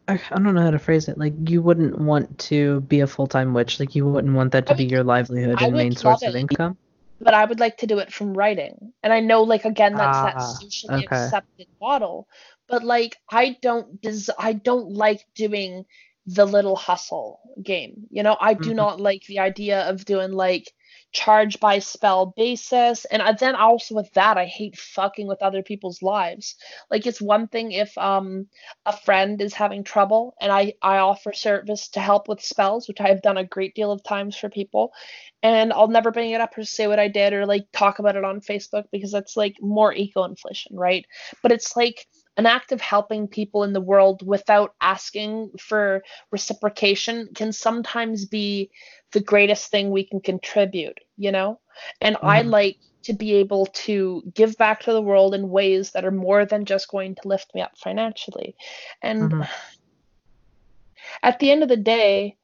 I, 0.09 0.13
I 0.31 0.39
don't 0.39 0.55
know 0.55 0.61
how 0.61 0.71
to 0.71 0.79
phrase 0.79 1.07
it. 1.07 1.17
Like 1.17 1.33
you 1.47 1.61
wouldn't 1.61 1.97
want 1.99 2.39
to 2.49 2.81
be 2.81 3.01
a 3.01 3.07
full-time 3.07 3.53
witch. 3.53 3.79
Like 3.79 3.95
you 3.95 4.05
wouldn't 4.07 4.33
want 4.35 4.51
that 4.53 4.67
to 4.67 4.75
be 4.75 4.85
your 4.85 5.03
livelihood 5.03 5.61
I 5.61 5.65
and 5.65 5.77
main 5.77 5.95
source 5.95 6.21
love 6.21 6.35
of 6.35 6.35
income. 6.35 6.77
but 7.19 7.33
I 7.33 7.45
would 7.45 7.59
like 7.59 7.77
to 7.77 7.87
do 7.87 7.99
it 7.99 8.11
from 8.13 8.33
writing. 8.33 8.93
And 9.03 9.13
I 9.13 9.19
know, 9.19 9.43
like, 9.43 9.65
again, 9.65 9.95
that's 9.97 10.19
Ah, 10.19 10.23
that 10.23 10.41
socially 10.41 11.03
okay. 11.05 11.05
accepted 11.05 11.67
model. 11.81 12.27
But 12.67 12.83
like, 12.83 13.17
I 13.29 13.57
don't 13.61 14.01
des- 14.01 14.33
I 14.37 14.53
don't 14.53 14.93
like 14.93 15.25
doing 15.35 15.85
the 16.25 16.45
little 16.45 16.75
hustle 16.75 17.39
game. 17.63 18.07
You 18.09 18.23
know, 18.23 18.37
I 18.39 18.53
do 18.53 18.71
Mhm. 18.71 18.75
not 18.75 19.01
like 19.01 19.23
the 19.27 19.39
idea 19.39 19.89
of 19.89 20.05
doing 20.05 20.31
like 20.31 20.71
charge 21.11 21.59
by 21.59 21.79
spell 21.79 22.33
basis. 22.37 23.05
And 23.05 23.21
then 23.39 23.55
also 23.55 23.95
with 23.95 24.11
that, 24.13 24.37
I 24.37 24.45
hate 24.45 24.77
fucking 24.77 25.27
with 25.27 25.41
other 25.41 25.63
people's 25.63 26.01
lives. 26.01 26.55
Like, 26.91 27.05
it's 27.07 27.21
one 27.21 27.47
thing 27.47 27.71
if 27.71 27.97
um 27.97 28.47
a 28.85 28.95
friend 28.95 29.41
is 29.41 29.53
having 29.53 29.83
trouble 29.83 30.35
and 30.41 30.51
I 30.51 30.73
I 30.81 30.97
offer 30.97 31.33
service 31.33 31.89
to 31.89 31.99
help 31.99 32.27
with 32.27 32.41
spells, 32.41 32.87
which 32.87 33.01
I 33.01 33.09
have 33.09 33.21
done 33.21 33.37
a 33.37 33.45
great 33.45 33.75
deal 33.75 33.91
of 33.91 34.03
times 34.03 34.37
for 34.37 34.49
people 34.49 34.91
and 35.41 35.71
I'll 35.71 35.87
never 35.87 36.11
bring 36.11 36.31
it 36.31 36.41
up 36.41 36.57
or 36.57 36.63
say 36.63 36.87
what 36.87 36.99
I 36.99 37.07
did 37.07 37.33
or 37.33 37.45
like 37.45 37.65
talk 37.71 37.99
about 37.99 38.15
it 38.15 38.23
on 38.23 38.41
Facebook 38.41 38.85
because 38.91 39.11
that's 39.11 39.37
like 39.37 39.55
more 39.61 39.93
ego 39.93 40.23
inflation, 40.23 40.75
right? 40.75 41.05
But 41.41 41.51
it's 41.51 41.75
like 41.75 42.05
an 42.37 42.45
act 42.45 42.71
of 42.71 42.81
helping 42.81 43.27
people 43.27 43.63
in 43.63 43.73
the 43.73 43.81
world 43.81 44.25
without 44.25 44.73
asking 44.81 45.51
for 45.59 46.03
reciprocation 46.31 47.29
can 47.35 47.51
sometimes 47.51 48.25
be 48.25 48.71
the 49.11 49.21
greatest 49.21 49.71
thing 49.71 49.89
we 49.89 50.05
can 50.05 50.21
contribute, 50.21 50.97
you 51.17 51.31
know? 51.31 51.59
And 52.01 52.17
I 52.23 52.41
Mhm. 52.41 52.43
like 52.43 52.77
to 53.03 53.13
be 53.13 53.35
able 53.35 53.65
to 53.67 54.23
give 54.35 54.57
back 54.57 54.81
to 54.81 54.93
the 54.93 55.01
world 55.01 55.33
in 55.33 55.49
ways 55.49 55.91
that 55.91 56.05
are 56.05 56.11
more 56.11 56.45
than 56.45 56.65
just 56.65 56.89
going 56.89 57.15
to 57.15 57.27
lift 57.27 57.53
me 57.55 57.61
up 57.61 57.71
financially. 57.77 58.55
And 59.01 59.33
Mhm. 59.33 59.49
at 61.23 61.39
the 61.39 61.51
end 61.51 61.63
of 61.63 61.69
the 61.69 61.77
day, 61.77 62.37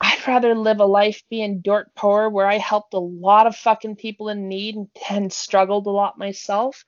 I'd 0.00 0.26
rather 0.28 0.54
live 0.54 0.78
a 0.80 0.86
life 0.86 1.22
being 1.28 1.60
dirt 1.60 1.92
poor 1.96 2.28
where 2.28 2.46
I 2.46 2.58
helped 2.58 2.94
a 2.94 2.98
lot 2.98 3.46
of 3.48 3.56
fucking 3.56 3.96
people 3.96 4.28
in 4.28 4.48
need 4.48 4.76
and, 4.76 4.88
and 5.10 5.32
struggled 5.32 5.86
a 5.86 5.90
lot 5.90 6.18
myself 6.18 6.84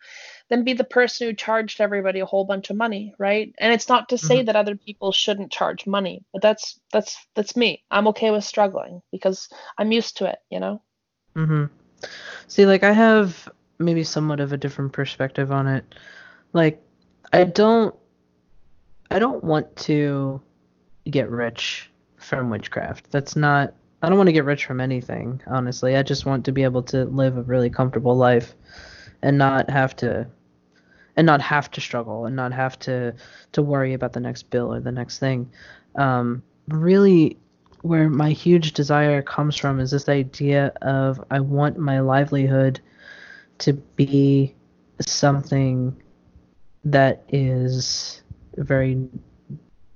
than 0.49 0.65
be 0.65 0.75
the 0.75 0.85
person 0.85 1.27
who 1.27 1.35
charged 1.35 1.81
everybody 1.81 2.21
a 2.21 2.27
whole 2.27 2.45
bunch 2.45 2.71
of 2.71 2.77
money, 2.77 3.15
right? 3.19 3.53
And 3.59 3.73
it's 3.73 3.89
not 3.89 4.11
to 4.11 4.19
say 4.19 4.43
Mhm. 4.43 4.47
that 4.47 4.57
other 4.57 4.77
people 4.77 5.11
shouldn't 5.13 5.51
charge 5.53 5.87
money, 5.87 6.25
but 6.33 6.43
that's 6.43 6.79
that's 6.93 7.17
that's 7.35 7.57
me. 7.57 7.85
I'm 7.91 8.09
okay 8.09 8.31
with 8.31 8.45
struggling 8.45 9.03
because 9.11 9.49
I'm 9.77 9.93
used 9.93 10.19
to 10.19 10.27
it, 10.27 10.39
you 10.51 10.61
know? 10.61 10.83
hmm 11.35 11.65
See, 12.49 12.67
like 12.67 12.83
I 12.85 12.93
have 12.93 13.49
maybe 13.79 14.05
somewhat 14.05 14.41
of 14.41 14.53
a 14.53 14.57
different 14.57 14.93
perspective 14.93 15.53
on 15.53 15.67
it. 15.67 15.85
Like 16.53 16.83
I 17.33 17.45
don't 17.45 17.95
I 19.11 19.19
don't 19.19 19.43
want 19.43 19.75
to 19.77 20.41
get 21.11 21.31
rich 21.31 21.90
from 22.21 22.51
witchcraft. 22.51 23.11
That's 23.11 23.37
not 23.37 23.75
I 24.03 24.09
don't 24.09 24.17
want 24.17 24.29
to 24.29 24.33
get 24.33 24.47
rich 24.47 24.65
from 24.65 24.81
anything, 24.81 25.43
honestly. 25.47 25.95
I 25.97 26.03
just 26.03 26.25
want 26.25 26.47
to 26.47 26.53
be 26.53 26.63
able 26.63 26.83
to 26.85 27.05
live 27.05 27.37
a 27.37 27.43
really 27.43 27.69
comfortable 27.69 28.17
life 28.17 28.55
and 29.23 29.37
not 29.37 29.69
have 29.69 29.95
to 29.97 30.27
and 31.17 31.27
not 31.27 31.43
have 31.43 31.71
to 31.73 31.81
struggle 31.81 32.25
and 32.25 32.35
not 32.35 32.53
have 32.53 32.79
to 32.81 33.15
to 33.53 33.63
worry 33.63 33.93
about 33.95 34.13
the 34.13 34.21
next 34.21 34.45
bill 34.51 34.73
or 34.73 34.81
the 34.81 34.93
next 34.93 35.19
thing. 35.19 35.51
Um 35.97 36.43
really 36.69 37.39
where 37.83 38.09
my 38.11 38.31
huge 38.31 38.73
desire 38.73 39.23
comes 39.23 39.57
from 39.57 39.81
is 39.81 39.91
this 39.91 40.09
idea 40.09 40.73
of 40.83 41.23
I 41.31 41.41
want 41.41 41.79
my 41.79 42.01
livelihood 42.01 42.81
to 43.59 43.73
be 43.73 44.55
something 45.01 46.01
that 46.85 47.25
is 47.29 48.23
very 48.57 49.09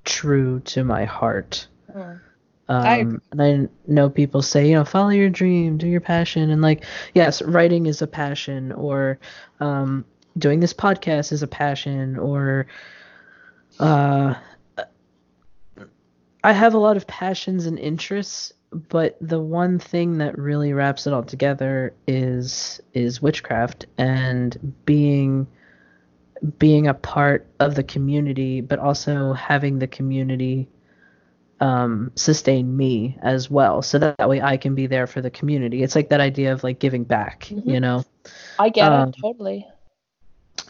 true 0.05 0.61
to 0.61 0.85
my 0.85 1.05
heart. 1.05 1.67
Mm. 1.95 2.21
I 2.69 3.01
Um, 3.01 3.23
and 3.31 3.43
I 3.43 3.69
know 3.87 4.09
people 4.09 4.41
say, 4.41 4.69
you 4.69 4.75
know, 4.75 4.85
follow 4.85 5.11
your 5.11 5.29
dream, 5.29 5.77
do 5.77 5.87
your 5.87 6.01
passion, 6.01 6.51
and 6.51 6.63
like, 6.63 6.85
yes, 7.13 7.43
writing 7.43 7.87
is 7.87 8.01
a 8.01 8.07
passion, 8.07 8.73
or 8.73 9.19
um, 9.61 10.05
doing 10.39 10.61
this 10.61 10.73
podcast 10.73 11.31
is 11.31 11.43
a 11.43 11.47
passion, 11.47 12.19
or 12.19 12.67
uh, 13.81 14.35
I 16.43 16.53
have 16.53 16.75
a 16.75 16.79
lot 16.79 16.97
of 16.97 17.07
passions 17.07 17.67
and 17.67 17.79
interests, 17.79 18.53
but 18.71 19.17
the 19.21 19.41
one 19.41 19.79
thing 19.79 20.19
that 20.19 20.39
really 20.39 20.73
wraps 20.73 21.07
it 21.07 21.13
all 21.13 21.23
together 21.23 21.95
is 22.07 22.81
is 22.95 23.21
witchcraft 23.21 23.87
and 23.99 24.75
being 24.87 25.47
being 26.59 26.87
a 26.87 26.95
part 26.95 27.47
of 27.61 27.75
the 27.75 27.83
community, 27.83 28.61
but 28.61 28.79
also 28.79 29.33
having 29.33 29.79
the 29.79 29.87
community 29.87 30.69
um, 31.61 32.12
sustain 32.17 32.77
me 32.77 33.19
as 33.23 33.51
well, 33.51 33.83
so 33.83 33.99
that, 33.99 34.19
that 34.19 34.29
way 34.29 34.40
I 34.43 34.57
can 34.57 34.75
be 34.75 34.87
there 34.87 35.07
for 35.07 35.21
the 35.21 35.31
community. 35.31 35.83
It's 35.83 35.95
like 35.95 36.09
that 36.11 36.21
idea 36.21 36.53
of 36.53 36.64
like 36.64 36.79
giving 36.79 37.05
back, 37.05 37.49
Mhm. 37.51 37.67
you 37.67 37.81
know. 37.81 38.05
I 38.59 38.69
get 38.71 38.93
Um, 38.93 39.09
it 39.09 39.17
totally. 39.21 39.67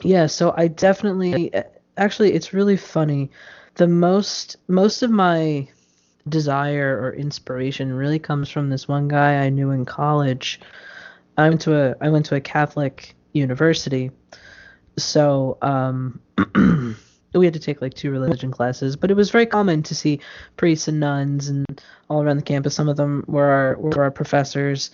Yeah, 0.03 0.27
so 0.27 0.55
I 0.57 0.69
definitely 0.69 1.53
actually 1.97 2.33
it's 2.33 2.53
really 2.53 2.77
funny. 2.77 3.31
The 3.77 3.87
most 3.87 4.57
most 4.69 5.03
of 5.03 5.11
my 5.11 5.69
desire 6.29 6.99
or 7.03 7.13
inspiration 7.13 7.93
really 7.93 8.19
comes 8.19 8.49
from 8.51 8.71
this 8.71 8.89
one 8.89 9.09
guy 9.09 9.45
I 9.45 9.51
knew 9.51 9.71
in 9.71 9.85
college. 9.85 10.61
I 11.37 11.49
went 11.49 11.61
to 11.63 11.75
a 11.75 11.97
I 12.01 12.11
went 12.11 12.27
to 12.27 12.37
a 12.37 12.41
Catholic 12.41 13.15
university. 13.33 14.11
So 14.97 15.59
um 15.63 16.21
we 17.35 17.47
had 17.47 17.55
to 17.55 17.61
take 17.61 17.83
like 17.83 17.95
two 17.95 18.11
religion 18.11 18.51
classes, 18.51 18.97
but 18.97 19.11
it 19.11 19.15
was 19.15 19.31
very 19.31 19.47
common 19.47 19.83
to 19.85 19.95
see 19.95 20.21
priests 20.57 20.89
and 20.89 21.01
nuns 21.01 21.49
and 21.49 21.83
all 22.09 22.23
around 22.23 22.37
the 22.37 22.43
campus. 22.43 22.75
Some 22.75 22.89
of 22.89 22.97
them 22.97 23.25
were 23.27 23.45
our 23.45 23.77
were 23.79 24.03
our 24.03 24.11
professors. 24.11 24.91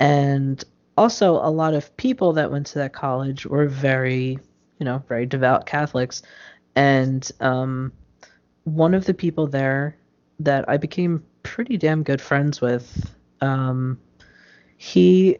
And 0.00 0.62
also 0.96 1.34
a 1.34 1.50
lot 1.50 1.74
of 1.74 1.94
people 1.96 2.32
that 2.34 2.50
went 2.50 2.66
to 2.68 2.78
that 2.78 2.92
college 2.92 3.46
were 3.46 3.66
very 3.66 4.38
you 4.78 4.84
know 4.84 5.02
very 5.08 5.26
devout 5.26 5.66
catholics. 5.66 6.22
And 6.76 7.30
um, 7.40 7.92
one 8.64 8.94
of 8.94 9.04
the 9.04 9.14
people 9.14 9.46
there 9.46 9.96
that 10.40 10.68
i 10.68 10.76
became 10.76 11.22
pretty 11.44 11.76
damn 11.76 12.02
good 12.02 12.20
friends 12.20 12.60
with 12.60 13.14
um, 13.40 14.00
he 14.76 15.38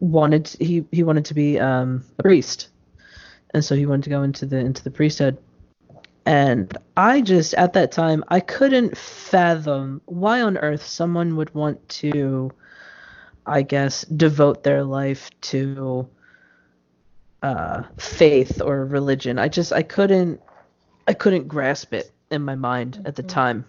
wanted 0.00 0.48
he 0.60 0.84
he 0.90 1.02
wanted 1.02 1.24
to 1.26 1.34
be 1.34 1.58
um, 1.58 2.04
a 2.18 2.22
priest. 2.22 2.68
And 3.54 3.64
so 3.64 3.74
he 3.74 3.86
wanted 3.86 4.04
to 4.04 4.10
go 4.10 4.22
into 4.22 4.46
the 4.46 4.58
into 4.58 4.82
the 4.82 4.90
priesthood 4.90 5.38
and 6.28 6.76
i 6.96 7.20
just 7.20 7.54
at 7.54 7.72
that 7.74 7.92
time 7.92 8.24
i 8.28 8.40
couldn't 8.40 8.96
fathom 8.96 10.02
why 10.06 10.42
on 10.42 10.58
earth 10.58 10.86
someone 10.86 11.36
would 11.36 11.54
want 11.54 11.88
to 11.88 12.52
I 13.46 13.62
guess, 13.62 14.04
devote 14.04 14.62
their 14.62 14.84
life 14.84 15.30
to 15.52 16.08
uh, 17.42 17.84
faith 17.98 18.60
or 18.62 18.84
religion. 18.86 19.38
I 19.38 19.48
just 19.48 19.72
I 19.72 19.82
couldn't 19.82 20.40
I 21.06 21.14
couldn't 21.14 21.48
grasp 21.48 21.94
it 21.94 22.12
in 22.30 22.44
my 22.44 22.56
mind 22.56 23.00
at 23.06 23.16
the 23.16 23.22
Mhm. 23.22 23.28
time. 23.28 23.64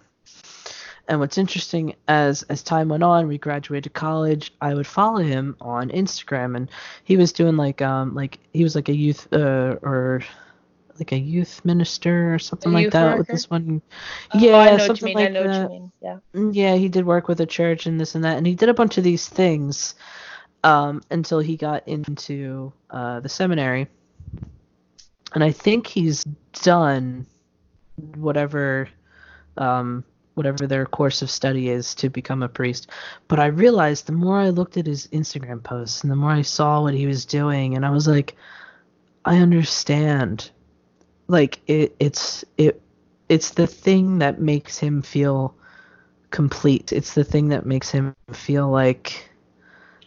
And 1.08 1.20
what's 1.20 1.38
interesting 1.38 1.94
as 2.08 2.42
as 2.44 2.62
time 2.62 2.88
went 2.90 3.02
on, 3.02 3.26
we 3.28 3.38
graduated 3.38 3.94
college. 3.94 4.52
I 4.60 4.74
would 4.74 4.86
follow 4.86 5.22
him 5.22 5.56
on 5.60 5.90
Instagram, 5.90 6.56
and 6.56 6.70
he 7.04 7.16
was 7.16 7.32
doing 7.32 7.56
like 7.56 7.80
um 7.82 8.14
like 8.14 8.38
he 8.52 8.62
was 8.64 8.74
like 8.74 8.88
a 8.88 8.96
youth 8.96 9.28
uh 9.32 9.76
or 9.82 10.22
like 11.00 11.12
a 11.12 11.18
youth 11.18 11.64
minister 11.64 12.34
or 12.34 12.38
something 12.38 12.72
like 12.72 12.90
that 12.92 13.04
worker? 13.04 13.18
with 13.18 13.28
this 13.28 13.50
one. 13.50 13.82
Oh, 14.32 14.38
yeah, 14.38 14.76
something 14.78 15.14
like 15.14 15.32
that. 15.32 15.90
Yeah. 16.00 16.18
Mm, 16.34 16.54
yeah, 16.54 16.74
he 16.76 16.88
did 16.88 17.04
work 17.04 17.26
with 17.26 17.40
a 17.40 17.46
church 17.46 17.86
and 17.86 18.00
this 18.00 18.14
and 18.14 18.24
that, 18.24 18.36
and 18.36 18.46
he 18.46 18.54
did 18.54 18.68
a 18.68 18.74
bunch 18.74 18.98
of 18.98 19.04
these 19.04 19.28
things 19.28 19.94
um, 20.62 21.02
until 21.10 21.40
he 21.40 21.56
got 21.56 21.88
into 21.88 22.72
uh, 22.90 23.20
the 23.20 23.28
seminary. 23.28 23.88
And 25.34 25.42
I 25.42 25.52
think 25.52 25.86
he's 25.86 26.24
done 26.62 27.26
whatever 28.16 28.88
um, 29.56 30.04
whatever 30.34 30.66
their 30.66 30.86
course 30.86 31.22
of 31.22 31.30
study 31.30 31.68
is 31.68 31.94
to 31.96 32.08
become 32.08 32.42
a 32.42 32.48
priest. 32.48 32.90
But 33.28 33.38
I 33.38 33.46
realized 33.46 34.06
the 34.06 34.12
more 34.12 34.38
I 34.38 34.48
looked 34.50 34.76
at 34.76 34.86
his 34.86 35.06
Instagram 35.08 35.62
posts 35.62 36.02
and 36.02 36.10
the 36.10 36.16
more 36.16 36.30
I 36.30 36.42
saw 36.42 36.82
what 36.82 36.94
he 36.94 37.06
was 37.06 37.24
doing, 37.24 37.76
and 37.76 37.84
I 37.84 37.90
was 37.90 38.08
like, 38.08 38.36
I 39.24 39.36
understand. 39.38 40.50
Like 41.30 41.60
it, 41.66 41.94
it's 41.98 42.44
it, 42.58 42.80
it's 43.28 43.50
the 43.50 43.66
thing 43.66 44.18
that 44.18 44.40
makes 44.40 44.78
him 44.78 45.02
feel 45.02 45.54
complete. 46.30 46.92
It's 46.92 47.14
the 47.14 47.24
thing 47.24 47.48
that 47.48 47.66
makes 47.66 47.90
him 47.90 48.14
feel 48.32 48.68
like 48.68 49.30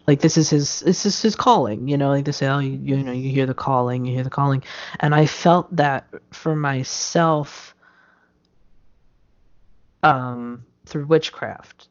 like 0.06 0.20
this 0.20 0.38
is 0.38 0.50
his 0.50 0.82
this 0.82 1.06
is 1.06 1.22
his 1.22 1.34
calling 1.34 1.88
you 1.88 1.98
know 1.98 2.10
like 2.10 2.26
they 2.26 2.34
say 2.34 2.46
oh 2.46 2.60
you, 2.60 2.72
you 2.72 2.98
know 2.98 3.14
you 3.14 3.30
hear 3.30 3.46
the 3.46 3.54
calling 3.54 4.04
you 4.04 4.14
hear 4.14 4.24
the 4.26 4.30
calling 4.30 4.62
and 5.00 5.16
i 5.16 5.26
felt 5.26 5.74
that 5.74 6.06
for 6.30 6.58
myself 6.58 7.74
um, 10.04 10.66
through 10.86 11.06
witchcraft. 11.06 11.88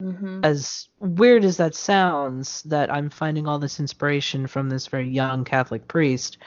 Mm-hmm. 0.00 0.40
As 0.42 0.88
weird 1.00 1.44
as 1.44 1.56
that 1.56 1.74
sounds, 1.74 2.62
that 2.62 2.92
I'm 2.92 3.10
finding 3.10 3.46
all 3.48 3.58
this 3.58 3.80
inspiration 3.80 4.46
from 4.46 4.68
this 4.68 4.86
very 4.86 5.08
young 5.08 5.44
Catholic 5.44 5.88
priest, 5.88 6.38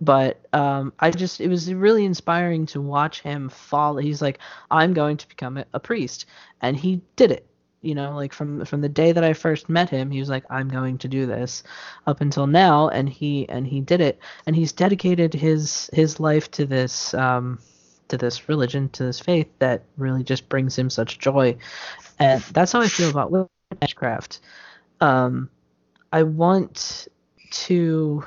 but 0.00 0.46
um, 0.52 0.92
I 0.98 1.10
just 1.10 1.40
it 1.40 1.48
was 1.48 1.72
really 1.72 2.04
inspiring 2.04 2.66
to 2.66 2.80
watch 2.80 3.20
him 3.20 3.48
fall. 3.48 3.96
He's 3.96 4.22
like, 4.22 4.38
I'm 4.70 4.94
going 4.94 5.16
to 5.16 5.28
become 5.28 5.64
a, 5.72 5.80
priest, 5.80 6.26
and 6.60 6.76
he 6.76 7.00
did 7.16 7.30
it. 7.32 7.46
You 7.80 7.94
know, 7.94 8.14
like 8.14 8.32
from 8.32 8.64
from 8.64 8.80
the 8.80 8.88
day 8.88 9.12
that 9.12 9.24
I 9.24 9.32
first 9.32 9.68
met 9.68 9.90
him, 9.90 10.10
he 10.10 10.20
was 10.20 10.28
like, 10.28 10.44
I'm 10.50 10.68
going 10.68 10.98
to 10.98 11.08
do 11.08 11.26
this, 11.26 11.62
up 12.06 12.20
until 12.20 12.46
now, 12.46 12.88
and 12.88 13.08
he 13.08 13.48
and 13.48 13.66
he 13.66 13.80
did 13.80 14.00
it, 14.00 14.18
and 14.46 14.54
he's 14.54 14.72
dedicated 14.72 15.34
his 15.34 15.90
his 15.92 16.20
life 16.20 16.50
to 16.52 16.66
this. 16.66 17.14
Um, 17.14 17.58
to 18.08 18.16
this 18.16 18.48
religion, 18.48 18.88
to 18.88 19.04
this 19.04 19.20
faith 19.20 19.48
that 19.58 19.82
really 19.98 20.24
just 20.24 20.48
brings 20.48 20.78
him 20.78 20.88
such 20.88 21.18
joy. 21.18 21.54
And 22.18 22.40
that's 22.54 22.72
how 22.72 22.80
I 22.80 22.88
feel 22.88 23.10
about 23.10 23.50
witchcraft. 23.82 24.40
Um, 25.02 25.50
I 26.10 26.22
want 26.22 27.08
to 27.50 28.24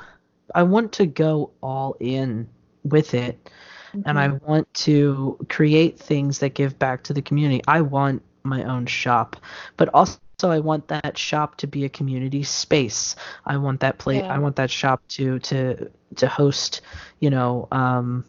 I 0.54 0.62
want 0.62 0.92
to 0.94 1.06
go 1.06 1.50
all 1.62 1.96
in 2.00 2.48
with 2.84 3.14
it 3.14 3.50
mm-hmm. 3.94 4.02
and 4.06 4.18
I 4.18 4.28
mm-hmm. 4.28 4.44
want 4.44 4.74
to 4.74 5.38
create 5.48 5.98
things 5.98 6.38
that 6.40 6.54
give 6.54 6.78
back 6.78 7.04
to 7.04 7.12
the 7.12 7.22
community. 7.22 7.62
I 7.68 7.80
want 7.80 8.22
my 8.42 8.64
own 8.64 8.86
shop, 8.86 9.36
but 9.76 9.88
also 9.94 10.18
I 10.42 10.58
want 10.58 10.88
that 10.88 11.16
shop 11.16 11.56
to 11.58 11.66
be 11.66 11.84
a 11.84 11.88
community 11.88 12.42
space. 12.42 13.14
I 13.46 13.56
want 13.56 13.80
that 13.80 13.98
place. 13.98 14.22
Yeah. 14.22 14.34
I 14.34 14.38
want 14.38 14.56
that 14.56 14.70
shop 14.70 15.02
to 15.10 15.38
to 15.40 15.90
to 16.16 16.26
host, 16.26 16.80
you 17.20 17.30
know, 17.30 17.68
um, 17.70 18.24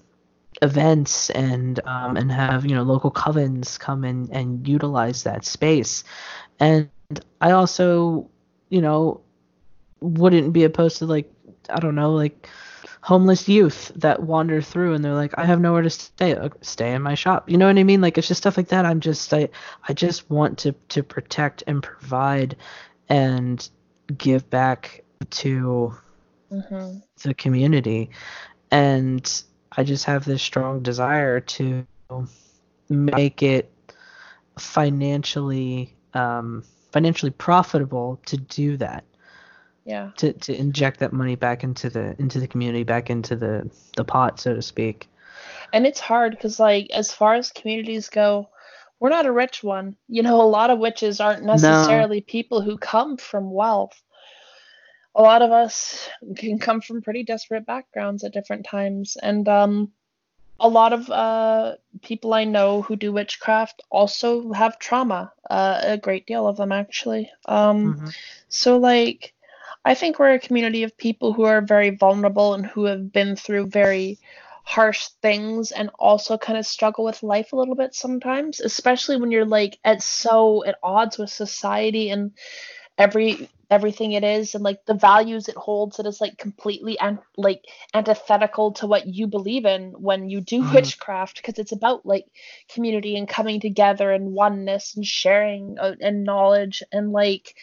events 0.61 1.29
and 1.31 1.79
um, 1.85 2.15
and 2.17 2.31
have 2.31 2.65
you 2.65 2.75
know 2.75 2.83
local 2.83 3.11
covens 3.11 3.79
come 3.79 4.03
in 4.03 4.29
and 4.31 4.67
utilize 4.67 5.23
that 5.23 5.45
space 5.45 6.03
and 6.59 6.89
i 7.41 7.51
also 7.51 8.29
you 8.69 8.81
know 8.81 9.19
wouldn't 9.99 10.53
be 10.53 10.63
opposed 10.63 10.97
to 10.97 11.05
like 11.05 11.32
i 11.69 11.79
don't 11.79 11.95
know 11.95 12.13
like 12.13 12.47
homeless 13.01 13.49
youth 13.49 13.91
that 13.95 14.23
wander 14.23 14.61
through 14.61 14.93
and 14.93 15.03
they're 15.03 15.13
like 15.13 15.33
i 15.37 15.45
have 15.45 15.59
nowhere 15.59 15.81
to 15.81 15.89
stay 15.89 16.35
uh, 16.35 16.49
stay 16.61 16.93
in 16.93 17.01
my 17.01 17.15
shop 17.15 17.49
you 17.49 17.57
know 17.57 17.67
what 17.67 17.77
i 17.77 17.83
mean 17.83 18.01
like 18.01 18.17
it's 18.17 18.27
just 18.27 18.41
stuff 18.41 18.57
like 18.57 18.69
that 18.69 18.85
i'm 18.85 18.99
just 18.99 19.33
i 19.33 19.47
i 19.89 19.93
just 19.93 20.29
want 20.29 20.57
to 20.57 20.71
to 20.89 21.03
protect 21.03 21.63
and 21.67 21.83
provide 21.83 22.55
and 23.09 23.69
give 24.17 24.49
back 24.49 25.03
to 25.29 25.93
mm-hmm. 26.51 26.97
the 27.23 27.33
community 27.33 28.09
and 28.71 29.43
I 29.75 29.83
just 29.83 30.05
have 30.05 30.25
this 30.25 30.41
strong 30.41 30.81
desire 30.81 31.39
to 31.39 31.85
make 32.89 33.41
it 33.41 33.71
financially 34.57 35.95
um, 36.13 36.63
financially 36.91 37.31
profitable 37.31 38.19
to 38.27 38.37
do 38.37 38.77
that. 38.77 39.03
Yeah. 39.85 40.11
To 40.17 40.33
to 40.33 40.55
inject 40.55 40.99
that 40.99 41.13
money 41.13 41.35
back 41.35 41.63
into 41.63 41.89
the 41.89 42.15
into 42.19 42.39
the 42.39 42.47
community, 42.47 42.83
back 42.83 43.09
into 43.09 43.35
the 43.35 43.69
the 43.95 44.05
pot, 44.05 44.39
so 44.39 44.55
to 44.55 44.61
speak. 44.61 45.09
And 45.73 45.85
it's 45.85 45.99
hard 45.99 46.31
because 46.31 46.59
like 46.59 46.89
as 46.91 47.11
far 47.11 47.33
as 47.33 47.51
communities 47.51 48.09
go, 48.09 48.49
we're 48.99 49.09
not 49.09 49.25
a 49.25 49.31
rich 49.31 49.63
one. 49.63 49.95
You 50.07 50.23
know, 50.23 50.41
a 50.41 50.43
lot 50.43 50.69
of 50.69 50.79
witches 50.79 51.19
aren't 51.19 51.43
necessarily 51.43 52.19
no. 52.19 52.25
people 52.27 52.61
who 52.61 52.77
come 52.77 53.17
from 53.17 53.51
wealth 53.51 54.01
a 55.15 55.21
lot 55.21 55.41
of 55.41 55.51
us 55.51 56.09
can 56.35 56.59
come 56.59 56.81
from 56.81 57.01
pretty 57.01 57.23
desperate 57.23 57.65
backgrounds 57.65 58.23
at 58.23 58.33
different 58.33 58.65
times 58.65 59.17
and 59.21 59.47
um, 59.47 59.91
a 60.59 60.67
lot 60.67 60.93
of 60.93 61.09
uh, 61.09 61.73
people 62.01 62.33
i 62.33 62.43
know 62.43 62.81
who 62.81 62.95
do 62.95 63.11
witchcraft 63.11 63.81
also 63.89 64.51
have 64.53 64.79
trauma 64.79 65.31
uh, 65.49 65.79
a 65.83 65.97
great 65.97 66.25
deal 66.25 66.47
of 66.47 66.57
them 66.57 66.71
actually 66.71 67.29
um, 67.45 67.95
mm-hmm. 67.95 68.07
so 68.49 68.77
like 68.77 69.33
i 69.85 69.93
think 69.93 70.19
we're 70.19 70.33
a 70.33 70.39
community 70.39 70.83
of 70.83 70.97
people 70.97 71.33
who 71.33 71.43
are 71.43 71.61
very 71.61 71.89
vulnerable 71.91 72.53
and 72.53 72.65
who 72.65 72.85
have 72.85 73.11
been 73.11 73.35
through 73.35 73.65
very 73.67 74.19
harsh 74.65 75.07
things 75.21 75.71
and 75.71 75.89
also 75.99 76.37
kind 76.37 76.57
of 76.57 76.65
struggle 76.65 77.03
with 77.03 77.21
life 77.21 77.51
a 77.51 77.55
little 77.55 77.75
bit 77.75 77.93
sometimes 77.93 78.61
especially 78.61 79.17
when 79.17 79.31
you're 79.31 79.45
like 79.45 79.77
at 79.83 80.01
so 80.01 80.63
at 80.65 80.77
odds 80.81 81.17
with 81.17 81.29
society 81.29 82.09
and 82.09 82.31
every 82.97 83.49
everything 83.69 84.11
it 84.11 84.23
is 84.23 84.53
and 84.53 84.63
like 84.63 84.85
the 84.85 84.93
values 84.93 85.47
it 85.47 85.55
holds 85.55 85.97
that 85.97 86.05
is 86.05 86.21
like 86.21 86.37
completely 86.37 86.97
and 86.99 87.17
like 87.37 87.65
antithetical 87.93 88.71
to 88.71 88.85
what 88.85 89.07
you 89.07 89.25
believe 89.25 89.65
in 89.65 89.91
when 89.93 90.29
you 90.29 90.39
do 90.39 90.61
mm-hmm. 90.61 90.75
witchcraft 90.75 91.37
because 91.37 91.57
it's 91.57 91.71
about 91.71 92.05
like 92.05 92.25
community 92.69 93.17
and 93.17 93.27
coming 93.27 93.59
together 93.59 94.11
and 94.11 94.31
oneness 94.31 94.95
and 94.95 95.05
sharing 95.05 95.77
uh, 95.79 95.95
and 96.01 96.23
knowledge 96.23 96.83
and 96.91 97.11
like 97.11 97.55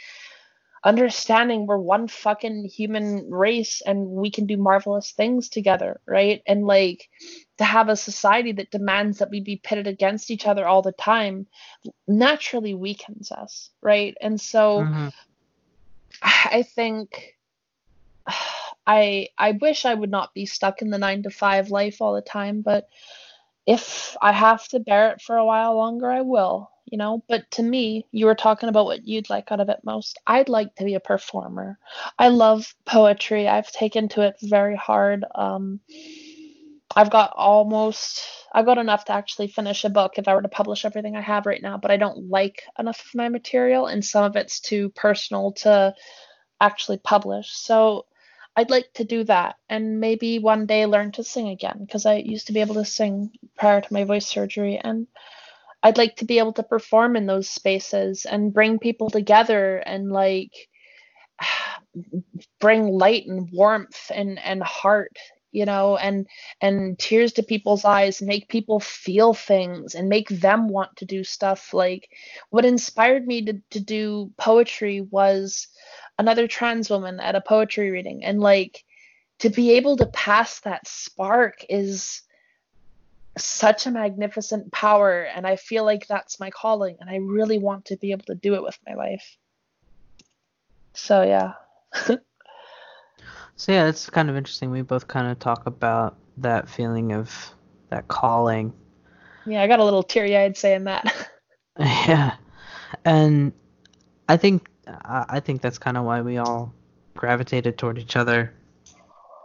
understanding 0.82 1.66
we're 1.66 1.76
one 1.76 2.08
fucking 2.08 2.64
human 2.64 3.30
race 3.30 3.82
and 3.84 4.06
we 4.06 4.30
can 4.30 4.46
do 4.46 4.56
marvelous 4.56 5.12
things 5.12 5.48
together 5.48 6.00
right? 6.06 6.42
And 6.46 6.66
like 6.66 7.08
to 7.58 7.64
have 7.64 7.88
a 7.88 7.96
society 7.96 8.52
that 8.52 8.70
demands 8.70 9.18
that 9.18 9.30
we 9.30 9.40
be 9.40 9.56
pitted 9.56 9.86
against 9.86 10.30
each 10.30 10.46
other 10.46 10.66
all 10.66 10.82
the 10.82 10.92
time 10.92 11.46
naturally 12.08 12.74
weakens 12.74 13.30
us 13.30 13.70
right? 13.82 14.16
And 14.20 14.40
so 14.40 14.80
mm-hmm. 14.80 15.08
I 16.22 16.62
think 16.62 17.36
I 18.86 19.28
I 19.36 19.52
wish 19.52 19.84
I 19.84 19.94
would 19.94 20.10
not 20.10 20.34
be 20.34 20.46
stuck 20.46 20.82
in 20.82 20.90
the 20.90 20.98
9 20.98 21.24
to 21.24 21.30
5 21.30 21.70
life 21.70 22.00
all 22.00 22.14
the 22.14 22.22
time, 22.22 22.62
but 22.62 22.88
if 23.66 24.16
I 24.20 24.32
have 24.32 24.66
to 24.68 24.80
bear 24.80 25.10
it 25.10 25.20
for 25.20 25.36
a 25.36 25.44
while 25.44 25.76
longer, 25.76 26.10
I 26.10 26.22
will, 26.22 26.70
you 26.90 26.98
know. 26.98 27.22
But 27.28 27.50
to 27.52 27.62
me, 27.62 28.06
you 28.12 28.26
were 28.26 28.34
talking 28.34 28.68
about 28.68 28.86
what 28.86 29.06
you'd 29.06 29.30
like 29.30 29.50
out 29.50 29.60
of 29.60 29.68
it 29.68 29.80
most. 29.84 30.18
I'd 30.26 30.48
like 30.48 30.74
to 30.76 30.84
be 30.84 30.94
a 30.94 31.00
performer. 31.00 31.78
I 32.18 32.28
love 32.28 32.74
poetry. 32.84 33.48
I've 33.48 33.70
taken 33.72 34.08
to 34.10 34.22
it 34.22 34.36
very 34.42 34.76
hard. 34.76 35.24
Um, 35.34 35.80
I've 36.94 37.10
got 37.10 37.32
almost 37.36 38.22
I've 38.52 38.66
got 38.66 38.78
enough 38.78 39.04
to 39.06 39.12
actually 39.12 39.48
finish 39.48 39.84
a 39.84 39.90
book 39.90 40.14
if 40.16 40.26
I 40.26 40.34
were 40.34 40.42
to 40.42 40.48
publish 40.48 40.84
everything 40.84 41.16
I 41.16 41.20
have 41.20 41.46
right 41.46 41.62
now, 41.62 41.78
but 41.78 41.92
I 41.92 41.96
don't 41.96 42.28
like 42.28 42.64
enough 42.78 43.00
of 43.00 43.14
my 43.14 43.28
material 43.28 43.86
and 43.86 44.04
some 44.04 44.24
of 44.24 44.34
it's 44.34 44.58
too 44.58 44.88
personal 44.90 45.52
to 45.52 45.94
actually 46.60 46.98
publish. 46.98 47.52
So 47.52 48.06
I'd 48.56 48.70
like 48.70 48.92
to 48.94 49.04
do 49.04 49.22
that 49.24 49.56
and 49.68 50.00
maybe 50.00 50.40
one 50.40 50.66
day 50.66 50.84
learn 50.86 51.12
to 51.12 51.24
sing 51.24 51.48
again 51.48 51.78
because 51.80 52.06
I 52.06 52.16
used 52.16 52.48
to 52.48 52.52
be 52.52 52.60
able 52.60 52.74
to 52.74 52.84
sing 52.84 53.30
prior 53.56 53.80
to 53.80 53.92
my 53.92 54.02
voice 54.04 54.26
surgery 54.26 54.76
and 54.82 55.06
I'd 55.82 55.98
like 55.98 56.16
to 56.16 56.24
be 56.24 56.38
able 56.38 56.52
to 56.54 56.62
perform 56.62 57.16
in 57.16 57.26
those 57.26 57.48
spaces 57.48 58.26
and 58.26 58.52
bring 58.52 58.78
people 58.78 59.10
together 59.10 59.78
and 59.78 60.10
like 60.10 60.52
bring 62.60 62.86
light 62.86 63.26
and 63.26 63.48
warmth 63.52 64.10
and 64.14 64.38
and 64.38 64.62
heart 64.62 65.16
you 65.52 65.64
know 65.64 65.96
and 65.96 66.26
and 66.60 66.98
tears 66.98 67.32
to 67.32 67.42
people's 67.42 67.84
eyes 67.84 68.22
make 68.22 68.48
people 68.48 68.80
feel 68.80 69.34
things 69.34 69.94
and 69.94 70.08
make 70.08 70.28
them 70.28 70.68
want 70.68 70.94
to 70.96 71.04
do 71.04 71.24
stuff. 71.24 71.74
Like 71.74 72.08
what 72.50 72.64
inspired 72.64 73.26
me 73.26 73.44
to, 73.46 73.54
to 73.70 73.80
do 73.80 74.32
poetry 74.38 75.00
was 75.00 75.68
another 76.18 76.46
trans 76.46 76.90
woman 76.90 77.18
at 77.20 77.34
a 77.34 77.40
poetry 77.40 77.90
reading. 77.90 78.24
And 78.24 78.40
like 78.40 78.84
to 79.40 79.48
be 79.48 79.72
able 79.72 79.96
to 79.96 80.06
pass 80.06 80.60
that 80.60 80.86
spark 80.86 81.64
is 81.68 82.22
such 83.38 83.86
a 83.86 83.90
magnificent 83.90 84.72
power 84.72 85.22
and 85.22 85.46
I 85.46 85.56
feel 85.56 85.84
like 85.84 86.06
that's 86.06 86.40
my 86.40 86.50
calling 86.50 86.96
and 87.00 87.08
I 87.08 87.16
really 87.16 87.58
want 87.58 87.86
to 87.86 87.96
be 87.96 88.10
able 88.12 88.24
to 88.26 88.34
do 88.34 88.54
it 88.54 88.62
with 88.62 88.78
my 88.86 88.94
life. 88.94 89.36
So 90.94 91.22
yeah. 91.22 91.52
so 93.56 93.72
yeah, 93.72 93.86
it's 93.86 94.10
kind 94.10 94.28
of 94.30 94.36
interesting. 94.36 94.70
We 94.70 94.82
both 94.82 95.08
kind 95.08 95.30
of 95.30 95.38
talk 95.38 95.66
about 95.66 96.16
that 96.38 96.68
feeling 96.68 97.12
of 97.12 97.54
that 97.90 98.08
calling. 98.08 98.72
Yeah, 99.46 99.62
I 99.62 99.66
got 99.66 99.80
a 99.80 99.84
little 99.84 100.02
teary-eyed 100.02 100.56
saying 100.56 100.84
that. 100.84 101.28
yeah. 101.78 102.34
And 103.04 103.52
I 104.28 104.36
think 104.36 104.68
I 105.04 105.40
think 105.40 105.62
that's 105.62 105.78
kind 105.78 105.96
of 105.96 106.04
why 106.04 106.20
we 106.20 106.38
all 106.38 106.74
gravitated 107.14 107.78
toward 107.78 107.98
each 107.98 108.16
other 108.16 108.52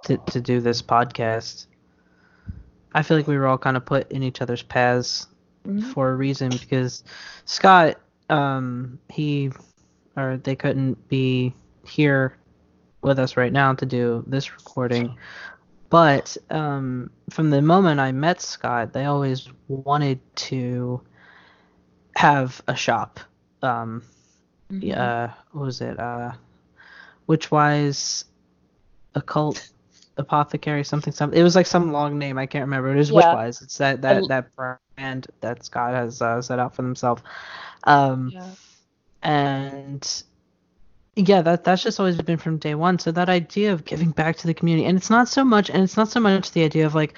to 0.05 0.17
to 0.17 0.41
do 0.41 0.59
this 0.59 0.81
podcast. 0.81 1.67
I 2.95 3.03
feel 3.03 3.17
like 3.17 3.27
we 3.27 3.37
were 3.37 3.45
all 3.45 3.57
kind 3.57 3.75
of 3.75 3.85
put 3.85 4.09
in 4.09 4.23
each 4.23 4.41
other's 4.41 4.63
paths 4.63 5.27
mm-hmm. 5.67 5.91
for 5.91 6.11
a 6.11 6.15
reason 6.15 6.49
because 6.49 7.03
Scott, 7.43 7.99
um, 8.29 8.97
he 9.09 9.51
or 10.15 10.37
they 10.37 10.55
couldn't 10.55 11.09
be 11.09 11.53
here 11.85 12.37
with 13.01 13.19
us 13.19 13.35
right 13.35 13.51
now 13.51 13.73
to 13.73 13.85
do 13.85 14.23
this 14.27 14.53
recording. 14.53 15.17
But 15.89 16.37
um, 16.49 17.11
from 17.29 17.49
the 17.49 17.61
moment 17.61 17.99
I 17.99 18.13
met 18.13 18.41
Scott, 18.41 18.93
they 18.93 19.03
always 19.05 19.49
wanted 19.67 20.21
to 20.47 21.01
have 22.15 22.61
a 22.69 22.77
shop. 22.77 23.19
Um, 23.61 24.03
mm-hmm. 24.71 24.97
uh, 24.97 25.33
what 25.51 25.65
was 25.65 25.81
it? 25.81 25.99
Uh, 25.99 26.31
Witchwise 27.27 28.23
occult 29.15 29.69
apothecary 30.17 30.83
something 30.83 31.13
something. 31.13 31.39
It 31.39 31.43
was 31.43 31.55
like 31.55 31.65
some 31.65 31.91
long 31.91 32.17
name. 32.17 32.37
I 32.37 32.45
can't 32.45 32.63
remember. 32.63 32.93
It 32.93 32.97
was 32.97 33.11
yeah. 33.11 33.21
Witchwise. 33.21 33.61
It's 33.61 33.77
that 33.77 34.01
that 34.01 34.17
and, 34.17 34.27
that 34.29 34.55
brand 34.55 35.27
that 35.41 35.65
Scott 35.65 35.93
has 35.93 36.21
uh, 36.21 36.41
set 36.41 36.59
out 36.59 36.75
for 36.75 36.83
himself. 36.83 37.21
Um, 37.83 38.31
yeah. 38.33 38.49
And 39.23 40.23
yeah, 41.15 41.41
that 41.41 41.63
that's 41.63 41.83
just 41.83 41.99
always 41.99 42.21
been 42.21 42.37
from 42.37 42.57
day 42.57 42.75
one. 42.75 42.99
So 42.99 43.11
that 43.11 43.29
idea 43.29 43.73
of 43.73 43.85
giving 43.85 44.11
back 44.11 44.37
to 44.37 44.47
the 44.47 44.53
community, 44.53 44.87
and 44.87 44.97
it's 44.97 45.09
not 45.09 45.27
so 45.27 45.43
much, 45.43 45.69
and 45.69 45.83
it's 45.83 45.97
not 45.97 46.09
so 46.09 46.19
much 46.19 46.51
the 46.51 46.63
idea 46.63 46.85
of 46.85 46.95
like, 46.95 47.15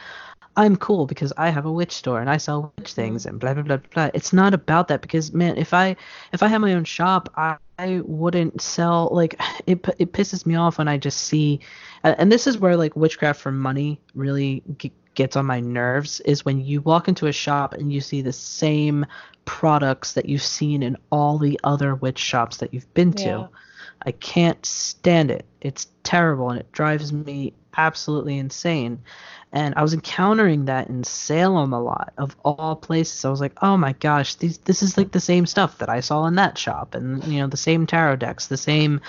I'm 0.56 0.76
cool 0.76 1.06
because 1.06 1.34
I 1.38 1.50
have 1.50 1.66
a 1.66 1.72
witch 1.72 1.92
store 1.92 2.20
and 2.20 2.30
I 2.30 2.38
sell 2.38 2.74
witch 2.78 2.94
things 2.94 3.26
and 3.26 3.40
blah 3.40 3.54
blah 3.54 3.64
blah 3.64 3.78
blah. 3.78 4.10
It's 4.14 4.34
not 4.34 4.54
about 4.54 4.88
that 4.88 5.02
because 5.02 5.34
man, 5.34 5.58
if 5.58 5.74
I 5.74 5.96
if 6.34 6.42
I 6.42 6.48
had 6.48 6.60
my 6.60 6.74
own 6.74 6.84
shop, 6.84 7.30
I, 7.36 7.58
I 7.78 8.02
wouldn't 8.06 8.62
sell 8.62 9.10
like 9.12 9.40
it. 9.66 9.86
It 10.00 10.14
pisses 10.14 10.46
me 10.46 10.56
off 10.56 10.78
when 10.78 10.88
I 10.88 10.98
just 10.98 11.20
see, 11.20 11.60
and 12.04 12.32
this 12.32 12.48
is 12.48 12.58
where 12.58 12.78
like 12.78 12.96
witchcraft 12.96 13.42
for 13.42 13.52
money 13.52 14.00
really 14.16 14.64
g- 14.78 14.94
gets 15.16 15.36
on 15.36 15.46
my 15.46 15.60
nerves. 15.60 16.20
Is 16.22 16.46
when 16.46 16.64
you 16.64 16.82
walk 16.82 17.08
into 17.08 17.28
a 17.28 17.32
shop 17.32 17.74
and 17.74 17.92
you 17.92 18.02
see 18.02 18.22
the 18.22 18.34
same 18.34 19.06
products 19.46 20.14
that 20.14 20.28
you've 20.28 20.42
seen 20.42 20.84
in 20.84 20.98
all 21.12 21.38
the 21.38 21.60
other 21.64 21.96
witch 21.96 22.20
shops 22.20 22.58
that 22.58 22.74
you've 22.74 22.94
been 22.94 23.14
to. 23.14 23.24
Yeah 23.24 23.48
I 24.06 24.12
can't 24.12 24.64
stand 24.66 25.32
it. 25.32 25.46
It's 25.62 25.88
terrible 26.04 26.50
and 26.50 26.60
it 26.60 26.72
drives 26.72 27.12
me 27.12 27.54
absolutely 27.78 28.38
insane. 28.38 29.00
And 29.54 29.76
I 29.76 29.82
was 29.82 29.94
encountering 29.94 30.66
that 30.66 30.90
in 30.90 31.06
Salem 31.06 31.72
a 31.72 31.82
lot, 31.82 32.12
of 32.18 32.36
all 32.44 32.76
places. 32.76 33.24
I 33.24 33.30
was 33.30 33.40
like, 33.40 33.54
oh 33.62 33.78
my 33.78 33.94
gosh, 33.94 34.36
these, 34.36 34.58
this 34.58 34.84
is 34.84 34.98
like 34.98 35.12
the 35.12 35.22
same 35.22 35.46
stuff 35.46 35.78
that 35.78 35.88
I 35.88 36.02
saw 36.02 36.26
in 36.26 36.36
that 36.36 36.58
shop, 36.58 36.96
and 36.96 37.24
you 37.24 37.40
know, 37.40 37.48
the 37.48 37.56
same 37.56 37.88
tarot 37.88 38.18
decks, 38.18 38.48
the 38.48 38.58
same 38.58 39.00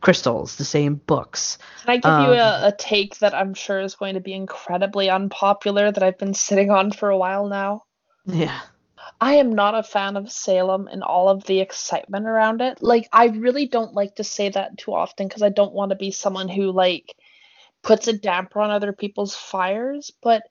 crystals, 0.00 0.54
the 0.54 0.64
same 0.64 0.94
books. 0.94 1.58
Can 1.82 1.90
I 1.90 1.96
give 1.96 2.04
um, 2.12 2.26
you 2.26 2.32
a, 2.34 2.68
a 2.68 2.74
take 2.78 3.18
that 3.18 3.34
I'm 3.34 3.54
sure 3.54 3.80
is 3.80 3.96
going 3.96 4.14
to 4.14 4.20
be 4.20 4.34
incredibly 4.34 5.10
unpopular 5.10 5.90
that 5.90 6.02
I've 6.02 6.18
been 6.18 6.34
sitting 6.34 6.70
on 6.70 6.92
for 6.92 7.08
a 7.08 7.18
while 7.18 7.48
now? 7.48 7.82
Yeah. 8.24 8.60
I 9.20 9.34
am 9.34 9.52
not 9.52 9.74
a 9.74 9.82
fan 9.82 10.16
of 10.16 10.30
Salem 10.30 10.88
and 10.90 11.02
all 11.02 11.28
of 11.28 11.42
the 11.44 11.60
excitement 11.60 12.26
around 12.26 12.60
it. 12.60 12.80
Like, 12.80 13.08
I 13.12 13.26
really 13.26 13.66
don't 13.66 13.94
like 13.94 14.14
to 14.16 14.24
say 14.24 14.48
that 14.50 14.78
too 14.78 14.94
often 14.94 15.26
because 15.26 15.42
I 15.42 15.48
don't 15.48 15.74
want 15.74 15.90
to 15.90 15.96
be 15.96 16.12
someone 16.12 16.48
who, 16.48 16.70
like, 16.70 17.16
puts 17.82 18.08
a 18.08 18.12
damper 18.12 18.60
on 18.60 18.70
other 18.70 18.92
people's 18.92 19.34
fires. 19.34 20.10
But 20.22 20.42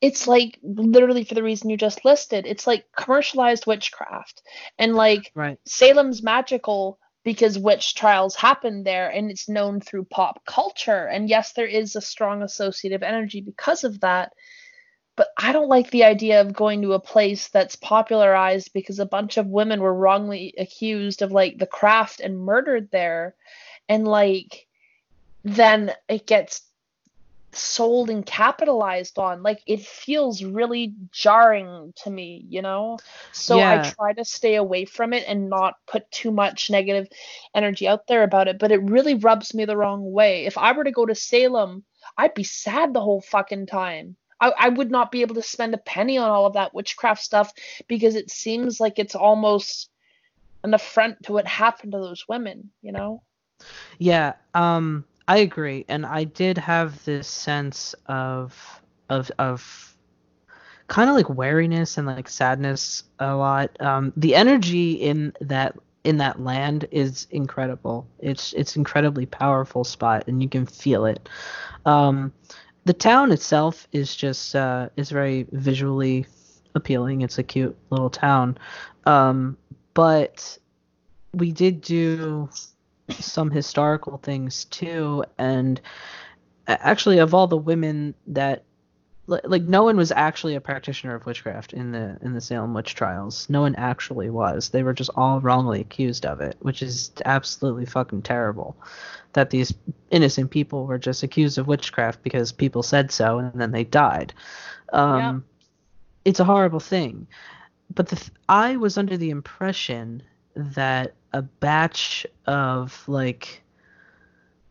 it's 0.00 0.26
like 0.26 0.58
literally 0.62 1.24
for 1.24 1.34
the 1.34 1.42
reason 1.42 1.70
you 1.70 1.76
just 1.76 2.04
listed. 2.04 2.46
It's 2.46 2.66
like 2.66 2.84
commercialized 2.96 3.66
witchcraft. 3.66 4.42
And, 4.78 4.94
like, 4.94 5.32
right. 5.34 5.58
Salem's 5.64 6.22
magical 6.22 6.98
because 7.24 7.58
witch 7.58 7.94
trials 7.94 8.36
happen 8.36 8.84
there 8.84 9.08
and 9.08 9.30
it's 9.30 9.48
known 9.48 9.80
through 9.80 10.04
pop 10.04 10.44
culture. 10.44 11.06
And 11.06 11.28
yes, 11.28 11.52
there 11.52 11.66
is 11.66 11.96
a 11.96 12.00
strong 12.00 12.42
associative 12.42 13.02
energy 13.02 13.40
because 13.40 13.82
of 13.82 14.00
that 14.00 14.32
but 15.16 15.28
I 15.38 15.52
don't 15.52 15.68
like 15.68 15.90
the 15.90 16.04
idea 16.04 16.42
of 16.42 16.52
going 16.52 16.82
to 16.82 16.92
a 16.92 17.00
place 17.00 17.48
that's 17.48 17.74
popularized 17.74 18.72
because 18.74 18.98
a 18.98 19.06
bunch 19.06 19.38
of 19.38 19.46
women 19.46 19.80
were 19.80 19.94
wrongly 19.94 20.54
accused 20.58 21.22
of 21.22 21.32
like 21.32 21.58
the 21.58 21.66
craft 21.66 22.20
and 22.20 22.38
murdered 22.38 22.90
there. 22.90 23.34
And 23.88 24.06
like, 24.06 24.66
then 25.42 25.92
it 26.08 26.26
gets 26.26 26.62
sold 27.56 28.10
and 28.10 28.24
capitalized 28.24 29.18
on. 29.18 29.42
Like, 29.42 29.60
it 29.66 29.80
feels 29.80 30.42
really 30.42 30.94
jarring 31.12 31.92
to 32.04 32.10
me, 32.10 32.44
you 32.48 32.62
know? 32.62 32.98
So 33.32 33.58
yeah. 33.58 33.82
I 33.82 33.90
try 33.90 34.12
to 34.14 34.24
stay 34.24 34.56
away 34.56 34.84
from 34.84 35.12
it 35.12 35.24
and 35.26 35.48
not 35.48 35.74
put 35.86 36.10
too 36.10 36.30
much 36.30 36.70
negative 36.70 37.08
energy 37.54 37.88
out 37.88 38.06
there 38.06 38.22
about 38.22 38.48
it. 38.48 38.58
But 38.58 38.72
it 38.72 38.82
really 38.82 39.14
rubs 39.14 39.54
me 39.54 39.64
the 39.64 39.76
wrong 39.76 40.12
way. 40.12 40.46
If 40.46 40.58
I 40.58 40.72
were 40.72 40.84
to 40.84 40.92
go 40.92 41.06
to 41.06 41.14
Salem, 41.14 41.84
I'd 42.16 42.34
be 42.34 42.44
sad 42.44 42.92
the 42.92 43.00
whole 43.00 43.20
fucking 43.20 43.66
time 43.66 44.16
I, 44.40 44.52
I 44.58 44.68
would 44.68 44.90
not 44.90 45.10
be 45.10 45.22
able 45.22 45.34
to 45.36 45.42
spend 45.42 45.74
a 45.74 45.78
penny 45.78 46.18
on 46.18 46.30
all 46.30 46.46
of 46.46 46.54
that 46.54 46.74
witchcraft 46.74 47.22
stuff 47.22 47.52
because 47.88 48.14
it 48.14 48.30
seems 48.30 48.80
like 48.80 48.98
it's 48.98 49.14
almost 49.14 49.90
an 50.62 50.74
affront 50.74 51.22
to 51.24 51.32
what 51.32 51.46
happened 51.46 51.92
to 51.92 51.98
those 51.98 52.26
women, 52.28 52.70
you 52.82 52.92
know? 52.92 53.22
Yeah, 53.98 54.34
um, 54.54 55.04
I 55.28 55.38
agree, 55.38 55.84
and 55.88 56.06
I 56.06 56.24
did 56.24 56.56
have 56.58 57.04
this 57.04 57.26
sense 57.26 57.94
of 58.06 58.80
of 59.08 59.30
of 59.38 59.96
kind 60.88 61.10
of 61.10 61.16
like 61.16 61.28
wariness 61.28 61.98
and 61.98 62.06
like 62.06 62.28
sadness 62.28 63.04
a 63.18 63.34
lot. 63.34 63.80
Um, 63.80 64.12
the 64.16 64.34
energy 64.34 64.92
in 64.92 65.32
that 65.40 65.76
in 66.04 66.18
that 66.18 66.40
land 66.40 66.86
is 66.92 67.26
incredible. 67.30 68.06
It's 68.20 68.52
it's 68.52 68.76
incredibly 68.76 69.26
powerful 69.26 69.82
spot, 69.82 70.24
and 70.28 70.40
you 70.42 70.48
can 70.48 70.64
feel 70.64 71.06
it. 71.06 71.28
Um, 71.84 72.32
the 72.84 72.92
town 72.92 73.32
itself 73.32 73.88
is 73.92 74.14
just 74.14 74.54
uh, 74.54 74.90
is 74.96 75.10
very 75.10 75.46
visually 75.50 76.26
appealing. 76.76 77.22
It's 77.22 77.38
a 77.38 77.42
cute 77.42 77.76
little 77.90 78.10
town, 78.10 78.58
um, 79.06 79.56
but 79.92 80.56
we 81.34 81.50
did 81.50 81.80
do 81.80 82.48
some 83.10 83.50
historical 83.50 84.18
things 84.18 84.64
too, 84.66 85.24
and 85.38 85.80
actually, 86.66 87.18
of 87.18 87.34
all 87.34 87.46
the 87.46 87.56
women 87.56 88.14
that 88.26 88.64
like 89.26 89.62
no 89.62 89.82
one 89.82 89.96
was 89.96 90.12
actually 90.12 90.54
a 90.54 90.60
practitioner 90.60 91.14
of 91.14 91.26
witchcraft 91.26 91.72
in 91.72 91.90
the 91.90 92.16
in 92.22 92.32
the 92.32 92.40
Salem 92.40 92.74
witch 92.74 92.94
trials. 92.94 93.48
No 93.50 93.62
one 93.62 93.74
actually 93.74 94.30
was. 94.30 94.68
They 94.68 94.82
were 94.82 94.92
just 94.92 95.10
all 95.16 95.40
wrongly 95.40 95.80
accused 95.80 96.24
of 96.24 96.40
it, 96.40 96.56
which 96.60 96.82
is 96.82 97.10
absolutely 97.24 97.86
fucking 97.86 98.22
terrible. 98.22 98.76
That 99.32 99.50
these 99.50 99.74
innocent 100.10 100.50
people 100.50 100.86
were 100.86 100.98
just 100.98 101.22
accused 101.22 101.58
of 101.58 101.66
witchcraft 101.66 102.22
because 102.22 102.52
people 102.52 102.82
said 102.82 103.10
so 103.10 103.38
and 103.38 103.60
then 103.60 103.72
they 103.72 103.84
died. 103.84 104.32
Um, 104.92 105.18
yeah. 105.18 105.38
It's 106.24 106.40
a 106.40 106.44
horrible 106.44 106.80
thing. 106.80 107.26
But 107.92 108.08
the 108.08 108.16
th- 108.16 108.30
I 108.48 108.76
was 108.76 108.96
under 108.96 109.16
the 109.16 109.30
impression 109.30 110.22
that 110.56 111.14
a 111.32 111.42
batch 111.42 112.26
of 112.46 113.04
like 113.06 113.62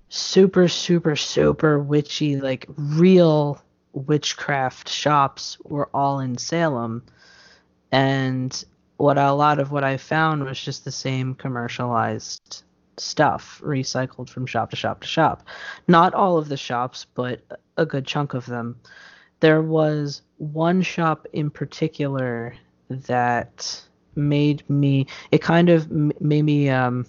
super 0.09 0.67
super 0.67 1.15
super 1.15 1.79
witchy 1.79 2.37
like 2.37 2.65
real 2.77 3.61
witchcraft 3.93 4.89
shops 4.89 5.57
were 5.63 5.89
all 5.93 6.19
in 6.19 6.37
Salem, 6.37 7.03
and 7.91 8.65
what 8.97 9.17
a 9.17 9.31
lot 9.31 9.59
of 9.59 9.71
what 9.71 9.83
I 9.83 9.97
found 9.97 10.43
was 10.43 10.59
just 10.59 10.85
the 10.85 10.91
same 10.91 11.35
commercialized 11.35 12.63
stuff 12.97 13.61
recycled 13.63 14.29
from 14.29 14.45
shop 14.45 14.69
to 14.69 14.75
shop 14.75 15.01
to 15.01 15.07
shop. 15.07 15.45
Not 15.87 16.13
all 16.13 16.37
of 16.37 16.49
the 16.49 16.57
shops, 16.57 17.05
but 17.13 17.41
a 17.77 17.85
good 17.85 18.05
chunk 18.05 18.33
of 18.33 18.45
them. 18.45 18.79
There 19.41 19.61
was 19.61 20.21
one 20.37 20.81
shop 20.81 21.27
in 21.33 21.49
particular 21.49 22.55
that 22.89 23.81
made 24.15 24.67
me 24.69 25.07
it 25.31 25.41
kind 25.41 25.69
of 25.69 25.89
made 25.91 26.43
me 26.43 26.69
um 26.69 27.05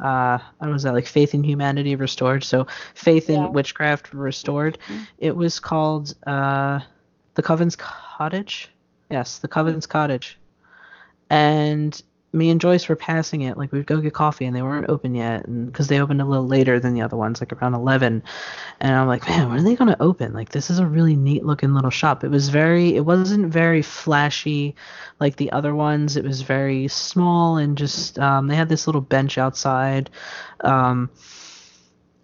uh 0.00 0.38
I 0.60 0.68
was 0.68 0.82
that 0.84 0.94
like 0.94 1.06
faith 1.06 1.34
in 1.34 1.42
humanity 1.44 1.96
restored? 1.96 2.44
So 2.44 2.66
faith 2.94 3.30
in 3.30 3.52
witchcraft 3.52 4.12
restored. 4.14 4.78
Mm-hmm. 4.88 5.02
it 5.18 5.36
was 5.36 5.60
called 5.60 6.14
uh 6.26 6.80
the 7.34 7.42
coven's 7.42 7.76
cottage? 7.76 8.70
Yes 9.10 9.38
the 9.38 9.48
coven's 9.48 9.86
cottage. 9.86 10.38
And 11.30 12.00
me 12.32 12.50
and 12.50 12.60
Joyce 12.60 12.88
were 12.88 12.96
passing 12.96 13.40
it, 13.40 13.56
like 13.56 13.72
we'd 13.72 13.86
go 13.86 14.00
get 14.00 14.12
coffee, 14.12 14.44
and 14.44 14.54
they 14.54 14.60
weren't 14.60 14.90
open 14.90 15.14
yet, 15.14 15.46
and 15.46 15.66
because 15.66 15.88
they 15.88 16.00
opened 16.00 16.20
a 16.20 16.26
little 16.26 16.46
later 16.46 16.78
than 16.78 16.92
the 16.92 17.00
other 17.00 17.16
ones, 17.16 17.40
like 17.40 17.52
around 17.52 17.74
eleven, 17.74 18.22
and 18.80 18.94
I'm 18.94 19.06
like, 19.06 19.26
man, 19.26 19.48
when 19.48 19.60
are 19.60 19.62
they 19.62 19.76
gonna 19.76 19.96
open? 19.98 20.34
Like 20.34 20.50
this 20.50 20.68
is 20.68 20.78
a 20.78 20.86
really 20.86 21.16
neat 21.16 21.44
looking 21.44 21.72
little 21.72 21.90
shop. 21.90 22.24
It 22.24 22.30
was 22.30 22.50
very, 22.50 22.96
it 22.96 23.06
wasn't 23.06 23.50
very 23.50 23.80
flashy, 23.80 24.74
like 25.20 25.36
the 25.36 25.52
other 25.52 25.74
ones. 25.74 26.16
It 26.16 26.24
was 26.24 26.42
very 26.42 26.88
small 26.88 27.56
and 27.56 27.78
just, 27.78 28.18
um, 28.18 28.46
they 28.46 28.56
had 28.56 28.68
this 28.68 28.86
little 28.86 29.00
bench 29.00 29.38
outside, 29.38 30.10
um, 30.60 31.10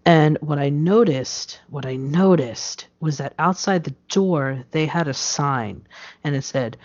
and 0.07 0.37
what 0.43 0.59
I 0.59 0.69
noticed, 0.69 1.61
what 1.71 1.87
I 1.87 1.97
noticed 1.97 2.89
was 3.01 3.17
that 3.17 3.33
outside 3.39 3.85
the 3.85 3.95
door 4.11 4.65
they 4.71 4.85
had 4.85 5.09
a 5.09 5.15
sign, 5.15 5.87
and 6.23 6.37
it 6.37 6.43
said 6.43 6.77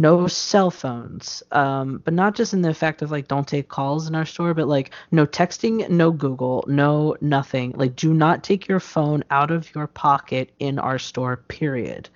no 0.00 0.26
cell 0.26 0.70
phones 0.70 1.42
um, 1.52 2.00
but 2.04 2.14
not 2.14 2.34
just 2.34 2.54
in 2.54 2.62
the 2.62 2.70
effect 2.70 3.02
of 3.02 3.10
like 3.10 3.28
don't 3.28 3.46
take 3.46 3.68
calls 3.68 4.08
in 4.08 4.14
our 4.14 4.24
store 4.24 4.54
but 4.54 4.66
like 4.66 4.92
no 5.10 5.26
texting 5.26 5.86
no 5.90 6.10
google 6.10 6.64
no 6.66 7.16
nothing. 7.20 7.72
Like 7.76 7.96
do 7.96 8.14
not 8.14 8.42
take 8.42 8.66
your 8.66 8.80
phone 8.80 9.22
out 9.30 9.50
of 9.50 9.72
your 9.74 9.86
pocket 9.86 10.50
in 10.58 10.78
our 10.78 10.98
store 10.98 11.36
period. 11.36 12.08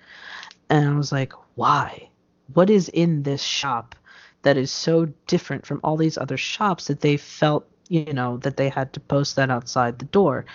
And 0.69 0.89
i 0.89 0.93
was 0.93 1.11
like 1.11 1.33
why? 1.55 2.09
What 2.53 2.69
is 2.69 2.89
in 2.89 3.23
this 3.23 3.41
shop 3.41 3.95
that 4.41 4.57
is 4.57 4.71
so 4.71 5.05
different 5.27 5.65
from 5.65 5.79
all 5.83 5.97
these 5.97 6.17
other 6.17 6.37
shops 6.37 6.87
that 6.87 7.01
they 7.01 7.17
felt 7.17 7.67
you 7.87 8.13
know 8.13 8.37
that 8.37 8.57
they 8.57 8.69
had 8.69 8.93
to 8.93 8.99
post 8.99 9.35
that 9.35 9.51
outside 9.51 9.99
the 9.99 10.05
door 10.05 10.45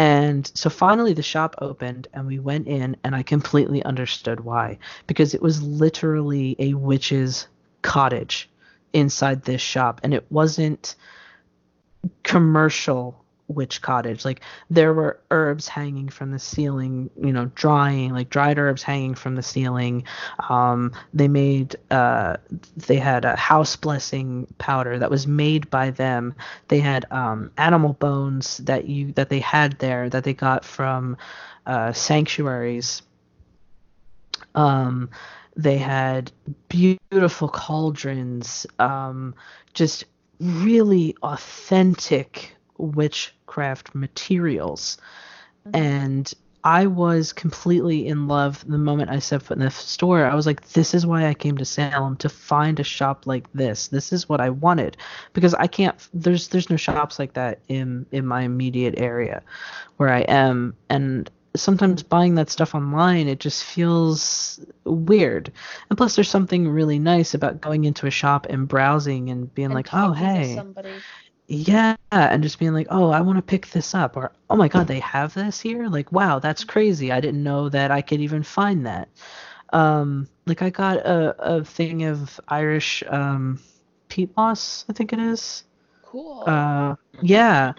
and 0.00 0.50
so 0.54 0.70
finally 0.70 1.12
the 1.12 1.22
shop 1.22 1.56
opened 1.58 2.08
and 2.14 2.26
we 2.26 2.38
went 2.38 2.66
in 2.66 2.96
and 3.04 3.14
I 3.14 3.22
completely 3.22 3.82
understood 3.82 4.40
why. 4.40 4.78
Because 5.06 5.34
it 5.34 5.42
was 5.42 5.62
literally 5.62 6.56
a 6.58 6.72
witch's 6.72 7.48
cottage 7.82 8.48
inside 8.94 9.42
this 9.42 9.60
shop 9.60 10.00
and 10.02 10.14
it 10.14 10.24
wasn't 10.30 10.96
commercial 12.22 13.22
witch 13.50 13.82
cottage. 13.82 14.24
Like 14.24 14.40
there 14.70 14.94
were 14.94 15.20
herbs 15.30 15.68
hanging 15.68 16.08
from 16.08 16.30
the 16.30 16.38
ceiling, 16.38 17.10
you 17.20 17.32
know, 17.32 17.50
drying, 17.54 18.12
like 18.12 18.30
dried 18.30 18.58
herbs 18.58 18.82
hanging 18.82 19.14
from 19.14 19.34
the 19.34 19.42
ceiling. 19.42 20.04
Um, 20.48 20.92
they 21.12 21.28
made, 21.28 21.76
uh, 21.90 22.36
they 22.76 22.96
had 22.96 23.24
a 23.24 23.36
house 23.36 23.76
blessing 23.76 24.46
powder 24.58 24.98
that 24.98 25.10
was 25.10 25.26
made 25.26 25.68
by 25.70 25.90
them. 25.90 26.34
They 26.68 26.80
had 26.80 27.06
um, 27.10 27.50
animal 27.58 27.94
bones 27.94 28.58
that 28.58 28.88
you 28.88 29.12
that 29.12 29.28
they 29.28 29.40
had 29.40 29.78
there 29.78 30.08
that 30.08 30.24
they 30.24 30.34
got 30.34 30.64
from 30.64 31.16
uh, 31.66 31.92
sanctuaries. 31.92 33.02
Um, 34.54 35.10
they 35.56 35.78
had 35.78 36.32
beautiful 36.68 37.48
cauldrons, 37.48 38.66
um, 38.78 39.34
just 39.74 40.04
really 40.40 41.14
authentic 41.22 42.56
witchcraft 42.80 43.94
materials. 43.94 44.98
Mm-hmm. 45.66 45.76
And 45.76 46.34
I 46.62 46.86
was 46.86 47.32
completely 47.32 48.06
in 48.06 48.28
love 48.28 48.66
the 48.68 48.78
moment 48.78 49.10
I 49.10 49.18
set 49.18 49.42
foot 49.42 49.56
in 49.56 49.64
the 49.64 49.70
store. 49.70 50.26
I 50.26 50.34
was 50.34 50.46
like, 50.46 50.68
this 50.70 50.92
is 50.92 51.06
why 51.06 51.26
I 51.26 51.34
came 51.34 51.56
to 51.56 51.64
Salem 51.64 52.16
to 52.16 52.28
find 52.28 52.78
a 52.78 52.84
shop 52.84 53.26
like 53.26 53.50
this. 53.52 53.88
This 53.88 54.12
is 54.12 54.28
what 54.28 54.40
I 54.40 54.50
wanted 54.50 54.96
because 55.32 55.54
I 55.54 55.66
can't 55.66 55.96
there's 56.12 56.48
there's 56.48 56.68
no 56.68 56.76
shops 56.76 57.18
like 57.18 57.32
that 57.34 57.60
in 57.68 58.04
in 58.12 58.26
my 58.26 58.42
immediate 58.42 58.94
area 58.98 59.42
where 59.96 60.10
I 60.10 60.20
am 60.20 60.74
and 60.90 61.30
sometimes 61.56 62.02
buying 62.02 62.36
that 62.36 62.48
stuff 62.48 62.74
online 62.74 63.26
it 63.26 63.40
just 63.40 63.64
feels 63.64 64.60
weird. 64.84 65.50
And 65.88 65.96
plus 65.96 66.14
there's 66.14 66.28
something 66.28 66.68
really 66.68 66.98
nice 66.98 67.32
about 67.32 67.62
going 67.62 67.84
into 67.84 68.06
a 68.06 68.10
shop 68.10 68.46
and 68.50 68.68
browsing 68.68 69.30
and 69.30 69.52
being 69.54 69.66
and 69.66 69.74
like, 69.74 69.88
"Oh, 69.94 70.12
hey." 70.12 70.60
Yeah 71.50 71.96
and 72.12 72.44
just 72.44 72.60
being 72.60 72.72
like 72.72 72.86
oh 72.90 73.10
i 73.10 73.20
want 73.20 73.36
to 73.36 73.42
pick 73.42 73.66
this 73.70 73.92
up 73.92 74.16
or 74.16 74.30
oh 74.48 74.54
my 74.54 74.68
god 74.68 74.86
they 74.86 75.00
have 75.00 75.34
this 75.34 75.60
here? 75.60 75.88
Like 75.88 76.12
wow 76.12 76.38
that's 76.38 76.62
crazy. 76.62 77.10
I 77.10 77.20
didn't 77.20 77.42
know 77.42 77.68
that 77.68 77.90
i 77.90 78.00
could 78.02 78.20
even 78.20 78.44
find 78.44 78.86
that. 78.86 79.08
Um 79.72 80.28
like 80.46 80.62
i 80.62 80.70
got 80.70 80.98
a, 80.98 81.34
a 81.40 81.64
thing 81.64 82.04
of 82.04 82.40
irish 82.46 83.02
um 83.08 83.58
peat 84.08 84.30
moss 84.36 84.84
i 84.88 84.92
think 84.92 85.12
it 85.12 85.18
is. 85.18 85.64
Cool. 86.02 86.44
Uh 86.46 86.94
yeah. 87.20 87.72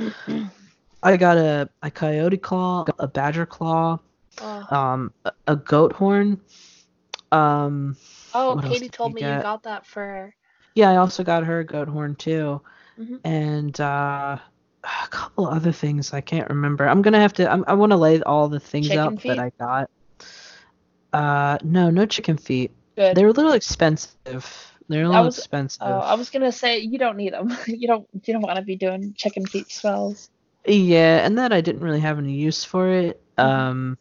I 1.01 1.17
got 1.17 1.37
a, 1.37 1.69
a 1.81 1.89
coyote 1.89 2.37
claw 2.37 2.85
a 2.99 3.07
badger 3.07 3.45
claw 3.45 3.99
oh. 4.41 4.75
um 4.75 5.13
a, 5.23 5.31
a, 5.47 5.55
goat 5.55 5.93
horn 5.93 6.41
um 7.31 7.95
oh 8.33 8.59
katie 8.61 8.89
told 8.89 9.13
me 9.13 9.21
get? 9.21 9.37
you 9.37 9.41
got 9.41 9.63
that 9.63 9.85
for 9.85 10.35
yeah 10.75 10.91
i 10.91 10.97
also 10.97 11.23
got 11.23 11.45
her 11.45 11.59
a 11.59 11.65
goat 11.65 11.87
horn 11.87 12.15
too 12.15 12.61
mm-hmm. 13.01 13.15
and 13.23 13.79
uh, 13.79 14.37
a 14.83 15.07
couple 15.09 15.47
other 15.47 15.71
things 15.71 16.13
I 16.13 16.21
can't 16.21 16.49
remember. 16.49 16.87
I'm 16.87 17.01
gonna 17.01 17.19
have 17.19 17.33
to. 17.33 17.51
I'm, 17.51 17.63
i 17.67 17.73
want 17.73 17.91
to 17.91 17.97
lay 17.97 18.21
all 18.21 18.47
the 18.47 18.59
things 18.59 18.87
chicken 18.87 18.99
out 18.99 19.21
feet? 19.21 19.29
that 19.29 19.39
I 19.39 19.51
got. 19.59 19.89
Uh, 21.13 21.57
no, 21.63 21.89
no 21.89 22.05
chicken 22.05 22.37
feet. 22.37 22.71
Good. 22.95 23.15
They're 23.15 23.27
a 23.27 23.31
little 23.31 23.53
expensive. 23.53 24.71
They're 24.87 25.03
a 25.03 25.09
little 25.09 25.25
was, 25.25 25.37
expensive. 25.37 25.81
Oh, 25.83 25.99
I 25.99 26.15
was 26.15 26.29
gonna 26.29 26.51
say 26.51 26.79
you 26.79 26.97
don't 26.97 27.17
need 27.17 27.33
them. 27.33 27.55
you 27.67 27.87
don't. 27.87 28.07
You 28.23 28.33
don't 28.33 28.41
want 28.41 28.57
to 28.57 28.63
be 28.63 28.75
doing 28.75 29.13
chicken 29.13 29.45
feet 29.45 29.71
swells. 29.71 30.29
Yeah, 30.65 31.25
and 31.25 31.37
that 31.37 31.51
I 31.53 31.61
didn't 31.61 31.81
really 31.81 32.01
have 32.01 32.19
any 32.19 32.33
use 32.33 32.63
for 32.63 32.89
it. 32.89 33.21
Mm-hmm. 33.37 33.49
Um, 33.49 33.97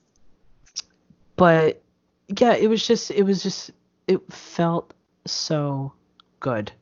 but 1.37 1.83
yeah, 2.29 2.55
it 2.55 2.69
was 2.69 2.87
just. 2.87 3.11
It 3.11 3.23
was 3.23 3.43
just. 3.43 3.71
It 4.07 4.21
felt 4.33 4.93
so 5.27 5.93
good 6.41 6.73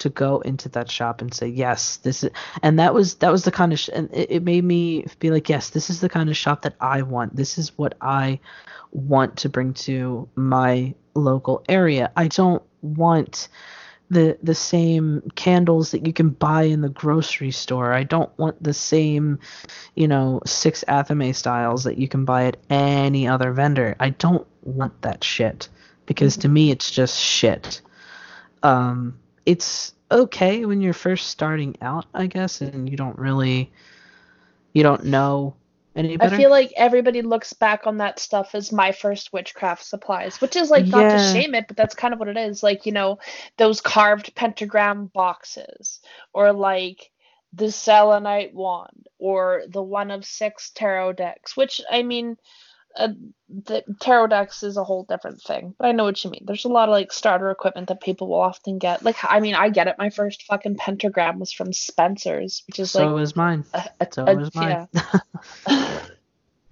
to 0.00 0.10
go 0.10 0.40
into 0.40 0.68
that 0.68 0.90
shop 0.90 1.20
and 1.20 1.32
say 1.32 1.46
yes 1.46 1.96
this 1.98 2.24
is 2.24 2.30
and 2.62 2.78
that 2.78 2.92
was 2.92 3.14
that 3.16 3.30
was 3.30 3.44
the 3.44 3.52
kind 3.52 3.72
of 3.72 3.78
sh- 3.78 3.90
and 3.92 4.08
it, 4.12 4.30
it 4.30 4.42
made 4.42 4.64
me 4.64 5.06
be 5.18 5.30
like 5.30 5.48
yes 5.48 5.70
this 5.70 5.88
is 5.88 6.00
the 6.00 6.08
kind 6.08 6.28
of 6.28 6.36
shop 6.36 6.62
that 6.62 6.74
i 6.80 7.02
want 7.02 7.34
this 7.36 7.58
is 7.58 7.76
what 7.78 7.94
i 8.00 8.38
want 8.92 9.36
to 9.36 9.48
bring 9.48 9.72
to 9.72 10.28
my 10.34 10.94
local 11.14 11.64
area 11.68 12.10
i 12.16 12.26
don't 12.26 12.62
want 12.82 13.48
the 14.10 14.36
the 14.42 14.54
same 14.54 15.22
candles 15.36 15.92
that 15.92 16.04
you 16.06 16.12
can 16.12 16.30
buy 16.30 16.64
in 16.64 16.80
the 16.80 16.88
grocery 16.88 17.52
store. 17.52 17.92
I 17.92 18.02
don't 18.02 18.36
want 18.38 18.60
the 18.62 18.74
same, 18.74 19.38
you 19.94 20.08
know, 20.08 20.40
six 20.44 20.84
Athame 20.88 21.34
styles 21.34 21.84
that 21.84 21.96
you 21.96 22.08
can 22.08 22.24
buy 22.24 22.46
at 22.46 22.56
any 22.68 23.28
other 23.28 23.52
vendor. 23.52 23.96
I 24.00 24.10
don't 24.10 24.46
want 24.62 25.00
that 25.02 25.22
shit 25.22 25.68
because 26.06 26.36
to 26.38 26.48
me 26.48 26.72
it's 26.72 26.90
just 26.90 27.18
shit. 27.18 27.80
Um, 28.64 29.18
it's 29.46 29.94
okay 30.10 30.64
when 30.64 30.80
you're 30.80 30.92
first 30.92 31.28
starting 31.28 31.76
out, 31.80 32.06
I 32.14 32.26
guess, 32.26 32.60
and 32.60 32.88
you 32.88 32.96
don't 32.96 33.18
really 33.18 33.70
you 34.72 34.82
don't 34.82 35.04
know 35.04 35.54
any 35.96 36.16
better. 36.16 36.34
I 36.34 36.38
feel 36.38 36.50
like 36.50 36.72
everybody 36.76 37.22
looks 37.22 37.52
back 37.52 37.86
on 37.86 37.98
that 37.98 38.18
stuff 38.18 38.54
as 38.54 38.72
my 38.72 38.92
first 38.92 39.32
witchcraft 39.32 39.84
supplies, 39.84 40.40
which 40.40 40.56
is 40.56 40.70
like 40.70 40.86
not 40.86 41.00
yeah. 41.00 41.16
to 41.16 41.32
shame 41.32 41.54
it, 41.54 41.66
but 41.68 41.76
that's 41.76 41.94
kind 41.94 42.14
of 42.14 42.20
what 42.20 42.28
it 42.28 42.36
is. 42.36 42.62
Like, 42.62 42.86
you 42.86 42.92
know, 42.92 43.18
those 43.56 43.80
carved 43.80 44.34
pentagram 44.34 45.06
boxes 45.06 46.00
or 46.32 46.52
like 46.52 47.10
the 47.52 47.72
selenite 47.72 48.54
wand 48.54 49.08
or 49.18 49.64
the 49.68 49.82
one 49.82 50.10
of 50.10 50.24
six 50.24 50.70
tarot 50.70 51.14
decks, 51.14 51.56
which 51.56 51.80
I 51.90 52.02
mean, 52.02 52.36
uh, 52.96 53.08
the 53.48 53.84
tarot 54.00 54.28
decks 54.28 54.62
is 54.62 54.76
a 54.76 54.84
whole 54.84 55.04
different 55.04 55.40
thing, 55.42 55.74
but 55.78 55.88
I 55.88 55.92
know 55.92 56.04
what 56.04 56.22
you 56.24 56.30
mean. 56.30 56.44
There's 56.44 56.64
a 56.64 56.68
lot 56.68 56.88
of 56.88 56.92
like 56.92 57.12
starter 57.12 57.50
equipment 57.50 57.88
that 57.88 58.00
people 58.00 58.28
will 58.28 58.40
often 58.40 58.78
get. 58.78 59.02
Like, 59.02 59.16
I 59.22 59.40
mean, 59.40 59.54
I 59.54 59.68
get 59.70 59.88
it. 59.88 59.96
My 59.98 60.10
first 60.10 60.44
fucking 60.44 60.76
pentagram 60.76 61.38
was 61.38 61.52
from 61.52 61.72
Spencer's, 61.72 62.62
which 62.66 62.78
is 62.78 62.90
so 62.90 63.00
like 63.00 63.08
so 63.08 63.14
was 63.14 63.36
mine. 63.36 63.64
A, 63.74 63.90
a, 64.00 64.08
so 64.10 64.24
was 64.24 64.54
mine. 64.54 64.88
Yeah. 64.92 66.00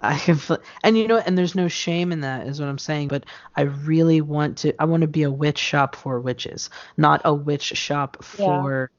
I 0.01 0.17
can, 0.17 0.39
and 0.85 0.97
you 0.97 1.09
know, 1.09 1.19
and 1.19 1.37
there's 1.37 1.57
no 1.57 1.67
shame 1.67 2.13
in 2.13 2.21
that, 2.21 2.47
is 2.47 2.61
what 2.61 2.69
I'm 2.69 2.79
saying. 2.79 3.09
But 3.09 3.25
I 3.57 3.63
really 3.63 4.21
want 4.21 4.59
to. 4.59 4.81
I 4.81 4.85
want 4.85 5.01
to 5.01 5.09
be 5.09 5.25
a 5.25 5.31
witch 5.31 5.59
shop 5.59 5.97
for 5.97 6.21
witches, 6.21 6.71
not 6.97 7.23
a 7.25 7.35
witch 7.35 7.77
shop 7.77 8.23
for, 8.23 8.93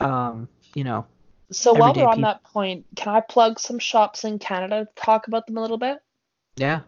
yeah. 0.00 0.28
um, 0.28 0.48
you 0.74 0.84
know. 0.84 1.06
So 1.50 1.72
while 1.72 1.92
we're 1.92 2.04
on 2.04 2.16
people. 2.16 2.30
that 2.30 2.44
point, 2.44 2.86
can 2.94 3.12
I 3.14 3.20
plug 3.20 3.58
some 3.58 3.80
shops 3.80 4.24
in 4.24 4.38
Canada 4.38 4.84
to 4.84 5.02
talk 5.02 5.26
about 5.26 5.46
them 5.46 5.56
a 5.56 5.60
little 5.60 5.78
bit? 5.78 5.98
Yeah. 6.58 6.80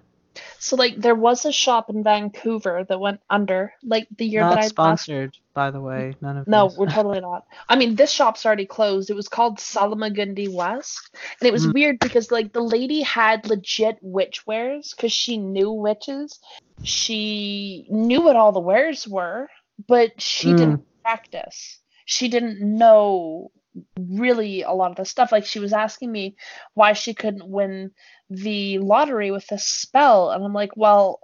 So 0.58 0.76
like 0.76 0.96
there 0.96 1.14
was 1.14 1.44
a 1.44 1.52
shop 1.52 1.90
in 1.90 2.02
Vancouver 2.04 2.84
that 2.88 3.00
went 3.00 3.20
under 3.28 3.72
like 3.82 4.06
the 4.16 4.26
year 4.26 4.42
not 4.42 4.54
that 4.54 4.64
I 4.64 4.68
sponsored 4.68 5.30
left. 5.30 5.54
by 5.54 5.70
the 5.70 5.80
way 5.80 6.14
none 6.20 6.36
of 6.36 6.46
no 6.46 6.70
we're 6.76 6.88
totally 6.88 7.20
not 7.30 7.46
I 7.68 7.76
mean 7.76 7.96
this 7.96 8.10
shop's 8.10 8.46
already 8.46 8.66
closed 8.66 9.10
it 9.10 9.16
was 9.16 9.28
called 9.28 9.58
Salmagundi 9.58 10.52
West 10.52 11.10
and 11.40 11.48
it 11.48 11.52
was 11.52 11.66
mm. 11.66 11.74
weird 11.74 11.98
because 11.98 12.30
like 12.30 12.52
the 12.52 12.62
lady 12.62 13.02
had 13.02 13.48
legit 13.48 13.98
witch 14.02 14.46
wares 14.46 14.94
because 14.94 15.12
she 15.12 15.36
knew 15.36 15.72
witches 15.72 16.38
she 16.82 17.86
knew 17.90 18.22
what 18.22 18.36
all 18.36 18.52
the 18.52 18.60
wares 18.60 19.08
were 19.08 19.48
but 19.88 20.20
she 20.20 20.52
mm. 20.52 20.56
didn't 20.56 20.84
practice 21.02 21.80
she 22.04 22.28
didn't 22.28 22.60
know 22.60 23.50
really 23.98 24.62
a 24.62 24.72
lot 24.72 24.90
of 24.90 24.96
the 24.96 25.04
stuff. 25.04 25.32
Like 25.32 25.46
she 25.46 25.60
was 25.60 25.72
asking 25.72 26.10
me 26.10 26.36
why 26.74 26.92
she 26.92 27.14
couldn't 27.14 27.48
win 27.48 27.92
the 28.28 28.78
lottery 28.78 29.30
with 29.30 29.50
a 29.52 29.58
spell, 29.58 30.30
and 30.30 30.44
I'm 30.44 30.54
like, 30.54 30.76
well, 30.76 31.20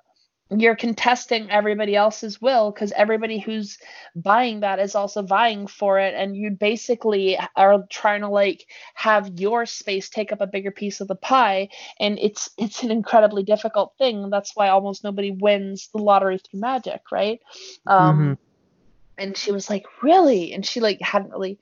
you're 0.50 0.76
contesting 0.76 1.50
everybody 1.50 1.96
else's 1.96 2.40
will 2.40 2.70
because 2.70 2.92
everybody 2.92 3.40
who's 3.40 3.78
buying 4.14 4.60
that 4.60 4.78
is 4.78 4.94
also 4.94 5.22
vying 5.22 5.66
for 5.66 5.98
it 5.98 6.14
and 6.14 6.36
you 6.36 6.50
basically 6.50 7.36
are 7.56 7.84
trying 7.90 8.20
to 8.20 8.28
like 8.28 8.64
have 8.94 9.28
your 9.40 9.66
space 9.66 10.08
take 10.08 10.30
up 10.30 10.40
a 10.40 10.46
bigger 10.46 10.70
piece 10.70 11.00
of 11.00 11.08
the 11.08 11.16
pie 11.16 11.68
and 11.98 12.18
it's 12.20 12.48
it's 12.58 12.84
an 12.84 12.92
incredibly 12.92 13.42
difficult 13.42 13.92
thing 13.98 14.30
that's 14.30 14.54
why 14.54 14.68
almost 14.68 15.02
nobody 15.02 15.32
wins 15.32 15.88
the 15.92 16.00
lottery 16.00 16.38
through 16.38 16.60
magic 16.60 17.00
right 17.10 17.40
um 17.88 18.18
mm-hmm. 18.18 18.32
and 19.18 19.36
she 19.36 19.50
was 19.50 19.68
like 19.68 19.84
really 20.00 20.52
and 20.52 20.64
she 20.64 20.78
like 20.78 21.00
hadn't 21.00 21.32
really 21.32 21.58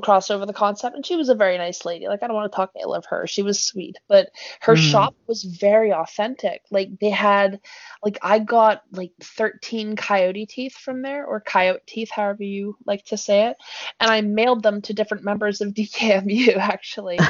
cross 0.00 0.30
over 0.30 0.44
the 0.46 0.52
concept 0.52 0.96
and 0.96 1.06
she 1.06 1.16
was 1.16 1.28
a 1.28 1.34
very 1.34 1.58
nice 1.58 1.84
lady. 1.84 2.08
Like 2.08 2.22
i 2.22 2.26
don't 2.26 2.36
want 2.36 2.50
to 2.50 2.56
talk 2.56 2.72
ill 2.80 2.94
of 2.94 3.06
her. 3.06 3.26
She 3.26 3.42
was 3.42 3.60
sweet. 3.60 3.96
But 4.08 4.30
her 4.60 4.74
mm. 4.74 4.90
shop 4.90 5.14
was 5.26 5.42
very 5.44 5.92
authentic. 5.92 6.62
Like 6.70 6.98
they 7.00 7.10
had 7.10 7.60
like 8.02 8.18
i 8.22 8.38
got 8.38 8.82
like 8.92 9.12
13 9.22 9.96
coyote 9.96 10.46
teeth 10.46 10.74
from 10.74 11.02
there 11.02 11.24
or 11.24 11.40
coyote 11.40 11.82
teeth 11.86 12.10
however 12.10 12.42
you 12.42 12.76
like 12.86 13.04
to 13.06 13.16
say 13.16 13.48
it 13.48 13.56
and 13.98 14.10
i 14.10 14.20
mailed 14.20 14.62
them 14.62 14.82
to 14.82 14.94
different 14.94 15.24
members 15.24 15.60
of 15.60 15.68
dkmu 15.74 16.56
actually. 16.56 17.18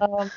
Um, 0.00 0.30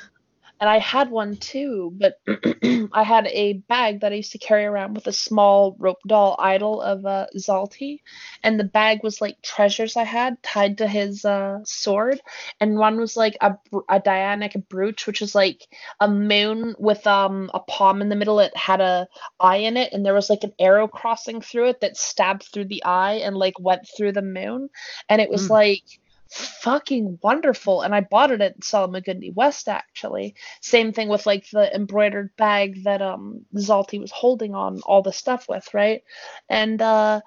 and 0.58 0.70
I 0.70 0.78
had 0.78 1.10
one 1.10 1.36
too, 1.36 1.92
but 1.96 2.18
I 2.92 3.02
had 3.02 3.26
a 3.26 3.54
bag 3.68 4.00
that 4.00 4.12
I 4.12 4.16
used 4.16 4.32
to 4.32 4.38
carry 4.38 4.64
around 4.64 4.94
with 4.94 5.06
a 5.06 5.12
small 5.12 5.76
rope 5.78 6.00
doll 6.06 6.36
idol 6.38 6.80
of 6.80 7.04
uh, 7.04 7.26
Zalti, 7.36 8.00
and 8.42 8.58
the 8.58 8.64
bag 8.64 9.02
was 9.02 9.20
like 9.20 9.42
treasures 9.42 9.96
I 9.96 10.04
had 10.04 10.42
tied 10.42 10.78
to 10.78 10.88
his 10.88 11.24
uh, 11.24 11.58
sword, 11.64 12.20
and 12.58 12.78
one 12.78 12.98
was 12.98 13.16
like 13.16 13.36
a, 13.42 13.56
a 13.88 14.00
Dianic 14.00 14.68
brooch, 14.68 15.06
which 15.06 15.20
is 15.20 15.34
like 15.34 15.66
a 16.00 16.08
moon 16.08 16.74
with 16.78 17.06
um 17.06 17.50
a 17.52 17.60
palm 17.60 18.00
in 18.00 18.08
the 18.08 18.16
middle. 18.16 18.40
It 18.40 18.56
had 18.56 18.80
a 18.80 19.08
eye 19.38 19.56
in 19.56 19.76
it, 19.76 19.92
and 19.92 20.06
there 20.06 20.14
was 20.14 20.30
like 20.30 20.44
an 20.44 20.54
arrow 20.58 20.88
crossing 20.88 21.42
through 21.42 21.68
it 21.68 21.80
that 21.80 21.98
stabbed 21.98 22.44
through 22.44 22.66
the 22.66 22.84
eye 22.84 23.14
and 23.14 23.36
like 23.36 23.58
went 23.60 23.86
through 23.94 24.12
the 24.12 24.22
moon, 24.22 24.70
and 25.10 25.20
it 25.20 25.28
was 25.28 25.48
mm. 25.48 25.50
like 25.50 25.82
fucking 26.30 27.18
wonderful. 27.22 27.82
And 27.82 27.94
i 27.94 28.00
bought 28.00 28.30
it 28.30 28.40
at 28.40 28.60
salmagundi 28.60 29.34
west 29.34 29.68
actually. 29.68 30.34
Same 30.60 30.92
thing 30.92 31.08
with 31.08 31.26
like 31.26 31.48
the 31.50 31.74
embroidered 31.74 32.30
bag 32.36 32.84
that 32.84 33.02
um 33.02 33.44
zalti 33.56 34.00
was 34.00 34.10
holding 34.10 34.54
on 34.54 34.80
all 34.82 35.02
the 35.02 35.12
stuff 35.12 35.46
with 35.48 35.72
right? 35.72 36.02
And 36.48 36.80
uh 36.82 37.20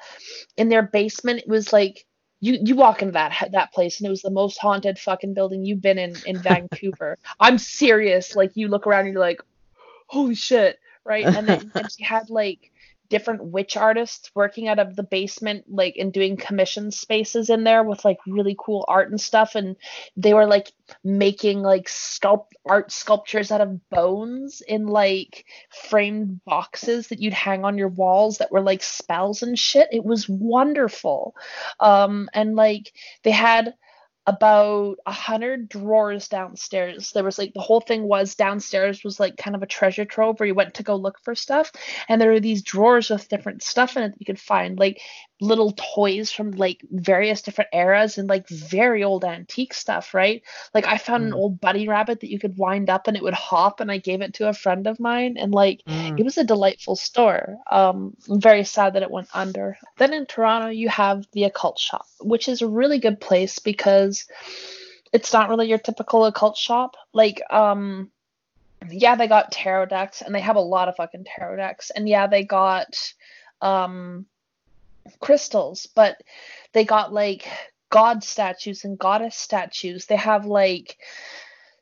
in 0.57 0.69
their 0.69 0.83
basement 0.83 1.39
it 1.39 1.47
was 1.47 1.71
like 1.73 2.05
you 2.41 2.59
you 2.63 2.75
walk 2.75 3.01
into 3.01 3.13
that 3.13 3.49
that 3.51 3.73
place 3.73 3.99
and 3.99 4.07
it 4.07 4.11
was 4.11 4.21
the 4.21 4.31
most 4.31 4.57
haunted 4.57 4.99
fucking 4.99 5.33
building 5.33 5.65
you've 5.65 5.81
been 5.81 5.99
in 5.99 6.15
in 6.25 6.39
vancouver. 6.39 7.17
I'm 7.39 7.57
serious. 7.57 8.35
Like 8.35 8.51
you 8.55 8.67
look 8.67 8.87
around 8.87 9.05
and 9.05 9.13
you're 9.13 9.21
like 9.21 9.41
holy 10.07 10.35
shit 10.35 10.79
right? 11.05 11.25
And 11.25 11.47
then 11.47 11.71
and 11.75 11.91
she 11.91 12.03
had 12.03 12.29
like 12.29 12.71
different 13.09 13.43
witch 13.43 13.75
artists 13.75 14.31
working 14.35 14.67
out 14.67 14.79
of 14.79 14.95
the 14.95 15.03
basement 15.03 15.65
like 15.67 15.95
and 15.97 16.13
doing 16.13 16.37
commission 16.37 16.91
spaces 16.91 17.49
in 17.49 17.63
there 17.63 17.83
with 17.83 18.05
like 18.05 18.17
really 18.27 18.55
cool 18.57 18.85
art 18.87 19.09
and 19.09 19.19
stuff 19.19 19.55
and 19.55 19.75
they 20.15 20.33
were 20.33 20.45
like 20.45 20.71
making 21.03 21.61
like 21.61 21.85
sculpt 21.85 22.49
art 22.67 22.91
sculptures 22.91 23.51
out 23.51 23.61
of 23.61 23.89
bones 23.89 24.61
in 24.61 24.87
like 24.87 25.45
framed 25.69 26.43
boxes 26.45 27.07
that 27.07 27.19
you'd 27.19 27.33
hang 27.33 27.65
on 27.65 27.77
your 27.77 27.89
walls 27.89 28.37
that 28.37 28.51
were 28.51 28.61
like 28.61 28.83
spells 28.83 29.41
and 29.41 29.57
shit. 29.57 29.87
It 29.91 30.03
was 30.03 30.29
wonderful. 30.29 31.35
Um 31.79 32.29
and 32.33 32.55
like 32.55 32.93
they 33.23 33.31
had 33.31 33.73
about 34.29 34.97
a 35.07 35.11
hundred 35.11 35.67
drawers 35.69 36.27
downstairs. 36.27 37.11
There 37.11 37.23
was 37.23 37.39
like 37.39 37.53
the 37.55 37.61
whole 37.61 37.81
thing 37.81 38.03
was 38.03 38.35
downstairs 38.35 39.03
was 39.03 39.19
like 39.19 39.37
kind 39.37 39.55
of 39.55 39.63
a 39.63 39.67
treasure 39.67 40.05
trove 40.05 40.39
where 40.39 40.45
you 40.45 40.53
went 40.53 40.75
to 40.75 40.83
go 40.83 40.95
look 40.95 41.17
for 41.23 41.33
stuff, 41.33 41.71
and 42.07 42.21
there 42.21 42.29
were 42.31 42.39
these 42.39 42.61
drawers 42.61 43.09
with 43.09 43.27
different 43.27 43.63
stuff 43.63 43.97
in 43.97 44.03
it 44.03 44.09
that 44.09 44.19
you 44.19 44.25
could 44.25 44.39
find, 44.39 44.77
like 44.77 45.01
little 45.41 45.73
toys 45.77 46.31
from 46.31 46.51
like 46.51 46.85
various 46.91 47.41
different 47.41 47.69
eras 47.73 48.17
and 48.17 48.27
like 48.27 48.47
very 48.49 49.03
old 49.03 49.23
antique 49.23 49.73
stuff, 49.73 50.13
right? 50.13 50.43
Like 50.73 50.85
I 50.85 50.97
found 50.97 51.23
mm. 51.23 51.27
an 51.27 51.33
old 51.33 51.61
bunny 51.61 51.87
rabbit 51.87 52.19
that 52.19 52.29
you 52.29 52.39
could 52.39 52.57
wind 52.57 52.89
up 52.89 53.07
and 53.07 53.15
it 53.15 53.23
would 53.23 53.33
hop, 53.33 53.79
and 53.79 53.91
I 53.91 53.97
gave 53.97 54.21
it 54.21 54.33
to 54.35 54.49
a 54.49 54.53
friend 54.53 54.85
of 54.87 54.99
mine, 54.99 55.37
and 55.37 55.53
like 55.53 55.81
mm. 55.87 56.19
it 56.19 56.23
was 56.23 56.37
a 56.37 56.43
delightful 56.43 56.95
store. 56.95 57.57
Um, 57.71 58.15
I'm 58.29 58.41
very 58.41 58.63
sad 58.65 58.93
that 58.93 59.03
it 59.03 59.11
went 59.11 59.29
under. 59.33 59.77
Then 59.97 60.13
in 60.13 60.25
Toronto, 60.25 60.69
you 60.69 60.89
have 60.89 61.25
the 61.31 61.45
occult 61.45 61.79
shop, 61.79 62.05
which 62.19 62.49
is 62.49 62.61
a 62.61 62.67
really 62.67 62.99
good 62.99 63.21
place 63.21 63.59
because 63.59 64.25
it's 65.13 65.31
not 65.31 65.49
really 65.49 65.69
your 65.69 65.77
typical 65.77 66.25
occult 66.25 66.57
shop. 66.57 66.95
Like, 67.13 67.41
um, 67.49 68.11
yeah, 68.89 69.15
they 69.15 69.27
got 69.27 69.51
tarot 69.51 69.87
decks, 69.87 70.21
and 70.21 70.35
they 70.35 70.41
have 70.41 70.57
a 70.57 70.61
lot 70.61 70.89
of 70.89 70.97
fucking 70.97 71.25
tarot 71.25 71.55
decks, 71.55 71.91
and 71.91 72.09
yeah, 72.09 72.27
they 72.27 72.43
got 72.43 73.13
um 73.61 74.25
crystals, 75.19 75.87
but 75.95 76.17
they 76.73 76.85
got 76.85 77.13
like 77.13 77.47
god 77.89 78.23
statues 78.23 78.85
and 78.85 78.97
goddess 78.97 79.35
statues. 79.35 80.05
They 80.05 80.17
have 80.17 80.45
like 80.45 80.97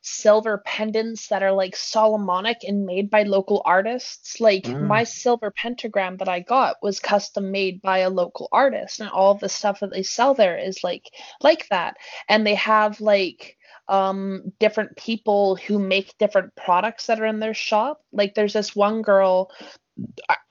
silver 0.07 0.59
pendants 0.65 1.27
that 1.27 1.43
are 1.43 1.51
like 1.51 1.75
Solomonic 1.75 2.63
and 2.63 2.85
made 2.85 3.09
by 3.09 3.23
local 3.23 3.61
artists. 3.65 4.39
Like 4.39 4.63
mm. 4.63 4.87
my 4.87 5.03
silver 5.03 5.51
pentagram 5.51 6.17
that 6.17 6.29
I 6.29 6.39
got 6.39 6.77
was 6.81 6.99
custom 6.99 7.51
made 7.51 7.81
by 7.81 7.99
a 7.99 8.09
local 8.09 8.47
artist 8.51 8.99
and 8.99 9.09
all 9.09 9.35
the 9.35 9.49
stuff 9.49 9.81
that 9.81 9.91
they 9.91 10.03
sell 10.03 10.33
there 10.33 10.57
is 10.57 10.83
like 10.83 11.11
like 11.41 11.67
that. 11.69 11.97
And 12.29 12.45
they 12.45 12.55
have 12.55 13.01
like 13.01 13.57
um 13.89 14.51
different 14.59 14.95
people 14.97 15.55
who 15.55 15.79
make 15.79 16.17
different 16.17 16.55
products 16.55 17.07
that 17.07 17.19
are 17.19 17.25
in 17.25 17.39
their 17.39 17.53
shop. 17.53 18.01
Like 18.11 18.33
there's 18.33 18.53
this 18.53 18.75
one 18.75 19.01
girl 19.01 19.51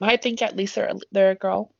I 0.01 0.17
think 0.17 0.43
at 0.43 0.57
least 0.57 0.75
they're 0.75 0.93
they're 1.13 1.31
a 1.31 1.37
girl 1.37 1.73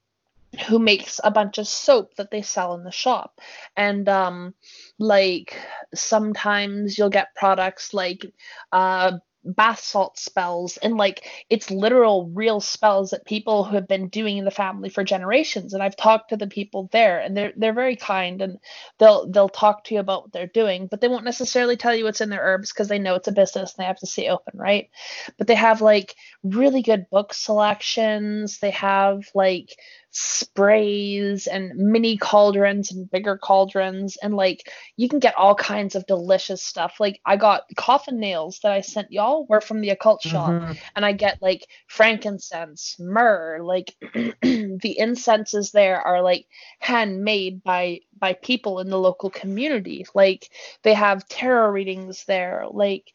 who 0.61 0.79
makes 0.79 1.21
a 1.23 1.31
bunch 1.31 1.59
of 1.59 1.69
soap 1.69 2.15
that 2.17 2.31
they 2.31 2.43
sell 2.43 2.75
in 2.75 2.85
the 2.85 2.91
shop. 2.91 3.41
And 3.77 4.09
um 4.09 4.55
like 4.99 5.57
sometimes 5.95 6.99
you'll 6.99 7.11
get 7.11 7.35
products 7.37 7.95
like 7.95 8.27
uh 8.73 9.13
bath 9.47 9.81
salt 9.81 10.19
spells. 10.19 10.77
And 10.79 10.97
like 10.97 11.25
it's 11.49 11.71
literal 11.71 12.31
real 12.35 12.61
spells 12.61 13.11
that 13.11 13.25
people 13.25 13.65
who 13.65 13.77
have 13.77 13.89
been 13.89 14.09
doing 14.09 14.39
in 14.39 14.45
the 14.45 14.51
family 14.51 14.89
for 14.89 15.05
generations. 15.05 15.73
And 15.73 15.83
I've 15.83 15.97
talked 15.97 16.31
to 16.31 16.37
the 16.37 16.49
people 16.49 16.89
there 16.93 17.21
and 17.21 17.37
they're 17.37 17.53
they're 17.57 17.73
very 17.73 17.97
kind 17.97 18.43
and 18.43 18.59
they'll 18.99 19.31
they'll 19.31 19.49
talk 19.49 19.85
to 19.85 19.95
you 19.95 20.01
about 20.01 20.23
what 20.25 20.33
they're 20.33 20.47
doing 20.49 20.89
but 20.91 21.01
they 21.01 21.09
won't 21.09 21.25
necessarily 21.25 21.77
tell 21.77 21.95
you 21.95 22.05
what's 22.05 22.21
in 22.21 22.31
their 22.31 22.43
herbs 22.43 22.73
because 22.73 22.89
they 22.89 22.99
know 22.99 23.15
it's 23.15 23.29
a 23.29 23.33
business 23.33 23.75
and 23.75 23.83
they 23.83 23.87
have 23.87 23.99
to 23.99 24.07
stay 24.07 24.29
open 24.29 24.53
right? 24.57 24.91
But 25.39 25.47
they 25.47 25.55
have 25.55 25.81
like 25.81 26.15
really 26.43 26.83
good 26.83 27.09
book 27.11 27.33
selections. 27.35 28.59
They 28.59 28.71
have 28.71 29.29
like 29.35 29.77
sprays 30.19 31.47
and 31.47 31.77
mini 31.77 32.17
cauldrons 32.17 32.91
and 32.91 33.11
bigger 33.11 33.37
cauldrons. 33.37 34.17
And 34.17 34.35
like 34.35 34.71
you 34.97 35.11
can 35.11 35.19
get 35.19 35.37
all 35.37 35.55
kinds 35.55 35.95
of 35.95 36.07
delicious 36.07 36.63
stuff. 36.63 36.95
Like 36.99 37.21
i 37.27 37.37
got 37.37 37.65
coffin 37.77 38.19
nails 38.19 38.61
that 38.63 38.73
i 38.73 38.81
sent 38.81 39.13
y'all 39.13 39.45
were 39.47 39.61
from 39.61 39.83
the 39.83 39.91
occult 39.91 40.23
shop. 40.23 40.51
Mm-hmm. 40.51 40.73
and 40.95 41.05
i 41.05 41.13
get 41.13 41.43
like 41.43 41.67
frankincense 41.87 42.97
myrrh 42.99 43.63
like 43.63 43.95
the 44.43 44.97
incenses 44.99 45.73
there 45.73 46.01
are 46.01 46.23
like 46.23 46.47
handmade 46.79 47.63
by 47.63 48.01
by 48.19 48.33
people 48.33 48.81
in 48.81 48.89
the 48.89 48.99
local 48.99 49.31
community. 49.31 50.07
Like 50.15 50.51
they 50.83 50.95
have 50.95 51.29
tarot 51.29 51.71
readings 51.71 52.25
there. 52.25 52.65
Like 52.71 53.13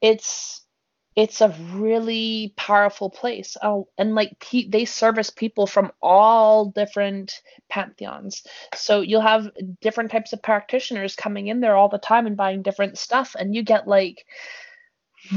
it's 0.00 0.63
it's 1.16 1.40
a 1.40 1.54
really 1.72 2.52
powerful 2.56 3.08
place 3.08 3.56
oh, 3.62 3.88
and 3.96 4.14
like 4.14 4.38
pe- 4.40 4.68
they 4.68 4.84
service 4.84 5.30
people 5.30 5.66
from 5.66 5.92
all 6.02 6.66
different 6.66 7.40
pantheons 7.68 8.44
so 8.74 9.00
you'll 9.00 9.20
have 9.20 9.50
different 9.80 10.10
types 10.10 10.32
of 10.32 10.42
practitioners 10.42 11.14
coming 11.16 11.48
in 11.48 11.60
there 11.60 11.76
all 11.76 11.88
the 11.88 11.98
time 11.98 12.26
and 12.26 12.36
buying 12.36 12.62
different 12.62 12.98
stuff 12.98 13.36
and 13.38 13.54
you 13.54 13.62
get 13.62 13.86
like 13.86 14.24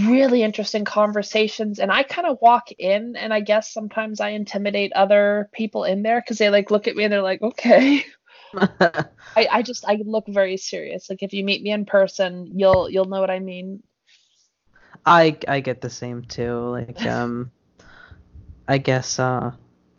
really 0.06 0.44
interesting 0.44 0.84
conversations 0.84 1.80
and 1.80 1.92
i 1.92 2.04
kind 2.04 2.28
of 2.28 2.38
walk 2.42 2.72
in 2.78 3.16
and 3.16 3.34
i 3.34 3.40
guess 3.40 3.72
sometimes 3.72 4.20
i 4.20 4.30
intimidate 4.30 4.92
other 4.94 5.50
people 5.54 5.86
in 5.86 6.02
there 6.04 6.20
because 6.20 6.38
they 6.38 6.50
like 6.50 6.72
look 6.72 6.88
at 6.88 6.96
me 6.96 7.04
and 7.04 7.14
they're 7.14 7.22
like 7.22 7.42
okay 7.42 8.04
I, 9.38 9.48
I 9.52 9.62
just 9.62 9.86
I 9.88 10.00
look 10.04 10.26
very 10.28 10.58
serious. 10.58 11.10
Like 11.10 11.22
if 11.22 11.32
you 11.32 11.44
meet 11.44 11.62
me 11.62 11.72
in 11.72 11.86
person, 11.86 12.54
you'll 12.56 12.90
you'll 12.90 13.06
know 13.06 13.20
what 13.20 13.30
I 13.30 13.40
mean. 13.40 13.84
I 15.08 15.38
I 15.48 15.62
get 15.62 15.82
the 15.82 15.90
same 15.90 16.24
too. 16.24 16.60
Like 16.70 17.02
um, 17.06 17.52
I 18.68 18.78
guess 18.78 19.20
uh, 19.20 19.52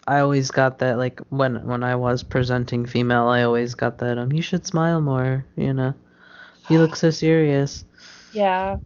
I 0.06 0.20
always 0.20 0.50
got 0.50 0.78
that 0.78 0.98
like 0.98 1.20
when 1.30 1.66
when 1.66 1.82
I 1.82 1.96
was 1.96 2.22
presenting 2.22 2.86
female, 2.86 3.26
I 3.26 3.42
always 3.42 3.74
got 3.74 3.98
that 3.98 4.18
um, 4.18 4.32
you 4.32 4.42
should 4.42 4.66
smile 4.66 5.00
more. 5.00 5.44
You 5.56 5.72
know, 5.72 5.94
you 6.68 6.78
look 6.78 6.94
so 6.94 7.10
serious. 7.10 7.84
Yeah. 8.32 8.76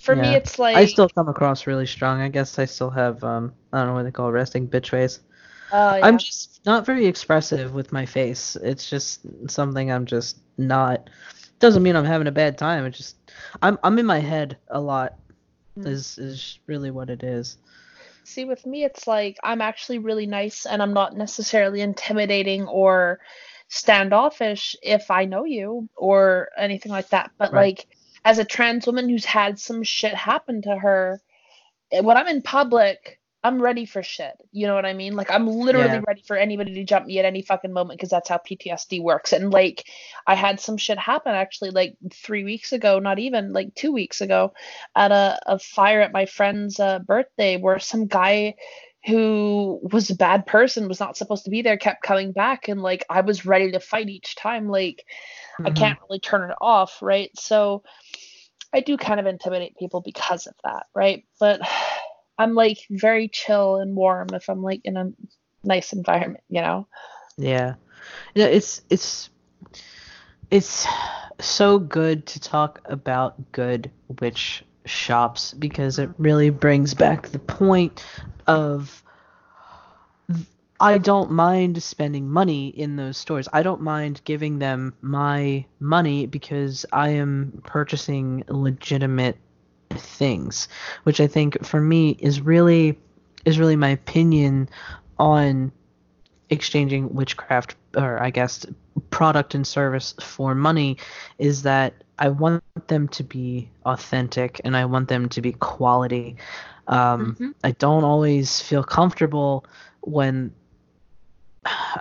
For 0.00 0.14
yeah. 0.14 0.22
me, 0.22 0.28
it's 0.36 0.58
like 0.58 0.76
I 0.76 0.86
still 0.86 1.08
come 1.08 1.28
across 1.28 1.66
really 1.66 1.86
strong. 1.86 2.20
I 2.20 2.28
guess 2.28 2.58
I 2.58 2.64
still 2.64 2.90
have 2.90 3.22
um, 3.24 3.52
I 3.72 3.78
don't 3.78 3.88
know 3.88 3.94
what 3.94 4.04
they 4.04 4.10
call 4.10 4.28
it, 4.28 4.32
resting 4.32 4.68
bitch 4.68 4.90
face. 4.90 5.20
Oh, 5.72 5.96
yeah. 5.96 6.06
I'm 6.06 6.18
just 6.18 6.60
not 6.66 6.84
very 6.84 7.06
expressive 7.06 7.74
with 7.74 7.92
my 7.92 8.04
face. 8.04 8.56
It's 8.62 8.90
just 8.90 9.20
something 9.48 9.90
I'm 9.90 10.04
just 10.04 10.38
not. 10.58 11.08
Doesn't 11.60 11.82
mean 11.82 11.94
I'm 11.94 12.04
having 12.04 12.26
a 12.26 12.32
bad 12.32 12.58
time. 12.58 12.86
It's 12.86 12.98
just 12.98 13.16
I'm 13.62 13.78
I'm 13.84 13.98
in 13.98 14.06
my 14.06 14.18
head 14.18 14.56
a 14.68 14.80
lot. 14.80 15.14
Mm. 15.84 15.92
Is 15.92 16.18
is 16.18 16.58
really 16.66 16.90
what 16.90 17.10
it 17.10 17.22
is. 17.22 17.56
See, 18.24 18.44
with 18.44 18.64
me, 18.66 18.84
it's 18.84 19.06
like 19.06 19.38
I'm 19.42 19.60
actually 19.60 19.98
really 19.98 20.26
nice 20.26 20.66
and 20.66 20.82
I'm 20.82 20.92
not 20.92 21.16
necessarily 21.16 21.80
intimidating 21.80 22.66
or 22.66 23.20
standoffish 23.68 24.76
if 24.82 25.10
I 25.10 25.24
know 25.24 25.44
you 25.44 25.88
or 25.96 26.48
anything 26.56 26.92
like 26.92 27.08
that. 27.10 27.30
But 27.38 27.52
Right. 27.52 27.78
like 27.78 27.86
as 28.24 28.38
a 28.38 28.44
trans 28.44 28.86
woman 28.86 29.08
who's 29.08 29.24
had 29.24 29.58
some 29.58 29.82
shit 29.82 30.14
happen 30.14 30.62
to 30.62 30.76
her, 30.76 31.20
eh, 31.92 32.00
when 32.00 32.16
I'm 32.16 32.28
in 32.28 32.42
public, 32.42 33.19
I'm 33.42 33.60
ready 33.62 33.86
for 33.86 34.02
shit. 34.02 34.34
You 34.52 34.66
know 34.66 34.74
what 34.74 34.84
I 34.84 34.92
mean? 34.92 35.14
Like 35.14 35.30
I'm 35.30 35.46
literally 35.46 35.98
Yeah. 35.98 36.04
ready 36.06 36.22
for 36.26 36.36
anybody 36.36 36.74
to 36.74 36.84
jump 36.84 37.06
me 37.06 37.18
at 37.18 37.24
any 37.24 37.40
fucking 37.42 37.72
moment 37.72 37.98
because 37.98 38.10
that's 38.10 38.28
how 38.28 38.38
PTSD 38.38 39.00
works. 39.00 39.32
And 39.32 39.50
like 39.50 39.84
I 40.26 40.34
had 40.34 40.60
some 40.60 40.76
shit 40.76 40.98
happen 40.98 41.34
actually 41.34 41.70
like 41.70 41.94
three 42.12 42.44
weeks 42.44 42.72
ago, 42.72 42.98
not 42.98 43.18
even 43.18 43.52
like 43.52 43.74
two 43.74 43.92
weeks 43.92 44.20
ago, 44.20 44.52
at 44.94 45.10
a, 45.10 45.38
a 45.46 45.58
fire 45.58 46.02
at 46.02 46.12
my 46.12 46.26
friend's 46.26 46.78
uh, 46.78 46.98
birthday 46.98 47.56
where 47.56 47.78
some 47.78 48.06
guy 48.06 48.56
who 49.06 49.80
was 49.90 50.10
a 50.10 50.14
bad 50.14 50.44
person 50.44 50.86
was 50.86 51.00
not 51.00 51.16
supposed 51.16 51.44
to 51.44 51.50
be 51.50 51.62
there 51.62 51.78
kept 51.78 52.02
coming 52.02 52.32
back 52.32 52.68
and 52.68 52.82
like 52.82 53.02
I 53.08 53.22
was 53.22 53.46
ready 53.46 53.72
to 53.72 53.80
fight 53.80 54.10
each 54.10 54.36
time 54.36 54.68
like 54.68 55.06
I 55.64 55.70
Mhm. 55.70 55.72
can't 55.72 55.98
really 56.08 56.20
turn 56.20 56.50
it 56.50 56.56
off, 56.60 56.98
right? 57.02 57.30
So 57.38 57.82
I 58.72 58.80
do 58.80 58.96
kind 58.96 59.18
of 59.18 59.26
intimidate 59.26 59.76
people 59.76 60.00
because 60.00 60.46
of 60.46 60.54
that, 60.64 60.86
right? 60.94 61.24
But 61.40 61.60
I'm 62.40 62.54
like 62.54 62.78
very 62.88 63.28
chill 63.28 63.76
and 63.76 63.94
warm 63.94 64.28
if 64.32 64.48
I'm 64.48 64.62
like 64.62 64.80
in 64.84 64.96
a 64.96 65.12
nice 65.62 65.92
environment, 65.92 66.42
you 66.48 66.62
know? 66.62 66.88
Yeah. 67.36 67.74
Yeah, 68.34 68.46
it's 68.46 68.80
it's 68.88 69.28
it's 70.50 70.86
so 71.38 71.78
good 71.78 72.24
to 72.28 72.40
talk 72.40 72.80
about 72.86 73.52
good 73.52 73.90
witch 74.20 74.64
shops 74.86 75.52
because 75.52 75.98
it 75.98 76.08
mm-hmm. 76.08 76.22
really 76.22 76.50
brings 76.50 76.94
back 76.94 77.28
the 77.28 77.38
point 77.38 78.02
of 78.46 79.04
I 80.80 80.96
don't 80.96 81.32
mind 81.32 81.82
spending 81.82 82.30
money 82.30 82.68
in 82.68 82.96
those 82.96 83.18
stores. 83.18 83.48
I 83.52 83.62
don't 83.62 83.82
mind 83.82 84.22
giving 84.24 84.60
them 84.60 84.94
my 85.02 85.66
money 85.78 86.24
because 86.24 86.86
I 86.90 87.10
am 87.10 87.60
purchasing 87.66 88.44
legitimate 88.48 89.36
things, 89.98 90.68
which 91.04 91.20
I 91.20 91.26
think 91.26 91.64
for 91.64 91.80
me 91.80 92.10
is 92.18 92.40
really 92.40 92.98
is 93.44 93.58
really 93.58 93.76
my 93.76 93.88
opinion 93.88 94.68
on 95.18 95.72
exchanging 96.50 97.14
witchcraft 97.14 97.76
or 97.96 98.22
I 98.22 98.30
guess 98.30 98.66
product 99.10 99.54
and 99.54 99.66
service 99.66 100.14
for 100.20 100.54
money 100.54 100.98
is 101.38 101.62
that 101.62 101.94
I 102.18 102.28
want 102.28 102.62
them 102.88 103.08
to 103.08 103.22
be 103.22 103.70
authentic 103.84 104.60
and 104.64 104.76
I 104.76 104.84
want 104.84 105.08
them 105.08 105.28
to 105.30 105.40
be 105.40 105.52
quality. 105.52 106.36
Um, 106.86 107.36
Mhm. 107.38 107.54
I 107.64 107.70
don't 107.72 108.04
always 108.04 108.60
feel 108.60 108.82
comfortable 108.82 109.64
when 110.02 110.52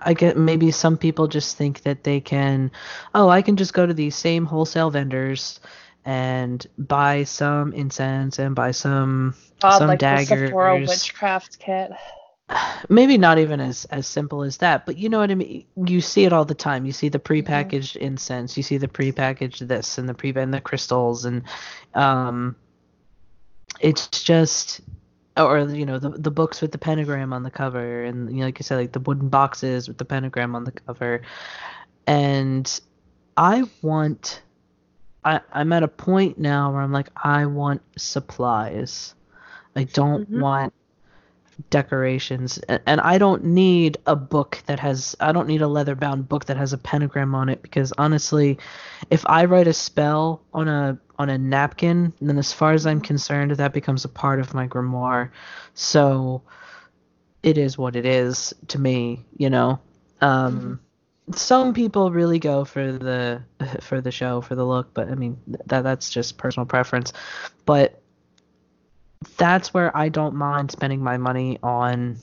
I 0.02 0.14
get 0.14 0.38
maybe 0.38 0.72
some 0.72 0.98
people 0.98 1.28
just 1.28 1.58
think 1.58 1.84
that 1.84 2.04
they 2.04 2.20
can, 2.20 2.72
oh, 3.14 3.30
I 3.30 3.42
can 3.42 3.56
just 3.56 3.74
go 3.74 3.86
to 3.86 3.94
these 3.94 4.16
same 4.16 4.46
wholesale 4.46 4.90
vendors 4.90 5.60
and 6.06 6.66
buy 6.78 7.24
some 7.24 7.74
incense 7.74 8.40
and 8.40 8.56
buy 8.56 8.72
some 8.72 9.36
God, 9.62 9.78
some 9.78 9.88
like 9.88 10.00
the 10.00 10.26
Sephora 10.26 10.80
daggers. 10.80 10.90
witchcraft 10.90 11.60
kit. 11.60 11.92
maybe 12.90 13.18
not 13.18 13.38
even 13.38 13.60
as 13.60 13.86
as 13.86 14.08
simple 14.08 14.42
as 14.44 14.58
that 14.58 14.86
but 14.86 14.98
you 14.98 15.10
know 15.10 15.20
what 15.20 15.32
i 15.32 15.36
mean? 15.36 15.66
You 15.86 16.02
see 16.02 16.26
it 16.26 16.34
all 16.34 16.46
the 16.46 16.56
time. 16.56 16.86
You 16.86 16.92
see 16.92 17.10
the 17.10 17.20
prepackaged 17.20 17.96
incense. 17.96 18.58
You 18.58 18.64
see 18.64 18.78
the 18.78 18.88
prepackaged 18.88 19.68
this 19.68 19.98
and 19.98 20.08
the 20.08 20.14
pre 20.14 20.34
and 20.36 20.54
the 20.54 20.62
crystals 20.62 21.26
and 21.26 21.44
um 21.94 22.56
it's 23.80 24.08
just 24.08 24.82
or 25.38 25.60
you 25.60 25.86
know 25.86 26.00
the 26.00 26.10
the 26.10 26.32
books 26.32 26.62
with 26.62 26.72
the 26.72 26.78
pentagram 26.78 27.34
on 27.34 27.44
the 27.44 27.52
cover 27.52 28.04
and 28.04 28.30
you 28.30 28.38
know, 28.38 28.46
like 28.46 28.60
you 28.60 28.64
said 28.64 28.78
like 28.78 28.92
the 28.92 29.00
wooden 29.00 29.30
boxes 29.30 29.88
with 29.88 29.98
the 29.98 30.06
pentagram 30.06 30.56
on 30.56 30.64
the 30.64 30.72
cover. 30.72 31.22
And 32.08 32.80
i 33.38 33.64
want 33.82 34.42
i 35.26 35.40
i'm 35.54 35.72
at 35.74 35.84
a 35.84 35.88
point 35.88 36.38
now 36.38 36.72
where 36.72 36.82
i'm 36.82 36.92
like 36.92 37.10
i 37.24 37.46
want 37.46 37.82
supplies. 37.98 39.16
I 39.76 39.84
don't 39.84 40.30
Mhm. 40.32 40.42
want 40.42 40.74
decorations. 41.70 42.60
A- 42.70 42.80
and 42.90 43.02
I 43.02 43.18
don't 43.18 43.44
need 43.44 43.98
a 44.06 44.16
book 44.16 44.62
that 44.66 44.80
has 44.80 45.16
I 45.20 45.32
don't 45.32 45.48
need 45.48 45.62
a 45.62 45.68
leather 45.68 45.96
bound 45.96 46.28
book 46.30 46.46
that 46.46 46.58
has 46.58 46.74
a 46.74 46.78
pentagram 46.78 47.36
on 47.36 47.50
it 47.50 47.62
because 47.62 47.94
honestly 47.98 48.58
if 49.10 49.24
I 49.28 49.46
write 49.46 49.68
a 49.68 49.74
spell 49.74 50.42
on 50.54 50.68
a 50.68 50.98
on 51.18 51.30
a 51.30 51.38
napkin 51.38 52.14
then 52.22 52.38
as 52.38 52.54
far 52.54 52.72
as 52.74 52.86
I'm 52.86 53.02
concerned 53.02 53.52
that 53.52 53.74
becomes 53.74 54.06
a 54.06 54.10
part 54.10 54.40
of 54.40 54.54
my 54.54 54.68
grimoire. 54.68 55.32
So 55.74 56.42
it 57.44 57.58
is 57.58 57.78
what 57.78 57.96
it 57.96 58.06
is 58.06 58.54
to 58.70 58.80
me 58.80 59.26
you 59.38 59.50
know? 59.50 59.80
Um 60.22 60.80
some 61.34 61.74
people 61.74 62.12
really 62.12 62.40
go 62.40 62.66
for 62.66 62.92
the 62.92 63.42
for 63.82 64.02
the 64.02 64.12
show 64.12 64.42
for 64.42 64.56
the 64.56 64.66
look 64.66 64.94
but 64.94 65.10
I 65.10 65.16
mean 65.16 65.38
that 65.68 65.84
that's 65.84 66.10
just 66.10 66.38
personal 66.38 66.66
preference 66.66 67.14
but 67.66 68.02
that's 69.38 69.74
where 69.74 69.96
I 69.96 70.10
don't 70.10 70.36
mind 70.36 70.72
spending 70.72 71.04
my 71.04 71.18
money 71.18 71.60
on 71.62 72.18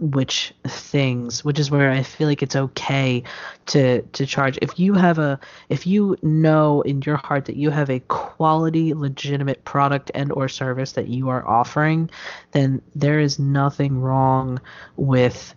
which 0.00 0.54
things, 0.66 1.44
which 1.44 1.58
is 1.58 1.70
where 1.70 1.90
I 1.90 2.02
feel 2.02 2.26
like 2.26 2.42
it's 2.42 2.56
okay 2.56 3.22
to 3.66 4.00
to 4.00 4.26
charge. 4.26 4.58
If 4.62 4.78
you 4.80 4.94
have 4.94 5.18
a 5.18 5.38
if 5.68 5.86
you 5.86 6.16
know 6.22 6.80
in 6.82 7.02
your 7.02 7.18
heart 7.18 7.44
that 7.44 7.56
you 7.56 7.70
have 7.70 7.90
a 7.90 8.00
quality 8.00 8.94
legitimate 8.94 9.64
product 9.64 10.10
and 10.14 10.32
or 10.32 10.48
service 10.48 10.92
that 10.92 11.08
you 11.08 11.28
are 11.28 11.46
offering, 11.46 12.10
then 12.52 12.80
there 12.94 13.20
is 13.20 13.38
nothing 13.38 14.00
wrong 14.00 14.58
with 14.96 15.54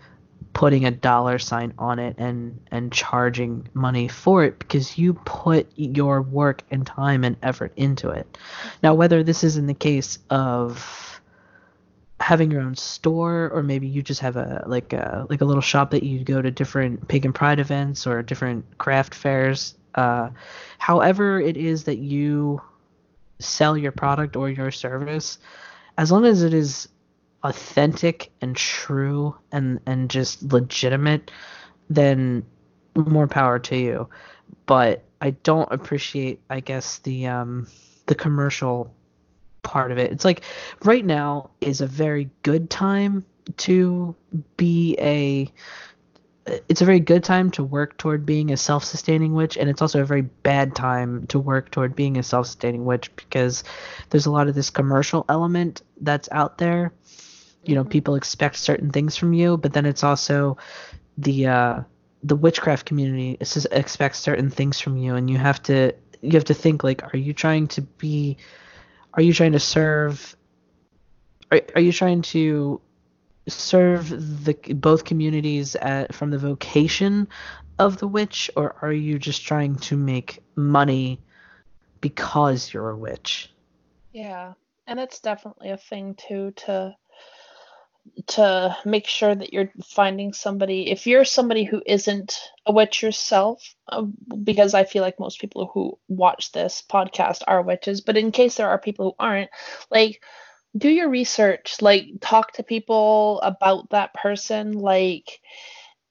putting 0.53 0.85
a 0.85 0.91
dollar 0.91 1.39
sign 1.39 1.73
on 1.77 1.99
it 1.99 2.15
and 2.17 2.59
and 2.71 2.91
charging 2.91 3.67
money 3.73 4.07
for 4.07 4.43
it 4.43 4.59
because 4.59 4.97
you 4.97 5.13
put 5.13 5.67
your 5.75 6.21
work 6.21 6.61
and 6.69 6.85
time 6.85 7.23
and 7.23 7.35
effort 7.41 7.73
into 7.75 8.09
it. 8.09 8.37
Now 8.81 8.93
whether 8.93 9.23
this 9.23 9.43
is 9.43 9.57
in 9.57 9.67
the 9.67 9.73
case 9.73 10.19
of 10.29 11.21
having 12.19 12.51
your 12.51 12.61
own 12.61 12.75
store 12.75 13.49
or 13.53 13.63
maybe 13.63 13.87
you 13.87 14.01
just 14.01 14.21
have 14.21 14.37
a 14.37 14.63
like 14.67 14.93
a 14.93 15.25
like 15.29 15.41
a 15.41 15.45
little 15.45 15.61
shop 15.61 15.91
that 15.91 16.03
you 16.03 16.23
go 16.23 16.41
to 16.41 16.51
different 16.51 17.07
pagan 17.07 17.33
pride 17.33 17.59
events 17.59 18.07
or 18.07 18.21
different 18.21 18.77
craft 18.77 19.13
fairs 19.13 19.75
uh 19.95 20.29
however 20.77 21.41
it 21.41 21.57
is 21.57 21.83
that 21.83 21.97
you 21.97 22.61
sell 23.39 23.77
your 23.77 23.91
product 23.91 24.37
or 24.37 24.49
your 24.49 24.71
service 24.71 25.37
as 25.97 26.13
long 26.13 26.25
as 26.25 26.43
it 26.43 26.53
is 26.53 26.87
authentic 27.43 28.31
and 28.41 28.55
true 28.55 29.35
and 29.51 29.79
and 29.85 30.09
just 30.09 30.43
legitimate 30.53 31.31
then 31.89 32.45
more 32.95 33.27
power 33.27 33.59
to 33.59 33.75
you. 33.77 34.09
But 34.65 35.03
i 35.21 35.29
don't 35.29 35.71
appreciate 35.71 36.41
i 36.49 36.59
guess 36.59 36.97
the 36.99 37.27
um 37.27 37.67
the 38.07 38.15
commercial 38.15 38.93
part 39.63 39.91
of 39.91 39.97
it. 39.97 40.11
It's 40.11 40.25
like 40.25 40.43
right 40.83 41.03
now 41.03 41.49
is 41.61 41.81
a 41.81 41.87
very 41.87 42.29
good 42.43 42.69
time 42.69 43.25
to 43.57 44.15
be 44.57 44.95
a 44.99 45.51
it's 46.67 46.81
a 46.81 46.85
very 46.85 46.99
good 46.99 47.23
time 47.23 47.49
to 47.51 47.63
work 47.63 47.97
toward 47.97 48.25
being 48.25 48.51
a 48.51 48.57
self-sustaining 48.57 49.33
witch 49.33 49.55
and 49.55 49.69
it's 49.69 49.81
also 49.81 50.01
a 50.01 50.05
very 50.05 50.21
bad 50.21 50.75
time 50.75 51.25
to 51.27 51.39
work 51.39 51.71
toward 51.71 51.95
being 51.95 52.17
a 52.17 52.23
self-sustaining 52.23 52.83
witch 52.83 53.15
because 53.15 53.63
there's 54.09 54.25
a 54.25 54.31
lot 54.31 54.49
of 54.49 54.55
this 54.55 54.69
commercial 54.69 55.25
element 55.29 55.81
that's 56.01 56.27
out 56.33 56.57
there 56.57 56.91
you 57.65 57.75
know 57.75 57.83
people 57.83 58.15
expect 58.15 58.57
certain 58.57 58.89
things 58.89 59.15
from 59.15 59.33
you 59.33 59.57
but 59.57 59.73
then 59.73 59.85
it's 59.85 60.03
also 60.03 60.57
the 61.17 61.47
uh 61.47 61.81
the 62.23 62.35
witchcraft 62.35 62.85
community 62.85 63.37
expects 63.71 64.19
certain 64.19 64.49
things 64.49 64.79
from 64.79 64.97
you 64.97 65.15
and 65.15 65.29
you 65.29 65.37
have 65.37 65.61
to 65.61 65.93
you 66.21 66.31
have 66.31 66.45
to 66.45 66.53
think 66.53 66.83
like 66.83 67.03
are 67.13 67.17
you 67.17 67.33
trying 67.33 67.67
to 67.67 67.81
be 67.81 68.37
are 69.13 69.21
you 69.21 69.33
trying 69.33 69.51
to 69.51 69.59
serve 69.59 70.35
are, 71.51 71.61
are 71.75 71.81
you 71.81 71.91
trying 71.91 72.21
to 72.21 72.79
serve 73.47 74.09
the 74.45 74.53
both 74.75 75.03
communities 75.03 75.75
at, 75.75 76.15
from 76.15 76.31
the 76.31 76.37
vocation 76.37 77.27
of 77.77 77.97
the 77.97 78.07
witch 78.07 78.49
or 78.55 78.75
are 78.81 78.93
you 78.93 79.19
just 79.19 79.45
trying 79.45 79.75
to 79.75 79.97
make 79.97 80.41
money 80.55 81.19
because 81.99 82.73
you're 82.73 82.89
a 82.89 82.97
witch 82.97 83.49
Yeah. 84.13 84.53
And 84.85 84.99
it's 84.99 85.19
definitely 85.19 85.71
a 85.71 85.77
thing 85.77 86.15
too 86.15 86.51
to 86.51 86.95
to 88.27 88.75
make 88.85 89.07
sure 89.07 89.33
that 89.33 89.53
you're 89.53 89.71
finding 89.85 90.33
somebody 90.33 90.89
if 90.89 91.07
you're 91.07 91.25
somebody 91.25 91.63
who 91.63 91.81
isn't 91.85 92.39
a 92.65 92.71
witch 92.71 93.01
yourself 93.01 93.75
uh, 93.89 94.03
because 94.43 94.73
i 94.73 94.83
feel 94.83 95.01
like 95.01 95.19
most 95.19 95.39
people 95.39 95.69
who 95.73 95.97
watch 96.07 96.51
this 96.51 96.83
podcast 96.89 97.41
are 97.47 97.61
witches 97.61 98.01
but 98.01 98.17
in 98.17 98.31
case 98.31 98.55
there 98.55 98.69
are 98.69 98.77
people 98.77 99.05
who 99.05 99.15
aren't 99.25 99.49
like 99.89 100.21
do 100.77 100.89
your 100.89 101.09
research 101.09 101.77
like 101.81 102.05
talk 102.21 102.53
to 102.53 102.63
people 102.63 103.39
about 103.41 103.89
that 103.91 104.13
person 104.13 104.73
like 104.73 105.39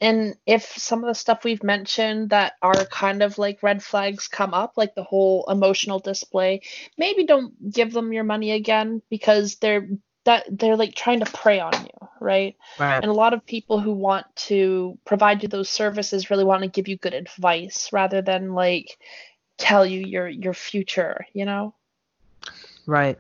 and 0.01 0.35
if 0.47 0.65
some 0.65 1.05
of 1.05 1.09
the 1.09 1.15
stuff 1.15 1.45
we've 1.45 1.63
mentioned 1.63 2.31
that 2.31 2.55
are 2.61 2.85
kind 2.87 3.23
of 3.23 3.39
like 3.39 3.63
red 3.63 3.83
flags 3.83 4.29
come 4.29 4.53
up 4.55 4.73
like 4.77 4.95
the 4.95 5.05
whole 5.05 5.45
emotional 5.49 5.99
display 5.99 6.61
maybe 6.99 7.25
don't 7.25 7.71
give 7.73 7.93
them 7.93 8.13
your 8.13 8.25
money 8.25 8.53
again 8.53 9.01
because 9.11 9.57
they're 9.57 9.89
that 10.25 10.45
they're 10.51 10.77
like 10.77 10.95
trying 10.95 11.21
to 11.21 11.31
prey 11.31 11.61
on 11.61 11.73
you, 11.73 12.09
right? 12.21 12.57
Right. 12.79 12.97
And 12.97 13.07
a 13.07 13.15
lot 13.15 13.35
of 13.35 13.45
people 13.45 13.81
who 13.81 13.93
want 13.93 14.27
to 14.37 14.99
provide 15.05 15.43
you 15.43 15.49
those 15.49 15.69
services 15.69 16.31
really 16.31 16.45
want 16.45 16.63
to 16.63 16.69
give 16.69 16.89
you 16.89 16.97
good 16.97 17.15
advice 17.15 17.93
rather 17.93 18.23
than 18.23 18.55
like 18.55 18.99
tell 19.59 19.85
you 19.85 20.01
your 20.01 20.29
your 20.29 20.55
future, 20.55 21.27
you 21.33 21.45
know? 21.45 21.75
Right. 22.87 23.19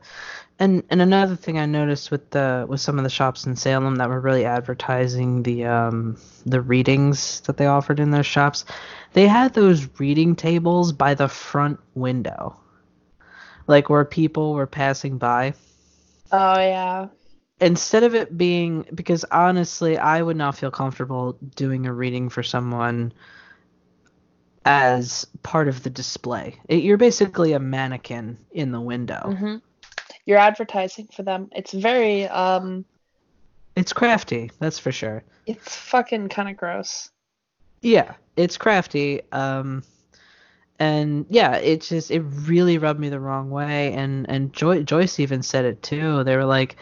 And 0.59 0.83
and 0.91 1.03
another 1.03 1.37
thing 1.37 1.59
I 1.59 1.67
noticed 1.67 2.11
with 2.11 2.31
the 2.31 2.67
with 2.69 2.81
some 2.81 2.99
of 2.99 3.05
the 3.05 3.11
shops 3.11 3.47
in 3.47 3.57
Salem 3.57 3.97
that 3.97 4.09
were 4.09 4.21
really 4.21 4.45
advertising 4.45 5.43
the 5.43 5.65
um 5.65 6.17
the 6.47 6.61
readings 6.61 7.41
that 7.43 7.57
they 7.57 7.67
offered 7.67 8.01
in 8.01 8.11
their 8.11 8.23
shops, 8.23 8.65
they 9.13 9.27
had 9.27 9.55
those 9.55 9.89
reading 9.99 10.37
tables 10.37 10.93
by 10.93 11.15
the 11.15 11.29
front 11.29 11.81
window. 11.95 12.59
Like 13.67 13.89
where 13.89 14.05
people 14.05 14.55
were 14.55 14.67
passing 14.67 15.19
by. 15.19 15.55
Oh 16.33 16.59
yeah. 16.59 17.09
Instead 17.61 18.03
of 18.03 18.15
it 18.15 18.37
being 18.37 18.85
because 18.95 19.25
honestly, 19.31 19.97
I 19.97 20.21
would 20.21 20.37
not 20.37 20.57
feel 20.57 20.71
comfortable 20.71 21.39
doing 21.55 21.87
a 21.87 21.93
reading 21.93 22.29
for 22.29 22.43
someone 22.43 23.13
as 24.65 25.27
part 25.43 25.69
of 25.69 25.83
the 25.83 25.91
display. 25.91 26.57
It, 26.69 26.83
you're 26.83 26.97
basically 26.97 27.53
a 27.53 27.61
mannequin 27.61 28.39
in 28.53 28.73
the 28.73 28.81
window. 28.81 29.35
hmm 29.37 29.57
You're 30.27 30.39
advertising 30.39 31.09
for 31.15 31.23
them. 31.23 31.49
It's 31.53 31.73
very 31.73 32.27
um 32.27 32.85
It's 33.77 33.93
crafty, 33.93 34.51
that's 34.59 34.79
for 34.79 34.93
sure. 34.93 35.23
it's 35.47 35.77
fucking 35.77 36.29
kind 36.29 36.49
of 36.49 36.57
gross. 36.57 37.11
Yeah, 37.81 38.15
it's 38.37 38.57
crafty. 38.57 39.23
Um, 39.33 39.83
and 40.83 41.27
yeah, 41.29 41.59
it 41.59 41.83
just 41.83 42.11
it 42.11 42.23
really 42.23 42.77
rubbed 42.77 42.99
me 42.99 43.09
the 43.09 43.21
wrong 43.21 43.51
way. 43.51 43.93
And 43.93 44.29
and 44.29 44.53
Joy, 44.53 44.83
Joyce 44.83 45.21
even 45.21 45.41
said 45.45 45.65
it 45.65 45.81
too. 45.81 46.25
They 46.25 46.35
were 46.35 46.45
like, 46.45 46.75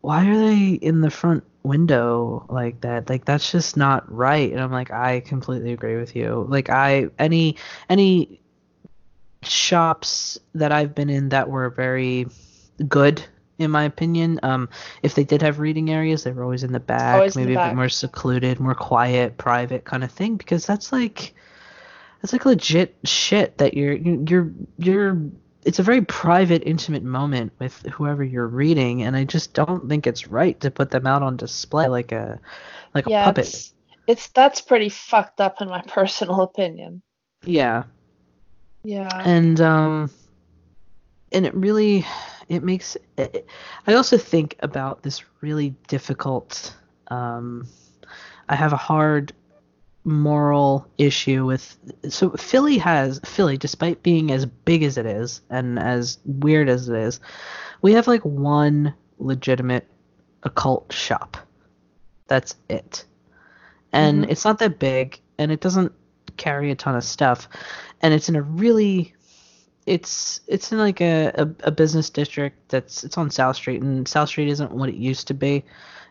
"Why 0.00 0.28
are 0.28 0.36
they 0.36 0.70
in 0.72 1.02
the 1.02 1.10
front 1.10 1.44
window 1.62 2.44
like 2.48 2.80
that? 2.80 3.08
Like 3.08 3.26
that's 3.26 3.52
just 3.52 3.76
not 3.76 4.10
right." 4.12 4.50
And 4.50 4.60
I'm 4.60 4.72
like, 4.72 4.90
I 4.90 5.20
completely 5.20 5.72
agree 5.72 5.96
with 5.96 6.16
you. 6.16 6.46
Like 6.48 6.68
I 6.68 7.10
any 7.16 7.56
any 7.88 8.40
shops 9.44 10.36
that 10.54 10.72
I've 10.72 10.96
been 10.96 11.08
in 11.08 11.28
that 11.28 11.48
were 11.48 11.70
very 11.70 12.26
good 12.88 13.24
in 13.58 13.70
my 13.70 13.84
opinion. 13.84 14.40
Um, 14.42 14.68
if 15.04 15.14
they 15.14 15.22
did 15.22 15.42
have 15.42 15.60
reading 15.60 15.90
areas, 15.90 16.24
they 16.24 16.32
were 16.32 16.42
always 16.42 16.64
in 16.64 16.72
the 16.72 16.80
back, 16.80 17.14
Always 17.14 17.36
maybe 17.36 17.54
the 17.54 17.62
a 17.62 17.68
bit 17.68 17.76
more 17.76 17.88
secluded, 17.88 18.58
more 18.58 18.74
quiet, 18.74 19.38
private 19.38 19.84
kind 19.84 20.02
of 20.02 20.10
thing. 20.10 20.36
Because 20.36 20.66
that's 20.66 20.92
like, 20.92 21.34
that's 22.20 22.32
like 22.32 22.44
legit 22.44 22.96
shit 23.04 23.58
that 23.58 23.74
you're 23.74 23.92
you're 23.94 24.52
you're. 24.78 25.20
It's 25.64 25.78
a 25.78 25.82
very 25.82 26.02
private, 26.02 26.62
intimate 26.64 27.02
moment 27.02 27.52
with 27.58 27.82
whoever 27.92 28.24
you're 28.24 28.46
reading, 28.46 29.02
and 29.02 29.14
I 29.16 29.24
just 29.24 29.52
don't 29.52 29.88
think 29.88 30.06
it's 30.06 30.26
right 30.28 30.58
to 30.60 30.70
put 30.70 30.90
them 30.90 31.06
out 31.06 31.22
on 31.22 31.36
display 31.36 31.88
like 31.88 32.12
a 32.12 32.40
like 32.94 33.06
a 33.06 33.10
puppet. 33.10 33.46
it's, 33.48 33.74
it's 34.06 34.28
that's 34.28 34.60
pretty 34.60 34.88
fucked 34.88 35.40
up 35.40 35.60
in 35.60 35.68
my 35.68 35.82
personal 35.86 36.40
opinion. 36.42 37.02
Yeah, 37.44 37.84
Yeah. 38.82 39.08
and 39.24 39.60
um 39.60 40.10
and 41.32 41.44
it 41.44 41.54
really 41.54 42.06
it 42.48 42.62
makes 42.64 42.96
it, 43.18 43.46
i 43.86 43.92
also 43.94 44.16
think 44.16 44.56
about 44.60 45.02
this 45.02 45.22
really 45.42 45.74
difficult 45.86 46.74
um 47.08 47.66
i 48.48 48.54
have 48.54 48.72
a 48.72 48.76
hard 48.78 49.32
moral 50.08 50.86
issue 50.96 51.44
with 51.44 51.76
so 52.08 52.30
philly 52.30 52.78
has 52.78 53.20
philly 53.24 53.56
despite 53.58 54.02
being 54.02 54.30
as 54.32 54.46
big 54.46 54.82
as 54.82 54.96
it 54.96 55.04
is 55.06 55.42
and 55.50 55.78
as 55.78 56.18
weird 56.24 56.68
as 56.68 56.88
it 56.88 56.96
is 56.96 57.20
we 57.82 57.92
have 57.92 58.06
like 58.06 58.22
one 58.24 58.94
legitimate 59.18 59.86
occult 60.44 60.90
shop 60.92 61.36
that's 62.26 62.54
it 62.68 63.04
and 63.92 64.24
Mhm. 64.24 64.30
it's 64.30 64.44
not 64.44 64.58
that 64.60 64.78
big 64.78 65.20
and 65.38 65.52
it 65.52 65.60
doesn't 65.60 65.92
carry 66.36 66.70
a 66.70 66.74
ton 66.74 66.94
of 66.96 67.04
stuff 67.04 67.48
and 68.00 68.14
it's 68.14 68.28
in 68.28 68.36
a 68.36 68.42
really 68.42 69.14
it's 69.86 70.40
it's 70.46 70.70
in 70.70 70.78
like 70.78 71.00
a, 71.00 71.32
a, 71.34 71.48
a 71.64 71.70
business 71.70 72.10
district 72.10 72.56
that's 72.68 73.04
it's 73.04 73.16
on 73.16 73.30
South 73.30 73.56
Street 73.56 73.82
and 73.82 74.06
South 74.06 74.28
Street 74.28 74.48
isn't 74.48 74.70
what 74.72 74.90
it 74.90 74.94
used 74.96 75.26
to 75.28 75.34
be. 75.34 75.64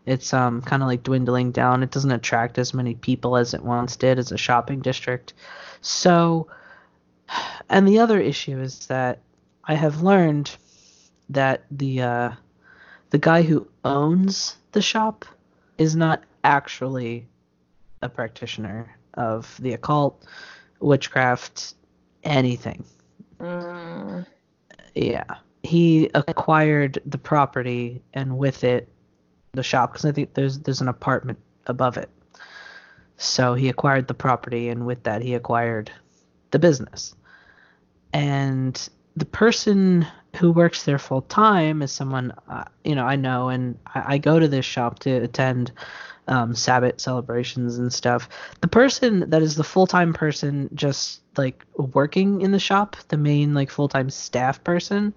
It's 0.07 0.33
um 0.33 0.61
kind 0.61 0.81
of 0.81 0.87
like 0.87 1.03
dwindling 1.03 1.51
down. 1.51 1.83
It 1.83 1.91
doesn't 1.91 2.11
attract 2.11 2.57
as 2.57 2.73
many 2.73 2.95
people 2.95 3.35
as 3.37 3.53
it 3.53 3.61
once 3.61 3.97
did 3.97 4.17
as 4.17 4.31
a 4.31 4.37
shopping 4.37 4.79
district. 4.79 5.33
So 5.81 6.47
and 7.69 7.87
the 7.87 7.99
other 7.99 8.19
issue 8.19 8.59
is 8.59 8.87
that 8.87 9.19
I 9.65 9.75
have 9.75 10.01
learned 10.01 10.55
that 11.29 11.65
the 11.69 12.01
uh 12.01 12.31
the 13.09 13.17
guy 13.17 13.41
who 13.41 13.67
owns 13.83 14.55
the 14.71 14.81
shop 14.81 15.25
is 15.77 15.95
not 15.95 16.23
actually 16.43 17.27
a 18.01 18.07
practitioner 18.09 18.97
of 19.15 19.57
the 19.59 19.73
occult, 19.73 20.25
witchcraft, 20.79 21.73
anything. 22.23 22.85
Mm, 23.39 24.25
Yeah. 24.95 25.35
He 25.63 26.09
acquired 26.13 27.01
the 27.05 27.17
property 27.17 28.01
and 28.13 28.37
with 28.37 28.63
it 28.63 28.87
the 29.57 29.63
shop 29.63 29.91
because 29.91 30.05
I 30.05 30.11
think 30.13 30.33
there's 30.33 30.59
there's 30.59 30.81
an 30.81 30.87
apartment 30.87 31.39
above 31.65 31.97
it. 31.97 32.09
So 33.17 33.55
he 33.55 33.67
acquired 33.67 34.07
the 34.07 34.13
property 34.13 34.69
and 34.69 34.85
with 34.85 35.03
that 35.03 35.21
he 35.21 35.33
acquired 35.33 35.91
the 36.51 36.59
business. 36.59 37.15
And 38.13 38.89
the 39.15 39.25
person 39.25 40.07
who 40.37 40.51
works 40.51 40.83
there 40.83 40.99
full 40.99 41.23
time 41.23 41.81
is 41.81 41.91
someone 41.91 42.33
uh, 42.47 42.65
you 42.83 42.95
know 42.95 43.05
I 43.05 43.15
know 43.15 43.49
and 43.49 43.77
I, 43.93 44.13
I 44.13 44.17
go 44.17 44.39
to 44.39 44.47
this 44.47 44.65
shop 44.65 44.99
to 44.99 45.11
attend 45.11 45.71
um, 46.27 46.55
Sabbath 46.55 46.99
celebrations 46.99 47.77
and 47.77 47.91
stuff. 47.91 48.29
The 48.61 48.67
person 48.67 49.29
that 49.29 49.41
is 49.41 49.55
the 49.55 49.63
full 49.63 49.87
time 49.87 50.13
person 50.13 50.69
just 50.73 51.21
like 51.37 51.65
working 51.75 52.41
in 52.41 52.51
the 52.51 52.59
shop, 52.59 52.95
the 53.09 53.17
main 53.17 53.53
like 53.53 53.69
full 53.69 53.87
time 53.87 54.09
staff 54.09 54.63
person, 54.63 55.13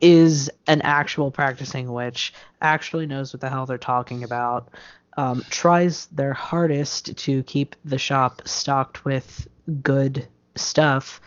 is 0.00 0.50
an 0.66 0.80
actual 0.82 1.30
practicing 1.30 1.92
witch, 1.92 2.32
actually 2.60 3.06
knows 3.06 3.32
what 3.32 3.40
the 3.40 3.50
hell 3.50 3.66
they're 3.66 3.78
talking 3.78 4.24
about, 4.24 4.68
um, 5.16 5.44
tries 5.50 6.06
their 6.06 6.32
hardest 6.32 7.16
to 7.16 7.42
keep 7.42 7.76
the 7.84 7.98
shop 7.98 8.42
stocked 8.46 9.04
with 9.04 9.48
good 9.82 10.26
stuff, 10.56 11.20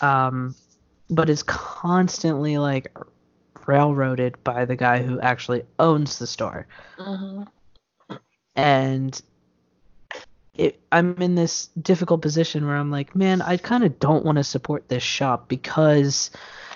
um, 0.00 0.54
but 1.08 1.30
is 1.30 1.42
constantly 1.42 2.58
like 2.58 2.94
railroaded 3.66 4.42
by 4.42 4.64
the 4.64 4.76
guy 4.76 5.02
who 5.02 5.20
actually 5.20 5.62
owns 5.78 6.18
the 6.18 6.26
store 6.26 6.66
mhm. 6.98 7.46
And 8.56 9.20
it, 10.54 10.80
I'm 10.92 11.16
in 11.22 11.34
this 11.34 11.68
difficult 11.80 12.22
position 12.22 12.66
where 12.66 12.76
I'm 12.76 12.90
like, 12.90 13.14
man, 13.14 13.40
I 13.42 13.56
kind 13.56 13.84
of 13.84 13.98
don't 13.98 14.24
want 14.24 14.36
to 14.36 14.44
support 14.44 14.88
this 14.88 15.02
shop 15.02 15.48
because 15.48 16.30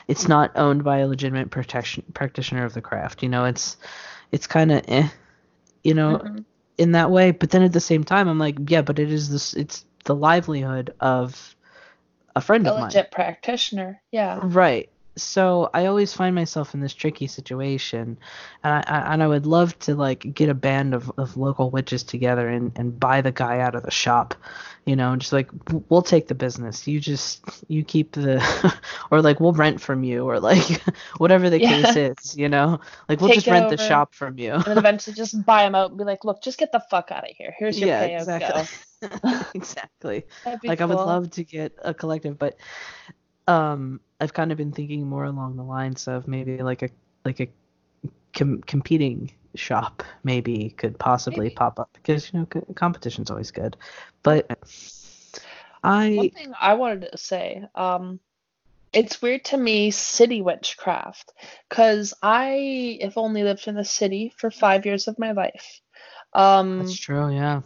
it's 0.09 0.29
not 0.29 0.53
owned 0.57 0.85
by 0.85 0.99
a 0.99 1.09
legitimate 1.09 1.51
protection 1.51 2.05
practitioner 2.15 2.65
of 2.65 2.75
the 2.75 2.81
craft. 2.81 3.23
You 3.23 3.29
know, 3.29 3.45
it's 3.45 3.77
it's 4.33 4.47
kind 4.47 4.73
of 4.73 4.83
eh, 4.89 5.09
you 5.83 5.95
know, 5.95 6.19
Mhm. 6.19 6.45
in 6.79 6.93
that 6.93 7.11
way. 7.11 7.31
But 7.33 7.51
then 7.51 7.63
at 7.63 7.73
the 7.73 7.81
same 7.81 8.05
time, 8.05 8.29
I'm 8.29 8.39
like, 8.39 8.57
yeah, 8.69 8.83
but 8.83 8.99
it 8.99 9.11
is 9.13 9.29
this, 9.31 9.55
it's 9.55 9.85
the 10.05 10.15
livelihood 10.15 10.95
of 11.01 11.55
a 12.37 12.41
friend 12.41 12.67
A 12.67 12.71
of 12.71 12.77
mine. 12.77 12.85
legit 12.87 13.11
practitioner. 13.11 14.01
Yeah. 14.11 14.41
Right. 14.43 14.89
So 15.17 15.71
I 15.73 15.87
always 15.87 16.13
find 16.13 16.35
myself 16.35 16.75
in 16.75 16.81
this 16.81 16.93
tricky 16.95 17.29
situation, 17.29 18.19
and 18.65 18.75
I, 18.75 18.85
I 18.87 19.13
and 19.15 19.23
I 19.23 19.29
would 19.29 19.47
love 19.47 19.79
to 19.81 19.95
like 19.95 20.35
get 20.35 20.49
a 20.49 20.55
band 20.55 20.93
of, 20.95 21.11
of 21.19 21.37
local 21.37 21.71
witches 21.71 22.03
together 22.03 22.49
and, 22.49 22.73
and 22.77 22.99
buy 22.99 23.21
the 23.21 23.31
guy 23.31 23.61
out 23.61 23.77
of 23.77 23.85
the 23.85 23.93
shop, 23.93 24.35
you 24.85 24.97
know, 24.97 25.15
just 25.17 25.33
like 25.33 25.51
we'll 25.89 26.03
take 26.03 26.27
the 26.27 26.35
business. 26.35 26.89
You 26.89 26.99
just 26.99 27.45
you 27.69 27.85
keep 27.85 28.13
the, 28.13 28.43
or 29.13 29.23
like 29.23 29.39
we'll 29.39 29.53
rent 29.53 29.81
from 29.81 30.03
you, 30.03 30.25
or 30.29 30.41
like 30.41 30.83
whatever 31.19 31.49
the 31.49 31.61
Yeah. 31.61 31.61
case 31.61 31.97
is, 31.97 32.37
you 32.37 32.49
know, 32.49 32.81
like 33.09 33.21
we'll 33.21 33.31
Take 33.31 33.31
just 33.31 33.49
rent 33.49 33.69
the 33.69 33.79
shop 33.79 34.15
from 34.15 34.39
you. 34.39 34.61
And 34.65 34.79
eventually 34.79 35.15
just 35.15 35.45
buy 35.45 35.65
them 35.65 35.75
out 35.75 35.91
and 35.91 35.99
be 35.99 36.05
like, 36.05 36.25
look, 36.25 36.43
just 36.43 36.59
get 36.59 36.73
the 36.73 36.81
fuck 36.91 37.11
out 37.11 37.29
of 37.29 37.37
here. 37.37 37.55
Here's 37.59 37.81
your 37.81 37.89
yeah, 37.89 38.01
payout. 38.01 38.27
exactly. 38.27 38.69
Exactly. 39.55 40.25
Like 40.67 40.81
I 40.81 40.87
would 40.87 41.05
love 41.05 41.31
to 41.33 41.45
get 41.45 41.73
a 41.83 41.95
collective, 41.95 42.39
but 42.39 42.57
um, 43.47 44.01
I've 44.25 44.33
kind 44.33 44.51
of 44.53 44.59
been 44.59 44.73
thinking 44.73 45.07
more 45.07 45.25
along 45.25 45.57
the 45.57 45.63
lines 45.63 46.09
of 46.09 46.27
maybe 46.27 46.63
like 46.63 46.83
a 46.83 46.89
like 47.27 47.41
a 47.41 47.49
com- 48.33 48.63
competing 48.63 49.31
shop 49.55 50.03
maybe 50.25 50.71
could 50.71 50.99
possibly 50.99 51.45
Maybe. 51.45 51.55
pop 51.55 51.79
up 51.79 51.91
because 51.93 52.33
you 52.33 52.41
know 52.41 52.47
co- 52.47 52.67
competition's 52.75 53.31
always 53.31 53.51
good, 53.51 53.77
but 54.23 54.51
I 55.85 56.17
One 56.17 56.31
thing 56.31 56.55
I 56.59 56.75
wanted 56.75 57.13
to 57.13 57.19
say, 57.19 57.65
um, 57.75 58.19
it's 58.95 59.21
weird 59.21 59.45
to 59.47 59.59
me 59.59 59.91
city 59.91 60.41
witchcraft 60.41 61.33
because 61.69 62.15
I 62.23 62.99
have 63.03 63.19
only 63.19 63.43
lived 63.43 63.69
in 63.69 63.75
the 63.75 63.85
city 63.85 64.33
for 64.39 64.51
five 64.51 64.87
years 64.87 65.07
of 65.07 65.19
my 65.19 65.33
life. 65.33 65.81
Um, 66.33 66.79
that's 66.79 66.95
true, 66.95 67.31
yeah. 67.31 67.61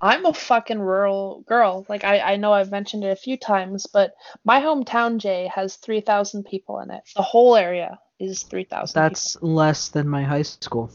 I'm 0.00 0.24
a 0.24 0.32
fucking 0.32 0.80
rural 0.80 1.44
girl. 1.46 1.84
Like 1.88 2.04
I, 2.04 2.20
I 2.20 2.36
know 2.36 2.52
I've 2.52 2.70
mentioned 2.70 3.04
it 3.04 3.10
a 3.10 3.16
few 3.16 3.36
times, 3.36 3.86
but 3.86 4.12
my 4.44 4.60
hometown, 4.60 5.18
Jay, 5.18 5.50
has 5.54 5.76
3,000 5.76 6.44
people 6.44 6.80
in 6.80 6.90
it. 6.90 7.02
The 7.14 7.22
whole 7.22 7.56
area 7.56 7.98
is 8.18 8.42
3,000. 8.44 9.00
That's 9.00 9.34
people. 9.34 9.54
less 9.54 9.88
than 9.88 10.08
my 10.08 10.22
high 10.22 10.42
school. 10.42 10.90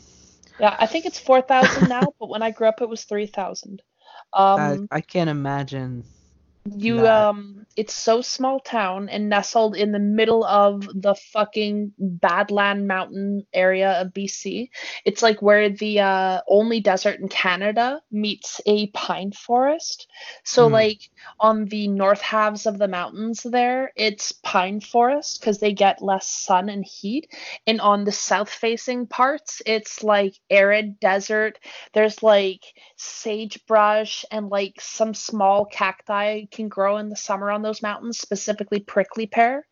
Yeah, 0.60 0.76
I 0.80 0.88
think 0.88 1.06
it's 1.06 1.20
4,000 1.20 1.88
now, 1.88 2.14
but 2.20 2.30
when 2.30 2.42
I 2.42 2.52
grew 2.52 2.68
up, 2.68 2.82
it 2.82 2.90
was 2.90 3.04
3,000. 3.04 3.82
Um, 4.34 4.88
I, 4.92 4.98
I 4.98 5.02
can't 5.02 5.30
imagine 5.30 6.04
you 6.66 7.06
um 7.08 7.66
it's 7.76 7.94
so 7.94 8.22
small 8.22 8.60
town 8.60 9.10
and 9.10 9.30
nestled 9.30 9.76
in 9.76 9.92
the 9.92 10.00
middle 10.00 10.46
of 10.46 10.88
the 10.94 11.16
fucking 11.34 11.92
Badland 12.02 12.86
Mountain 12.86 13.46
area 13.54 14.02
of 14.02 14.14
BC. 14.14 14.70
It's 15.04 15.22
like 15.22 15.42
where 15.42 15.70
the 15.70 16.00
uh, 16.00 16.42
only 16.48 16.80
desert 16.80 17.20
in 17.20 17.28
Canada 17.28 18.02
meets 18.12 18.62
a 18.66 18.88
pine 18.88 19.34
forest. 19.34 20.08
So 20.44 20.70
mm. 20.70 20.72
like 20.72 21.10
on 21.40 21.66
the 21.66 21.90
north 21.90 22.22
halves 22.22 22.66
of 22.66 22.78
the 22.78 22.88
mountains 22.88 23.44
there, 23.44 23.92
it's 23.98 24.32
pine 24.32 24.80
forest 24.80 25.42
because 25.42 25.60
they 25.60 25.74
get 25.74 26.02
less 26.02 26.28
sun 26.28 26.70
and 26.70 26.86
heat. 26.86 27.28
And 27.68 27.82
on 27.82 28.06
the 28.06 28.12
south 28.12 28.50
facing 28.50 29.08
parts, 29.08 29.62
it's 29.66 30.02
like 30.02 30.40
arid 30.50 31.00
desert. 31.02 31.60
There's 31.94 32.24
like 32.24 32.64
sagebrush 32.96 34.24
and 34.32 34.48
like 34.48 34.80
some 34.80 35.14
small 35.14 35.66
cacti 35.66 36.46
can 36.56 36.70
grow 36.70 36.98
in 36.98 37.10
the 37.10 37.16
summer 37.16 37.52
on 37.52 37.62
those 37.62 37.82
mountains, 37.82 38.18
specifically 38.18 38.80
prickly 38.80 39.28
pear 39.28 39.68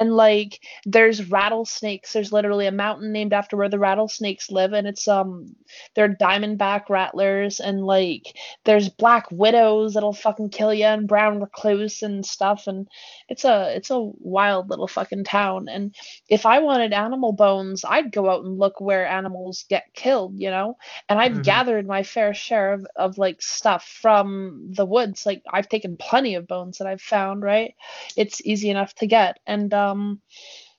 and 0.00 0.16
like 0.16 0.60
there's 0.86 1.30
rattlesnakes. 1.30 2.14
There's 2.14 2.32
literally 2.32 2.66
a 2.66 2.72
mountain 2.72 3.12
named 3.12 3.34
after 3.34 3.56
where 3.56 3.68
the 3.68 3.78
rattlesnakes 3.78 4.50
live 4.50 4.72
and 4.72 4.86
it's 4.86 5.06
um 5.06 5.54
they're 5.94 6.16
diamondback 6.16 6.88
rattlers 6.88 7.60
and 7.60 7.84
like 7.84 8.34
there's 8.64 8.88
black 8.88 9.26
widows 9.30 9.94
that'll 9.94 10.14
fucking 10.14 10.48
kill 10.48 10.72
you 10.72 10.86
and 10.86 11.06
brown 11.06 11.40
recluse 11.40 12.02
and 12.02 12.24
stuff 12.24 12.66
and 12.66 12.88
it's 13.28 13.44
a 13.44 13.76
it's 13.76 13.90
a 13.90 14.00
wild 14.20 14.70
little 14.70 14.88
fucking 14.88 15.24
town. 15.24 15.68
And 15.68 15.94
if 16.28 16.46
i 16.46 16.58
wanted 16.60 16.94
animal 16.94 17.32
bones 17.32 17.84
i'd 17.86 18.10
go 18.10 18.30
out 18.30 18.44
and 18.44 18.58
look 18.58 18.80
where 18.80 19.06
animals 19.06 19.66
get 19.68 19.84
killed 19.94 20.34
you 20.38 20.50
know? 20.50 20.78
And 21.10 21.18
i've 21.18 21.32
mm-hmm. 21.32 21.42
gathered 21.42 21.86
my 21.86 22.02
fair 22.04 22.32
share 22.32 22.72
of, 22.72 22.86
of 22.96 23.18
like 23.18 23.42
stuff 23.42 23.86
from 24.00 24.70
the 24.70 24.86
woods. 24.86 25.26
Like 25.26 25.42
i've 25.52 25.68
taken 25.68 25.98
plenty 25.98 26.36
of 26.36 26.48
bones 26.48 26.78
that 26.78 26.86
i've 26.86 27.02
found 27.02 27.42
right? 27.42 27.74
It's 28.16 28.40
easy 28.46 28.70
enough 28.70 28.94
to 28.94 29.06
get. 29.06 29.38
And 29.46 29.74
um, 29.74 29.89
um, 29.90 30.20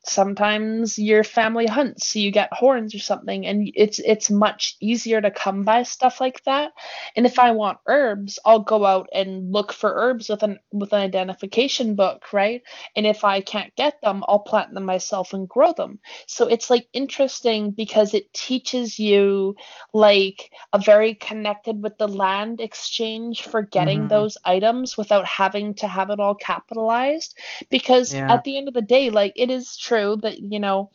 sometimes 0.03 0.97
your 0.97 1.23
family 1.23 1.67
hunts 1.67 2.07
so 2.07 2.19
you 2.19 2.31
get 2.31 2.51
horns 2.51 2.95
or 2.95 2.99
something 2.99 3.45
and 3.45 3.71
it's 3.75 3.99
it's 3.99 4.31
much 4.31 4.75
easier 4.79 5.21
to 5.21 5.29
come 5.29 5.63
by 5.63 5.83
stuff 5.83 6.19
like 6.19 6.43
that 6.43 6.71
and 7.15 7.27
if 7.27 7.37
i 7.37 7.51
want 7.51 7.77
herbs 7.85 8.39
i'll 8.43 8.61
go 8.61 8.83
out 8.83 9.07
and 9.13 9.51
look 9.51 9.71
for 9.71 9.93
herbs 9.93 10.27
with 10.27 10.41
an 10.41 10.57
with 10.71 10.91
an 10.91 11.01
identification 11.01 11.93
book 11.93 12.33
right 12.33 12.63
and 12.95 13.05
if 13.05 13.23
i 13.23 13.41
can't 13.41 13.75
get 13.75 14.01
them 14.01 14.23
i'll 14.27 14.39
plant 14.39 14.73
them 14.73 14.85
myself 14.85 15.33
and 15.33 15.47
grow 15.47 15.71
them 15.73 15.99
so 16.25 16.47
it's 16.47 16.71
like 16.71 16.87
interesting 16.93 17.69
because 17.69 18.15
it 18.15 18.33
teaches 18.33 18.97
you 18.97 19.55
like 19.93 20.51
a 20.73 20.79
very 20.79 21.13
connected 21.13 21.81
with 21.83 21.95
the 21.99 22.07
land 22.07 22.59
exchange 22.59 23.43
for 23.43 23.61
getting 23.61 23.99
mm-hmm. 23.99 24.07
those 24.07 24.35
items 24.45 24.97
without 24.97 25.27
having 25.27 25.75
to 25.75 25.87
have 25.87 26.09
it 26.09 26.19
all 26.19 26.33
capitalized 26.33 27.37
because 27.69 28.15
yeah. 28.15 28.33
at 28.33 28.43
the 28.43 28.57
end 28.57 28.67
of 28.67 28.73
the 28.73 28.81
day 28.81 29.11
like 29.11 29.33
it 29.35 29.51
is 29.51 29.77
true 29.77 29.90
true 29.91 30.17
that, 30.21 30.39
you 30.39 30.59
know, 30.59 30.91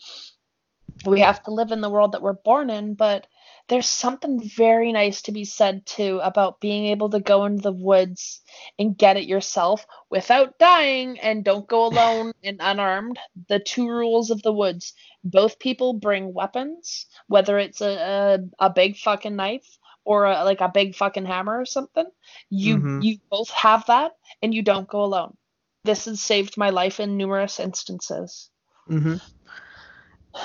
we 1.05 1.21
have 1.21 1.43
to 1.43 1.51
live 1.51 1.73
in 1.73 1.83
the 1.83 1.91
world 1.91 2.13
that 2.13 2.23
we're 2.23 2.33
born 2.33 2.71
in, 2.71 2.95
but 2.95 3.27
there's 3.69 3.89
something 3.89 4.41
very 4.57 4.93
nice 4.93 5.23
to 5.23 5.33
be 5.33 5.45
said 5.45 5.85
too 5.85 6.21
about 6.23 6.61
being 6.61 6.87
able 6.87 7.11
to 7.11 7.21
go 7.21 7.45
into 7.45 7.63
the 7.63 7.73
woods 7.73 8.41
and 8.79 8.97
get 8.97 9.17
it 9.17 9.29
yourself 9.29 9.85
without 10.09 10.59
dying 10.59 11.19
and 11.21 11.45
don't 11.45 11.69
go 11.69 11.87
alone 11.91 12.33
and 12.43 12.59
unarmed. 12.61 13.19
The 13.49 13.59
two 13.59 13.89
rules 13.89 14.31
of 14.31 14.43
the 14.43 14.53
woods 14.53 14.95
both 15.25 15.59
people 15.59 15.93
bring 15.93 16.33
weapons, 16.33 17.07
whether 17.27 17.59
it's 17.59 17.81
a, 17.81 18.39
a, 18.61 18.67
a 18.67 18.71
big 18.71 18.97
fucking 18.97 19.37
knife 19.37 19.79
or 20.05 20.25
a, 20.25 20.45
like 20.45 20.61
a 20.61 20.71
big 20.73 20.95
fucking 20.95 21.27
hammer 21.27 21.61
or 21.61 21.67
something. 21.67 22.07
You 22.49 22.77
mm-hmm. 22.77 23.01
you 23.03 23.19
both 23.31 23.51
have 23.51 23.85
that 23.87 24.13
and 24.41 24.55
you 24.55 24.63
don't 24.63 24.89
go 24.89 25.03
alone. 25.05 25.37
This 25.85 26.05
has 26.07 26.21
saved 26.21 26.57
my 26.57 26.71
life 26.71 27.01
in 27.01 27.17
numerous 27.17 27.61
instances. 27.61 28.51
Mm-hmm. 28.91 29.17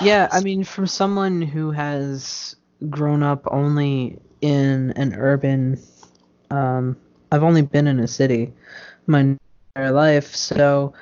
Yeah, 0.00 0.28
I 0.32 0.40
mean, 0.40 0.64
from 0.64 0.86
someone 0.86 1.42
who 1.42 1.70
has 1.70 2.56
grown 2.88 3.22
up 3.22 3.44
only 3.50 4.18
in 4.40 4.92
an 4.96 5.14
urban, 5.14 5.80
um, 6.50 6.96
I've 7.30 7.42
only 7.42 7.62
been 7.62 7.86
in 7.86 8.00
a 8.00 8.08
city 8.08 8.52
my 9.06 9.36
entire 9.76 9.92
life, 9.92 10.34
so 10.34 10.94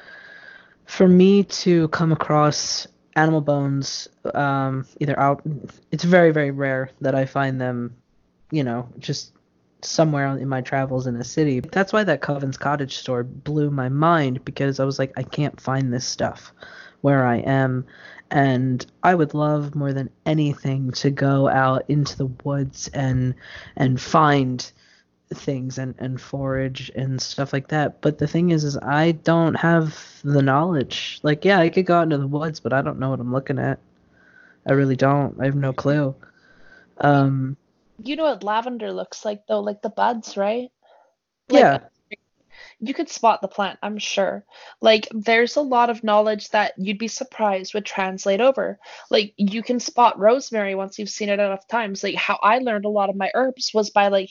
for 0.87 1.07
me 1.09 1.45
to 1.45 1.89
come 1.89 2.13
across 2.13 2.87
animal 3.17 3.41
bones, 3.41 4.09
um, 4.35 4.87
either 5.01 5.19
out, 5.19 5.43
it's 5.91 6.05
very 6.05 6.33
very 6.33 6.51
rare 6.51 6.91
that 7.01 7.15
I 7.15 7.27
find 7.27 7.61
them, 7.61 7.97
you 8.51 8.65
know, 8.65 8.89
just 8.99 9.33
somewhere 9.83 10.37
in 10.37 10.49
my 10.49 10.61
travels 10.61 11.07
in 11.07 11.17
a 11.17 11.25
city. 11.25 11.61
That's 11.61 11.93
why 11.93 12.05
that 12.05 12.21
Coven's 12.21 12.59
Cottage 12.59 12.99
store 12.99 13.23
blew 13.23 13.71
my 13.71 13.89
mind 13.89 14.45
because 14.45 14.79
I 14.81 14.85
was 14.85 14.99
like, 14.99 15.13
I 15.17 15.23
can't 15.23 15.59
find 15.61 15.93
this 15.93 16.05
stuff 16.05 16.53
where 17.01 17.25
I 17.27 17.37
am. 17.37 17.87
And 18.31 18.85
I 19.03 19.15
would 19.15 19.35
love 19.35 19.75
more 19.75 19.93
than 19.93 20.11
anything 20.25 20.93
to 20.93 21.11
go 21.11 21.49
out 21.49 21.85
into 21.89 22.17
the 22.17 22.31
woods 22.45 22.89
and 22.95 23.35
and 23.77 24.01
find 24.01 24.71
things 25.35 25.79
and, 25.79 25.95
and 25.99 26.21
forage 26.21 26.91
and 26.95 27.21
stuff 27.21 27.53
like 27.53 27.69
that. 27.69 28.01
But 28.01 28.19
the 28.19 28.29
thing 28.29 28.51
is 28.51 28.63
is 28.63 28.77
I 28.79 29.13
don't 29.13 29.55
have 29.55 30.21
the 30.23 30.43
knowledge. 30.43 31.19
Like 31.23 31.45
yeah, 31.45 31.59
I 31.59 31.71
could 31.71 31.87
go 31.87 31.99
out 31.99 32.05
into 32.05 32.19
the 32.19 32.27
woods, 32.27 32.61
but 32.61 32.73
I 32.73 32.83
don't 32.83 33.01
know 33.01 33.11
what 33.11 33.21
I'm 33.21 33.33
looking 33.33 33.59
at. 33.59 33.81
I 34.67 34.73
really 34.73 34.97
don't. 34.97 35.41
I 35.41 35.47
have 35.47 35.57
no 35.57 35.73
clue. 35.73 36.15
Um 36.99 37.57
you 38.03 38.15
know 38.15 38.25
what 38.25 38.45
lavender 38.45 38.93
looks 38.93 39.25
like 39.25 39.47
though, 39.49 39.61
like 39.61 39.83
the 39.83 39.91
buds, 39.91 40.37
right? 40.37 40.71
Like, 41.49 41.61
yeah 41.61 41.79
you 42.79 42.95
could 42.95 43.09
spot 43.09 43.41
the 43.41 43.49
plant, 43.49 43.79
I'm 43.83 43.99
sure. 43.99 44.45
Like, 44.81 45.09
there's 45.13 45.57
a 45.57 45.63
lot 45.63 45.91
of 45.91 46.05
knowledge 46.05 46.49
that 46.51 46.75
you'd 46.77 46.99
be 46.99 47.09
surprised 47.09 47.75
would 47.75 47.85
translate 47.85 48.41
over. 48.41 48.79
Like, 49.11 49.35
you 49.37 49.63
can 49.63 49.81
spot 49.81 50.19
rosemary 50.19 50.75
once 50.75 50.99
you've 50.99 51.09
seen 51.09 51.29
it 51.29 51.41
enough 51.41 51.67
times. 51.69 52.03
Like, 52.03 52.15
how 52.15 52.39
I 52.43 52.59
learned 52.59 52.85
a 52.85 52.91
lot 52.91 53.11
of 53.11 53.17
my 53.17 53.31
herbs 53.35 53.71
was 53.75 53.91
by 53.91 54.09
like 54.09 54.31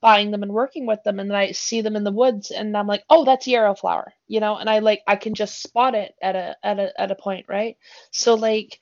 buying 0.00 0.30
them 0.30 0.42
and 0.42 0.52
working 0.52 0.86
with 0.86 1.02
them, 1.04 1.18
and 1.20 1.30
then 1.30 1.36
I 1.36 1.52
see 1.52 1.80
them 1.80 1.96
in 1.96 2.04
the 2.04 2.12
woods, 2.12 2.50
and 2.50 2.76
I'm 2.76 2.86
like, 2.86 3.04
oh, 3.10 3.24
that's 3.24 3.46
yarrow 3.46 3.74
flower, 3.74 4.12
you 4.28 4.40
know, 4.40 4.56
and 4.56 4.68
I 4.68 4.78
like 4.78 5.02
I 5.06 5.16
can 5.16 5.34
just 5.34 5.62
spot 5.62 5.94
it 5.94 6.14
at 6.22 6.36
a 6.36 6.56
at 6.62 6.78
a 6.78 7.00
at 7.00 7.10
a 7.10 7.16
point, 7.16 7.46
right? 7.48 7.76
So 8.10 8.34
like 8.34 8.78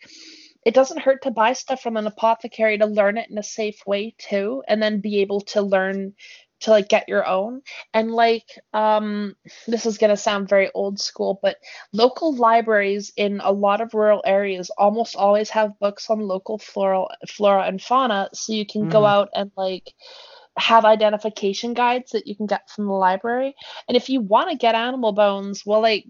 it 0.65 0.75
doesn't 0.75 1.01
hurt 1.01 1.23
to 1.23 1.31
buy 1.31 1.53
stuff 1.53 1.81
from 1.81 1.97
an 1.97 2.07
apothecary 2.07 2.79
to 2.79 2.87
learn 2.87 3.17
it 3.17 3.31
in 3.31 3.39
a 3.39 3.43
safe 3.43 3.81
way 3.87 4.15
too 4.19 4.63
and 4.69 4.83
then 4.83 5.01
be 5.01 5.21
able 5.21 5.41
to 5.41 5.63
learn 5.63 6.13
to 6.61 6.71
like 6.71 6.89
get 6.89 7.09
your 7.09 7.27
own 7.27 7.63
and 7.95 8.11
like 8.11 8.47
um 8.73 9.35
this 9.67 9.87
is 9.87 9.99
going 9.99 10.11
to 10.11 10.17
sound 10.17 10.49
very 10.49 10.71
old 10.75 11.01
school 11.01 11.39
but 11.43 11.57
local 11.93 12.35
libraries 12.35 13.13
in 13.17 13.41
a 13.43 13.53
lot 13.53 13.81
of 13.81 13.95
rural 13.95 14.23
areas 14.27 14.71
almost 14.79 15.17
always 15.17 15.51
have 15.51 15.79
books 15.79 16.11
on 16.11 16.21
local 16.21 16.59
floral 16.59 17.09
flora 17.29 17.65
and 17.65 17.81
fauna 17.81 18.29
so 18.33 18.53
you 18.53 18.67
can 18.67 18.87
mm. 18.87 18.91
go 18.91 19.05
out 19.05 19.29
and 19.35 19.51
like 19.57 19.95
have 20.59 20.85
identification 20.85 21.73
guides 21.73 22.13
that 22.13 22.27
you 22.27 22.35
can 22.35 22.47
get 22.47 22.69
from 22.69 22.87
the 22.87 22.93
library. 22.93 23.55
And 23.87 23.97
if 23.97 24.09
you 24.09 24.21
want 24.21 24.51
to 24.51 24.57
get 24.57 24.75
animal 24.75 25.13
bones, 25.13 25.65
well, 25.65 25.81
like, 25.81 26.05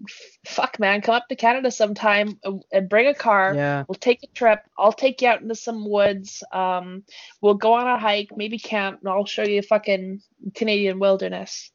fuck, 0.45 0.79
man, 0.79 1.01
come 1.01 1.15
up 1.15 1.27
to 1.29 1.35
Canada 1.35 1.71
sometime 1.71 2.39
and 2.71 2.89
bring 2.89 3.07
a 3.07 3.13
car. 3.13 3.53
Yeah. 3.55 3.85
We'll 3.87 3.95
take 3.95 4.23
a 4.23 4.27
trip. 4.27 4.61
I'll 4.77 4.91
take 4.91 5.21
you 5.21 5.27
out 5.27 5.41
into 5.41 5.55
some 5.55 5.87
woods. 5.87 6.43
Um, 6.51 7.03
we'll 7.41 7.53
go 7.53 7.73
on 7.73 7.87
a 7.87 7.99
hike, 7.99 8.29
maybe 8.35 8.57
camp, 8.57 8.99
and 9.01 9.09
I'll 9.09 9.25
show 9.25 9.43
you 9.43 9.61
fucking 9.61 10.21
Canadian 10.55 10.99
wilderness. 10.99 11.71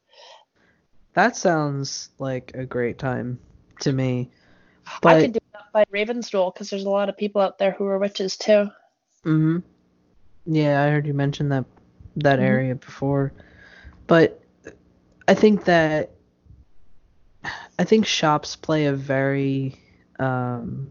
That 1.13 1.37
sounds 1.37 2.09
like 2.19 2.51
a 2.55 2.65
great 2.65 2.99
time 2.99 3.39
to 3.81 3.93
me. 3.93 4.31
But... 5.01 5.17
I 5.17 5.21
could 5.21 5.33
do 5.33 5.39
that 5.53 5.71
by 5.71 5.85
Ravensdale 5.93 6.53
because 6.53 6.69
there's 6.69 6.83
a 6.83 6.89
lot 6.89 7.09
of 7.09 7.17
people 7.17 7.41
out 7.41 7.57
there 7.57 7.71
who 7.71 7.85
are 7.85 7.97
witches 7.97 8.35
too. 8.35 8.69
Mm-hmm. 9.23 9.59
Yeah, 10.45 10.83
I 10.83 10.89
heard 10.89 11.07
you 11.07 11.13
mention 11.13 11.49
that 11.49 11.65
that 12.17 12.39
mm-hmm. 12.39 12.45
area 12.45 12.75
before. 12.75 13.33
But 14.07 14.41
I 15.27 15.33
think 15.33 15.65
that 15.65 16.11
I 17.77 17.83
think 17.83 18.05
shops 18.05 18.55
play 18.55 18.85
a 18.85 18.93
very 18.93 19.79
um, 20.19 20.89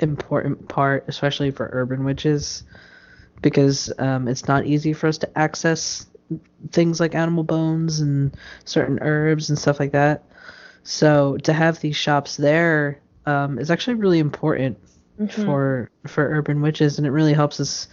important 0.00 0.68
part, 0.68 1.04
especially 1.08 1.50
for 1.50 1.68
urban 1.72 2.04
witches, 2.04 2.64
because 3.40 3.92
um, 3.98 4.28
it's 4.28 4.48
not 4.48 4.66
easy 4.66 4.92
for 4.92 5.06
us 5.06 5.18
to 5.18 5.38
access 5.38 6.06
things 6.70 7.00
like 7.00 7.14
animal 7.14 7.44
bones 7.44 8.00
and 8.00 8.36
certain 8.64 8.98
herbs 9.00 9.50
and 9.50 9.58
stuff 9.58 9.80
like 9.80 9.92
that. 9.92 10.24
So 10.84 11.36
to 11.38 11.52
have 11.52 11.80
these 11.80 11.96
shops 11.96 12.36
there 12.36 13.00
um, 13.26 13.58
is 13.58 13.70
actually 13.70 13.94
really 13.94 14.18
important 14.18 14.78
mm-hmm. 15.18 15.44
for 15.44 15.90
for 16.06 16.28
urban 16.28 16.60
witches, 16.60 16.98
and 16.98 17.06
it 17.06 17.10
really 17.10 17.34
helps 17.34 17.60
us 17.60 17.88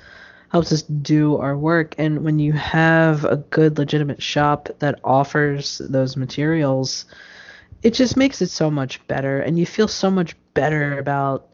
helps 0.51 0.71
us 0.71 0.81
do 0.83 1.37
our 1.37 1.55
work. 1.57 1.95
And 1.97 2.23
when 2.23 2.39
you 2.39 2.53
have 2.53 3.23
a 3.25 3.37
good, 3.37 3.77
legitimate 3.77 4.21
shop 4.21 4.69
that 4.79 4.99
offers 5.03 5.79
those 5.89 6.17
materials, 6.17 7.05
it 7.83 7.93
just 7.93 8.17
makes 8.17 8.41
it 8.41 8.49
so 8.49 8.69
much 8.71 9.05
better. 9.07 9.39
And 9.41 9.57
you 9.59 9.65
feel 9.65 9.87
so 9.87 10.09
much 10.11 10.35
better 10.53 10.97
about 10.99 11.47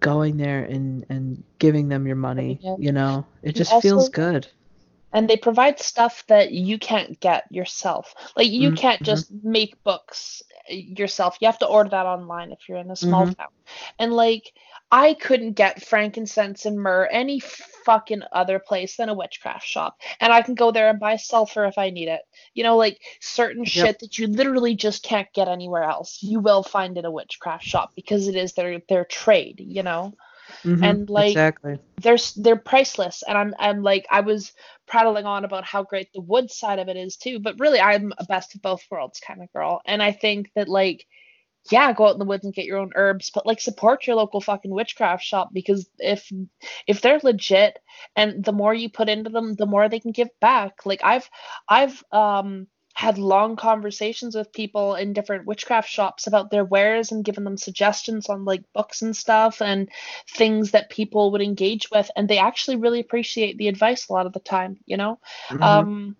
going 0.00 0.36
there 0.36 0.64
and 0.64 1.04
and 1.08 1.42
giving 1.58 1.88
them 1.88 2.06
your 2.06 2.16
money. 2.16 2.58
Yeah. 2.62 2.76
You 2.78 2.92
know, 2.92 3.26
it 3.42 3.52
just 3.54 3.72
also- 3.72 3.88
feels 3.88 4.08
good. 4.08 4.48
and 5.14 5.28
they 5.28 5.36
provide 5.36 5.78
stuff 5.78 6.24
that 6.28 6.52
you 6.52 6.78
can't 6.78 7.20
get 7.20 7.44
yourself. 7.50 8.14
Like 8.34 8.48
you 8.48 8.70
Mhm, 8.70 8.76
can't 8.78 9.02
just 9.02 9.30
make 9.44 9.74
books 9.84 10.42
uh, 10.70 10.74
yourself. 10.74 11.36
You 11.40 11.48
have 11.48 11.58
to 11.58 11.66
order 11.66 11.90
that 11.90 12.06
online 12.06 12.50
if 12.50 12.60
you're 12.66 12.78
in 12.78 12.90
a 12.90 12.96
small 12.96 13.26
Mhm. 13.26 13.36
town. 13.36 13.48
And 13.98 14.14
like 14.14 14.54
I 14.90 15.12
couldn't 15.12 15.52
get 15.52 15.82
frankincense 15.82 16.64
and 16.64 16.78
myrrh 16.80 17.08
any 17.12 17.40
fucking 17.84 18.22
other 18.32 18.58
place 18.58 18.96
than 18.96 19.08
a 19.08 19.14
witchcraft 19.14 19.66
shop. 19.66 20.00
And 20.20 20.32
I 20.32 20.42
can 20.42 20.54
go 20.54 20.70
there 20.72 20.90
and 20.90 21.00
buy 21.00 21.16
sulfur 21.16 21.64
if 21.66 21.78
I 21.78 21.90
need 21.90 22.08
it. 22.08 22.22
You 22.54 22.64
know, 22.64 22.76
like 22.76 23.00
certain 23.20 23.64
shit 23.64 23.98
that 24.00 24.18
you 24.18 24.26
literally 24.28 24.74
just 24.74 25.02
can't 25.02 25.32
get 25.34 25.48
anywhere 25.48 25.84
else. 25.84 26.18
You 26.22 26.40
will 26.40 26.62
find 26.62 26.96
in 26.98 27.04
a 27.04 27.10
witchcraft 27.10 27.64
shop 27.64 27.92
because 27.96 28.28
it 28.28 28.36
is 28.36 28.52
their 28.54 28.80
their 28.88 29.04
trade, 29.04 29.60
you 29.60 29.82
know 29.82 30.14
Mhm, 30.64 30.82
and, 30.84 31.10
like, 31.10 31.28
exactly. 31.28 31.78
they're 32.02 32.18
they're 32.36 32.56
priceless 32.56 33.22
and 33.28 33.38
I'm 33.38 33.54
I'm 33.58 33.82
like 33.82 34.06
I 34.10 34.20
was 34.20 34.52
prattling 34.86 35.26
on 35.26 35.44
about 35.44 35.64
how 35.64 35.82
great 35.84 36.12
the 36.12 36.20
wood 36.20 36.50
side 36.50 36.78
of 36.78 36.88
it 36.88 36.96
is 36.96 37.16
too 37.16 37.38
but 37.38 37.60
really 37.60 37.80
I'm 37.80 38.12
a 38.18 38.24
best 38.24 38.54
of 38.54 38.62
both 38.62 38.82
worlds 38.90 39.20
kind 39.20 39.42
of 39.42 39.52
girl 39.52 39.80
and 39.86 40.02
I 40.02 40.12
think 40.12 40.50
that 40.56 40.68
like 40.68 41.06
yeah 41.70 41.92
go 41.92 42.06
out 42.06 42.12
in 42.14 42.18
the 42.18 42.24
woods 42.24 42.44
and 42.44 42.54
get 42.54 42.64
your 42.64 42.78
own 42.78 42.90
herbs 42.94 43.30
but 43.30 43.46
like 43.46 43.60
support 43.60 44.06
your 44.06 44.16
local 44.16 44.40
fucking 44.40 44.70
witchcraft 44.70 45.22
shop 45.22 45.50
because 45.52 45.88
if 45.98 46.30
if 46.86 47.00
they're 47.00 47.20
legit 47.22 47.78
and 48.16 48.44
the 48.44 48.52
more 48.52 48.74
you 48.74 48.88
put 48.88 49.08
into 49.08 49.30
them 49.30 49.54
the 49.54 49.66
more 49.66 49.88
they 49.88 50.00
can 50.00 50.12
give 50.12 50.28
back 50.40 50.84
like 50.84 51.00
I've 51.04 51.28
I've 51.68 52.02
um 52.12 52.66
had 52.94 53.16
long 53.16 53.56
conversations 53.56 54.36
with 54.36 54.52
people 54.52 54.96
in 54.96 55.14
different 55.14 55.46
witchcraft 55.46 55.88
shops 55.88 56.26
about 56.26 56.50
their 56.50 56.64
wares 56.64 57.10
and 57.10 57.24
given 57.24 57.42
them 57.44 57.56
suggestions 57.56 58.28
on 58.28 58.44
like 58.44 58.62
books 58.74 59.00
and 59.00 59.16
stuff 59.16 59.62
and 59.62 59.88
things 60.28 60.72
that 60.72 60.90
people 60.90 61.32
would 61.32 61.40
engage 61.40 61.90
with 61.90 62.10
and 62.16 62.28
they 62.28 62.38
actually 62.38 62.76
really 62.76 63.00
appreciate 63.00 63.56
the 63.56 63.68
advice 63.68 64.08
a 64.08 64.12
lot 64.12 64.26
of 64.26 64.32
the 64.32 64.40
time 64.40 64.76
you 64.84 64.96
know 64.96 65.18
Mhm. 65.50 65.62
um 65.62 66.16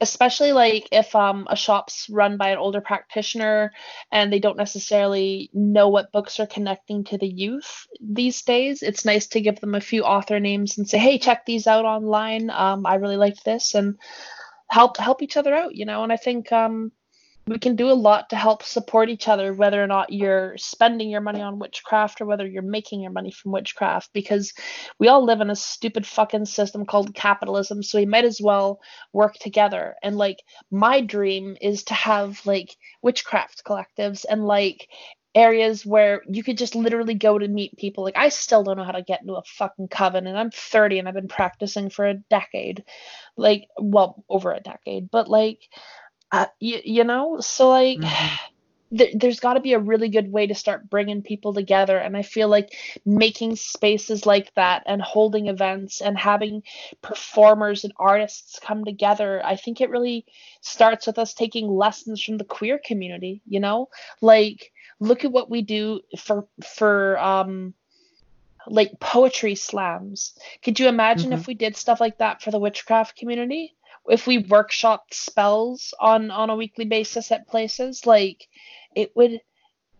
especially 0.00 0.52
like 0.52 0.88
if 0.92 1.14
um 1.14 1.46
a 1.50 1.56
shop's 1.56 2.08
run 2.10 2.36
by 2.36 2.48
an 2.50 2.58
older 2.58 2.80
practitioner 2.80 3.72
and 4.10 4.32
they 4.32 4.38
don't 4.38 4.56
necessarily 4.56 5.50
know 5.52 5.88
what 5.88 6.12
books 6.12 6.40
are 6.40 6.46
connecting 6.46 7.04
to 7.04 7.18
the 7.18 7.28
youth 7.28 7.86
these 8.00 8.42
days 8.42 8.82
it's 8.82 9.04
nice 9.04 9.26
to 9.26 9.40
give 9.40 9.60
them 9.60 9.74
a 9.74 9.80
few 9.80 10.02
author 10.02 10.40
names 10.40 10.78
and 10.78 10.88
say 10.88 10.98
hey 10.98 11.18
check 11.18 11.44
these 11.46 11.66
out 11.66 11.84
online. 11.84 12.50
Um 12.50 12.86
i 12.86 12.94
really 12.96 13.16
liked 13.16 13.44
this 13.44 13.74
and 13.74 13.98
help 14.68 14.96
help 14.96 15.22
each 15.22 15.36
other 15.36 15.54
out 15.54 15.74
you 15.74 15.84
know 15.84 16.02
and 16.02 16.12
i 16.12 16.16
think 16.16 16.50
um 16.52 16.90
we 17.46 17.58
can 17.58 17.76
do 17.76 17.90
a 17.90 17.92
lot 17.92 18.30
to 18.30 18.36
help 18.36 18.62
support 18.62 19.08
each 19.08 19.28
other 19.28 19.52
whether 19.52 19.82
or 19.82 19.86
not 19.86 20.12
you're 20.12 20.56
spending 20.56 21.10
your 21.10 21.20
money 21.20 21.40
on 21.40 21.58
witchcraft 21.58 22.20
or 22.20 22.26
whether 22.26 22.46
you're 22.46 22.62
making 22.62 23.00
your 23.00 23.12
money 23.12 23.30
from 23.30 23.52
witchcraft 23.52 24.10
because 24.12 24.52
we 24.98 25.08
all 25.08 25.24
live 25.24 25.40
in 25.40 25.50
a 25.50 25.56
stupid 25.56 26.06
fucking 26.06 26.46
system 26.46 26.86
called 26.86 27.14
capitalism 27.14 27.82
so 27.82 27.98
we 27.98 28.06
might 28.06 28.24
as 28.24 28.40
well 28.42 28.80
work 29.12 29.34
together. 29.34 29.94
And 30.02 30.16
like 30.16 30.42
my 30.70 31.00
dream 31.00 31.56
is 31.60 31.84
to 31.84 31.94
have 31.94 32.40
like 32.46 32.76
witchcraft 33.02 33.62
collectives 33.64 34.24
and 34.28 34.44
like 34.44 34.88
areas 35.34 35.84
where 35.84 36.22
you 36.28 36.44
could 36.44 36.56
just 36.56 36.76
literally 36.76 37.14
go 37.14 37.38
to 37.38 37.48
meet 37.48 37.76
people. 37.76 38.04
Like 38.04 38.16
i 38.16 38.28
still 38.28 38.62
don't 38.62 38.76
know 38.76 38.84
how 38.84 38.92
to 38.92 39.02
get 39.02 39.20
into 39.20 39.34
a 39.34 39.42
fucking 39.42 39.88
coven 39.88 40.26
and 40.26 40.38
i'm 40.38 40.50
30 40.50 41.00
and 41.00 41.08
i've 41.08 41.14
been 41.14 41.28
practicing 41.28 41.90
for 41.90 42.06
a 42.06 42.14
decade. 42.14 42.84
Like 43.36 43.66
well 43.78 44.24
over 44.28 44.52
a 44.52 44.60
decade 44.60 45.10
but 45.10 45.28
like 45.28 45.60
uh, 46.34 46.46
you, 46.60 46.80
you 46.84 47.04
know 47.04 47.40
so 47.40 47.68
like 47.68 48.00
Mhm. 48.00 48.38
there, 48.90 49.08
there's 49.14 49.40
got 49.40 49.54
to 49.54 49.60
be 49.60 49.72
a 49.72 49.78
really 49.78 50.08
good 50.08 50.30
way 50.30 50.46
to 50.46 50.54
start 50.54 50.90
bringing 50.90 51.22
people 51.22 51.54
together 51.54 51.96
and 51.96 52.16
i 52.16 52.22
feel 52.22 52.48
like 52.48 52.70
making 53.04 53.56
spaces 53.56 54.26
like 54.26 54.52
that 54.54 54.82
and 54.86 55.02
holding 55.02 55.48
events 55.48 56.00
and 56.00 56.18
having 56.18 56.62
performers 57.02 57.84
and 57.84 57.92
artists 57.98 58.58
come 58.60 58.84
together 58.84 59.40
i 59.44 59.56
think 59.56 59.80
it 59.80 59.90
really 59.90 60.24
starts 60.60 61.06
with 61.06 61.18
us 61.18 61.34
taking 61.34 61.68
lessons 61.68 62.22
from 62.22 62.36
the 62.36 62.44
queer 62.44 62.80
community 62.84 63.42
you 63.46 63.60
know? 63.60 63.88
Like 64.20 64.72
look 65.00 65.24
at 65.24 65.32
what 65.32 65.50
we 65.50 65.62
do 65.62 66.00
for 66.18 66.46
for 66.64 67.18
um 67.18 67.74
like 68.66 68.98
poetry 69.00 69.54
slams. 69.54 70.34
Could 70.62 70.80
you 70.80 70.88
imagine 70.88 71.32
if 71.32 71.46
we 71.46 71.54
did 71.54 71.76
stuff 71.76 72.00
like 72.00 72.18
that 72.18 72.42
for 72.42 72.50
the 72.50 72.58
witchcraft 72.58 73.16
community 73.16 73.74
if 74.08 74.26
we 74.26 74.42
workshopped 74.42 75.12
spells 75.12 75.94
on 76.00 76.30
on 76.30 76.50
a 76.50 76.56
weekly 76.56 76.84
basis 76.84 77.32
at 77.32 77.48
places 77.48 78.06
like 78.06 78.46
it 78.94 79.14
would 79.16 79.40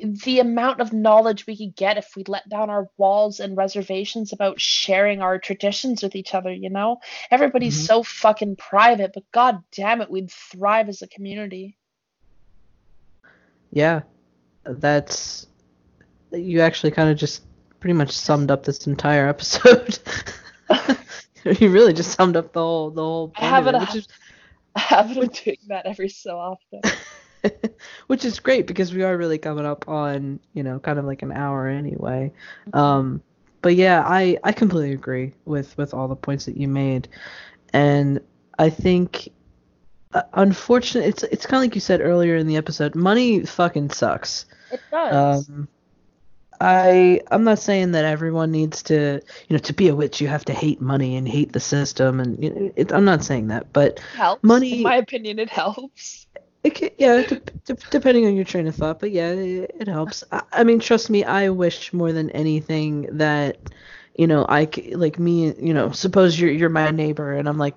the 0.00 0.40
amount 0.40 0.80
of 0.80 0.92
knowledge 0.92 1.46
we 1.46 1.56
could 1.56 1.76
get 1.76 1.96
if 1.96 2.16
we 2.16 2.24
let 2.26 2.48
down 2.48 2.68
our 2.68 2.88
walls 2.96 3.38
and 3.40 3.56
reservations 3.56 4.32
about 4.32 4.60
sharing 4.60 5.22
our 5.22 5.38
traditions 5.38 6.02
with 6.02 6.16
each 6.16 6.34
other 6.34 6.52
you 6.52 6.68
know 6.68 6.98
everybody's 7.30 7.76
Mhm. 7.78 7.86
so 7.86 8.02
fucking 8.02 8.56
private 8.56 9.12
but 9.14 9.22
god 9.32 9.62
damn 9.72 10.00
it 10.02 10.10
we'd 10.10 10.30
thrive 10.30 10.88
as 10.88 11.02
a 11.02 11.08
community 11.08 11.76
Yeah, 13.70 14.02
that's 14.64 15.46
you 16.30 16.60
actually 16.60 16.92
kind 16.92 17.10
of 17.10 17.16
just 17.16 17.42
pretty 17.80 17.94
much 17.94 18.12
summed 18.12 18.50
up 18.50 18.64
this 18.64 18.86
entire 18.86 19.28
episode. 19.28 19.98
you 21.60 21.70
really 21.70 21.92
just 21.92 22.12
summed 22.12 22.36
up 22.36 22.52
the 22.52 22.60
whole 22.60 22.90
the 22.90 23.02
whole 23.02 23.32
I 23.36 23.40
point 23.40 23.50
have 23.50 23.66
of 23.66 23.74
it- 23.74 23.80
which 23.80 23.94
is 23.96 24.08
i 24.76 24.80
haven't 24.80 25.20
been 25.20 25.28
doing 25.28 25.56
that 25.68 25.86
every 25.86 26.08
so 26.08 26.36
often 26.36 26.80
which 28.08 28.24
is 28.24 28.40
great 28.40 28.66
because 28.66 28.92
we 28.92 29.02
are 29.02 29.16
really 29.16 29.38
coming 29.38 29.66
up 29.66 29.86
on 29.88 30.40
you 30.54 30.62
know 30.62 30.78
kind 30.80 30.98
of 30.98 31.04
like 31.04 31.22
an 31.22 31.30
hour 31.30 31.68
anyway. 31.68 32.32
Um, 32.72 33.22
but 33.60 33.74
yeah, 33.76 34.02
I 34.06 34.38
I 34.42 34.52
completely 34.52 34.92
agree 34.92 35.34
with 35.44 35.76
with 35.76 35.92
all 35.94 36.08
the 36.08 36.16
points 36.16 36.46
that 36.46 36.56
you 36.56 36.68
made, 36.68 37.08
and 37.72 38.20
I 38.58 38.70
think. 38.70 39.28
Uh, 40.14 40.22
unfortunately, 40.34 41.08
it's 41.10 41.22
it's 41.24 41.44
kind 41.44 41.56
of 41.56 41.62
like 41.64 41.74
you 41.74 41.80
said 41.80 42.00
earlier 42.00 42.36
in 42.36 42.46
the 42.46 42.56
episode. 42.56 42.94
Money 42.94 43.44
fucking 43.44 43.90
sucks. 43.90 44.46
it 44.70 44.80
does 44.90 45.48
Um, 45.48 45.68
I 46.60 47.20
I'm 47.30 47.44
not 47.44 47.58
saying 47.58 47.92
that 47.92 48.04
everyone 48.04 48.50
needs 48.50 48.82
to 48.84 49.20
you 49.48 49.54
know 49.54 49.58
to 49.58 49.72
be 49.72 49.88
a 49.88 49.94
witch 49.94 50.20
you 50.20 50.28
have 50.28 50.44
to 50.46 50.52
hate 50.52 50.80
money 50.80 51.16
and 51.16 51.28
hate 51.28 51.52
the 51.52 51.60
system 51.60 52.20
and 52.20 52.42
you 52.42 52.50
know, 52.50 52.72
it, 52.76 52.92
I'm 52.92 53.04
not 53.04 53.24
saying 53.24 53.48
that, 53.48 53.72
but 53.72 54.00
helps 54.14 54.42
money- 54.42 54.78
in 54.78 54.82
my 54.82 54.96
opinion 54.96 55.38
it 55.38 55.50
helps 55.50 56.26
it 56.62 56.74
can, 56.74 56.90
yeah 56.98 57.22
de- 57.26 57.42
de- 57.66 57.76
depending 57.90 58.26
on 58.26 58.34
your 58.36 58.44
train 58.44 58.66
of 58.66 58.74
thought, 58.74 58.98
but 59.00 59.10
yeah 59.10 59.30
it, 59.30 59.74
it 59.80 59.88
helps. 59.88 60.24
I, 60.32 60.42
I 60.52 60.64
mean 60.64 60.80
trust 60.80 61.10
me, 61.10 61.24
I 61.24 61.50
wish 61.50 61.92
more 61.92 62.12
than 62.12 62.30
anything 62.30 63.18
that 63.18 63.58
you 64.16 64.26
know 64.26 64.46
I 64.48 64.68
like 64.92 65.18
me 65.18 65.54
you 65.58 65.74
know 65.74 65.90
suppose 65.92 66.38
you're 66.40 66.50
you're 66.50 66.70
my 66.70 66.90
neighbor 66.90 67.32
and 67.32 67.48
I'm 67.48 67.58
like. 67.58 67.76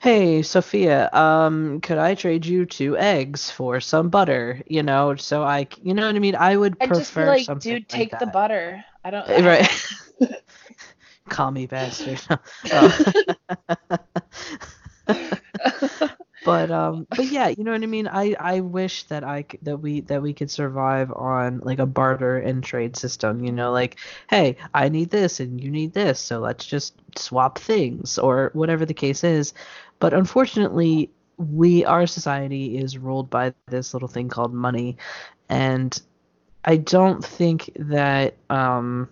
Hey 0.00 0.42
Sophia, 0.42 1.10
um, 1.12 1.80
could 1.80 1.98
I 1.98 2.14
trade 2.14 2.46
you 2.46 2.66
two 2.66 2.96
eggs 2.96 3.50
for 3.50 3.80
some 3.80 4.08
butter? 4.10 4.62
You 4.66 4.82
know, 4.82 5.16
so 5.16 5.42
i 5.42 5.66
you 5.82 5.94
know 5.94 6.06
what 6.06 6.14
I 6.16 6.18
mean. 6.20 6.36
I 6.36 6.56
would 6.56 6.80
i'd 6.80 6.92
prefer 6.92 6.94
just 6.94 7.14
be 7.14 7.24
like 7.24 7.36
something 7.36 7.60
dude 7.60 7.88
like 7.92 8.08
take 8.08 8.18
the 8.18 8.26
that. 8.26 8.26
butter 8.26 8.84
i 9.04 9.10
don't 9.10 9.28
Uh, 9.28 9.42
Right. 9.42 9.88
Call 11.28 11.50
me 11.50 11.66
bastard. 11.66 12.20
But 16.44 16.70
um 16.70 17.06
but 17.10 17.26
yeah, 17.26 17.48
you 17.48 17.62
know 17.64 17.72
what 17.72 17.82
I 17.82 17.86
mean? 17.86 18.08
I 18.08 18.34
I 18.40 18.60
wish 18.60 19.04
that 19.08 19.22
i 19.24 19.44
that 19.62 19.78
we 19.78 20.00
that 20.02 20.22
we 20.22 20.32
could 20.32 20.50
survive 20.50 21.12
on 21.12 21.58
like 21.60 21.78
a 21.78 21.86
barter 21.86 22.38
and 22.38 22.64
trade 22.64 22.96
system, 22.96 23.44
you 23.44 23.52
know, 23.52 23.70
like 23.72 23.98
hey, 24.30 24.56
I 24.72 24.88
need 24.88 25.10
this 25.10 25.40
and 25.40 25.60
you 25.62 25.70
need 25.70 25.92
this, 25.92 26.18
so 26.20 26.38
let's 26.40 26.64
just 26.64 26.94
swap 27.18 27.58
things 27.58 28.18
or 28.18 28.50
whatever 28.54 28.86
the 28.86 28.94
case 28.94 29.24
is. 29.24 29.52
But 30.00 30.14
unfortunately, 30.14 31.10
we 31.36 31.84
our 31.84 32.06
society 32.06 32.78
is 32.78 32.98
ruled 32.98 33.30
by 33.30 33.54
this 33.66 33.94
little 33.94 34.08
thing 34.08 34.28
called 34.28 34.52
money 34.52 34.96
and 35.48 36.00
I 36.64 36.76
don't 36.76 37.24
think 37.24 37.70
that 37.76 38.36
um 38.50 39.08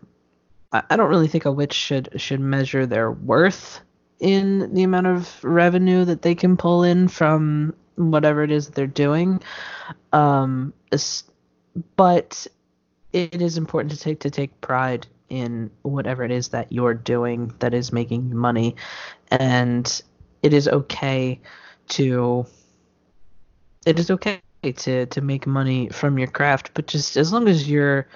I 0.72 0.96
don't 0.96 1.08
really 1.08 1.28
think 1.28 1.44
a 1.44 1.52
witch 1.52 1.72
should 1.72 2.08
should 2.20 2.40
measure 2.40 2.84
their 2.84 3.10
worth 3.10 3.80
in 4.18 4.74
the 4.74 4.82
amount 4.82 5.06
of 5.06 5.44
revenue 5.44 6.04
that 6.04 6.22
they 6.22 6.34
can 6.34 6.56
pull 6.56 6.82
in 6.82 7.08
from 7.08 7.74
whatever 7.96 8.42
it 8.42 8.50
is 8.50 8.66
that 8.66 8.74
they're 8.74 8.86
doing. 8.86 9.40
Um, 10.12 10.72
but 11.96 12.46
it 13.12 13.40
is 13.40 13.56
important 13.56 13.92
to 13.92 13.98
take 13.98 14.20
to 14.20 14.30
take 14.30 14.60
pride 14.60 15.06
in 15.28 15.70
whatever 15.82 16.24
it 16.24 16.30
is 16.30 16.48
that 16.48 16.70
you're 16.72 16.94
doing 16.94 17.52
that 17.58 17.74
is 17.74 17.92
making 17.92 18.34
money, 18.34 18.76
and 19.30 20.02
it 20.42 20.52
is 20.52 20.68
okay 20.68 21.40
to 21.88 22.46
it 23.86 23.98
is 23.98 24.10
okay 24.10 24.40
to 24.62 25.06
to 25.06 25.20
make 25.20 25.46
money 25.46 25.88
from 25.88 26.18
your 26.18 26.28
craft, 26.28 26.72
but 26.74 26.86
just 26.86 27.16
as 27.16 27.32
long 27.32 27.48
as 27.48 27.68
you're 27.68 28.06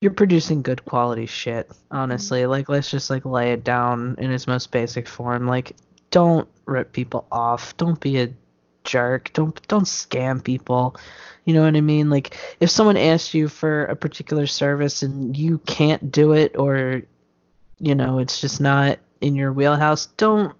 you're 0.00 0.12
producing 0.12 0.62
good 0.62 0.84
quality 0.84 1.26
shit, 1.26 1.70
honestly. 1.90 2.42
Mm-hmm. 2.42 2.50
Like 2.50 2.68
let's 2.68 2.90
just 2.90 3.10
like 3.10 3.24
lay 3.24 3.52
it 3.52 3.64
down 3.64 4.16
in 4.18 4.30
its 4.30 4.46
most 4.46 4.70
basic 4.70 5.08
form. 5.08 5.46
Like 5.46 5.76
don't 6.10 6.48
rip 6.66 6.92
people 6.92 7.26
off. 7.32 7.76
Don't 7.76 7.98
be 7.98 8.20
a 8.20 8.28
jerk. 8.84 9.32
Don't 9.32 9.66
don't 9.66 9.86
scam 9.86 10.42
people. 10.42 10.96
You 11.44 11.54
know 11.54 11.62
what 11.62 11.76
I 11.76 11.80
mean? 11.80 12.10
Like 12.10 12.36
if 12.60 12.70
someone 12.70 12.96
asks 12.96 13.34
you 13.34 13.48
for 13.48 13.86
a 13.86 13.96
particular 13.96 14.46
service 14.46 15.02
and 15.02 15.36
you 15.36 15.58
can't 15.58 16.12
do 16.12 16.32
it 16.32 16.56
or 16.56 17.02
you 17.80 17.94
know, 17.94 18.18
it's 18.18 18.40
just 18.40 18.60
not 18.60 18.98
in 19.20 19.34
your 19.34 19.52
wheelhouse, 19.52 20.06
don't 20.06 20.54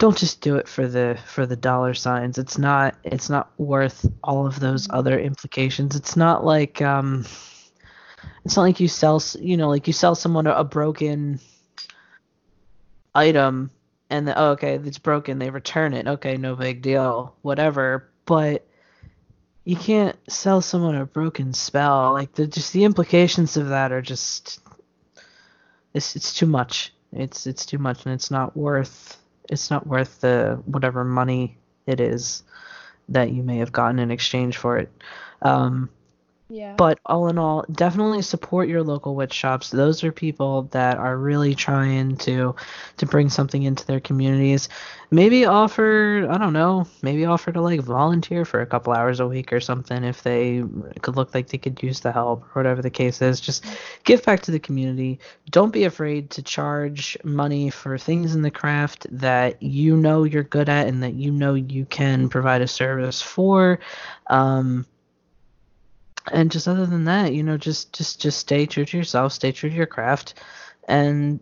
don't 0.00 0.16
just 0.16 0.40
do 0.40 0.56
it 0.56 0.66
for 0.66 0.88
the 0.88 1.18
for 1.26 1.44
the 1.44 1.56
dollar 1.56 1.92
signs. 1.92 2.38
It's 2.38 2.56
not 2.56 2.96
it's 3.04 3.28
not 3.28 3.52
worth 3.58 4.06
all 4.24 4.46
of 4.46 4.58
those 4.58 4.88
other 4.90 5.20
implications. 5.20 5.94
It's 5.94 6.16
not 6.16 6.42
like 6.42 6.80
um 6.80 7.26
it's 8.46 8.56
not 8.56 8.62
like 8.62 8.80
you 8.80 8.88
sell 8.88 9.22
you 9.38 9.58
know 9.58 9.68
like 9.68 9.86
you 9.86 9.92
sell 9.92 10.14
someone 10.14 10.46
a, 10.46 10.52
a 10.52 10.64
broken 10.64 11.38
item 13.14 13.70
and 14.08 14.26
the, 14.26 14.38
oh, 14.38 14.52
okay 14.52 14.76
it's 14.76 14.98
broken 14.98 15.38
they 15.38 15.50
return 15.50 15.92
it. 15.92 16.08
Okay 16.08 16.38
no 16.38 16.56
big 16.56 16.80
deal 16.80 17.36
whatever. 17.42 18.08
But 18.24 18.66
you 19.64 19.76
can't 19.76 20.16
sell 20.30 20.62
someone 20.62 20.94
a 20.94 21.04
broken 21.04 21.52
spell. 21.52 22.14
Like 22.14 22.32
the 22.32 22.46
just 22.46 22.72
the 22.72 22.84
implications 22.84 23.58
of 23.58 23.68
that 23.68 23.92
are 23.92 24.02
just 24.02 24.60
it's 25.92 26.16
it's 26.16 26.32
too 26.32 26.46
much. 26.46 26.94
It's 27.12 27.46
it's 27.46 27.66
too 27.66 27.78
much 27.78 28.06
and 28.06 28.14
it's 28.14 28.30
not 28.30 28.56
worth 28.56 29.19
it's 29.50 29.70
not 29.70 29.86
worth 29.86 30.20
the 30.20 30.62
whatever 30.64 31.04
money 31.04 31.58
it 31.86 32.00
is 32.00 32.44
that 33.08 33.32
you 33.32 33.42
may 33.42 33.58
have 33.58 33.72
gotten 33.72 33.98
in 33.98 34.10
exchange 34.10 34.56
for 34.56 34.78
it. 34.78 34.90
Um, 35.42 35.90
yeah. 36.50 36.74
But 36.76 36.98
all 37.06 37.28
in 37.28 37.38
all, 37.38 37.64
definitely 37.70 38.22
support 38.22 38.68
your 38.68 38.82
local 38.82 39.14
witch 39.14 39.32
shops. 39.32 39.70
Those 39.70 40.02
are 40.02 40.10
people 40.10 40.64
that 40.72 40.98
are 40.98 41.16
really 41.16 41.54
trying 41.54 42.16
to 42.18 42.56
to 42.96 43.06
bring 43.06 43.28
something 43.28 43.62
into 43.62 43.86
their 43.86 44.00
communities. 44.00 44.68
Maybe 45.12 45.44
offer, 45.44 46.26
I 46.28 46.38
don't 46.38 46.52
know, 46.52 46.86
maybe 47.02 47.24
offer 47.24 47.52
to 47.52 47.60
like 47.60 47.80
volunteer 47.80 48.44
for 48.44 48.60
a 48.60 48.66
couple 48.66 48.92
hours 48.92 49.20
a 49.20 49.28
week 49.28 49.52
or 49.52 49.60
something 49.60 50.02
if 50.02 50.24
they 50.24 50.64
could 51.02 51.16
look 51.16 51.34
like 51.34 51.48
they 51.48 51.58
could 51.58 51.80
use 51.82 52.00
the 52.00 52.10
help 52.12 52.42
or 52.42 52.60
whatever 52.60 52.82
the 52.82 52.90
case 52.90 53.22
is. 53.22 53.40
Just 53.40 53.64
give 54.02 54.24
back 54.24 54.42
to 54.42 54.50
the 54.50 54.58
community. 54.60 55.20
Don't 55.50 55.72
be 55.72 55.84
afraid 55.84 56.30
to 56.30 56.42
charge 56.42 57.16
money 57.22 57.70
for 57.70 57.96
things 57.96 58.34
in 58.34 58.42
the 58.42 58.50
craft 58.50 59.06
that 59.10 59.62
you 59.62 59.96
know 59.96 60.24
you're 60.24 60.42
good 60.42 60.68
at 60.68 60.88
and 60.88 61.02
that 61.04 61.14
you 61.14 61.30
know 61.30 61.54
you 61.54 61.84
can 61.84 62.28
provide 62.28 62.60
a 62.60 62.68
service 62.68 63.22
for. 63.22 63.78
Um, 64.26 64.86
and 66.30 66.50
just 66.50 66.68
other 66.68 66.86
than 66.86 67.04
that, 67.04 67.34
you 67.34 67.42
know, 67.42 67.56
just 67.56 67.92
just 67.92 68.20
just 68.20 68.38
stay 68.38 68.66
true 68.66 68.84
to 68.84 68.96
yourself, 68.96 69.32
stay 69.32 69.52
true 69.52 69.70
to 69.70 69.76
your 69.76 69.86
craft, 69.86 70.34
and 70.88 71.40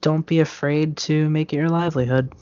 don't 0.00 0.26
be 0.26 0.40
afraid 0.40 0.96
to 0.96 1.28
make 1.30 1.52
it 1.52 1.56
your 1.56 1.68
livelihood. 1.68 2.32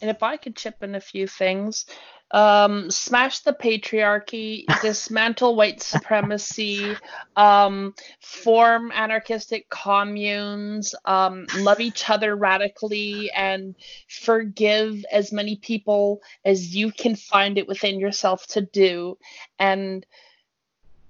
And 0.00 0.10
if 0.10 0.22
I 0.22 0.36
could 0.36 0.56
chip 0.56 0.82
in 0.82 0.94
a 0.94 1.00
few 1.00 1.26
things, 1.26 1.86
um, 2.30 2.90
smash 2.90 3.40
the 3.40 3.52
patriarchy, 3.52 4.64
dismantle 4.82 5.56
white 5.56 5.82
supremacy, 5.82 6.96
um, 7.36 7.94
form 8.20 8.92
anarchistic 8.92 9.68
communes, 9.68 10.94
um, 11.04 11.46
love 11.56 11.80
each 11.80 12.08
other 12.08 12.36
radically, 12.36 13.30
and 13.34 13.74
forgive 14.08 15.04
as 15.10 15.32
many 15.32 15.56
people 15.56 16.20
as 16.44 16.76
you 16.76 16.92
can 16.92 17.16
find 17.16 17.58
it 17.58 17.66
within 17.66 17.98
yourself 17.98 18.46
to 18.48 18.60
do. 18.60 19.18
And 19.58 20.06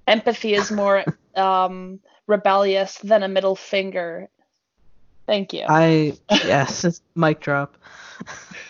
empathy 0.08 0.54
is 0.54 0.70
more 0.70 1.04
um, 1.36 2.00
rebellious 2.26 2.98
than 2.98 3.22
a 3.22 3.28
middle 3.28 3.56
finger. 3.56 4.28
Thank 5.26 5.52
you. 5.52 5.64
I 5.68 6.14
yes, 6.30 6.84
it's 6.86 7.02
mic 7.14 7.40
drop. 7.40 7.76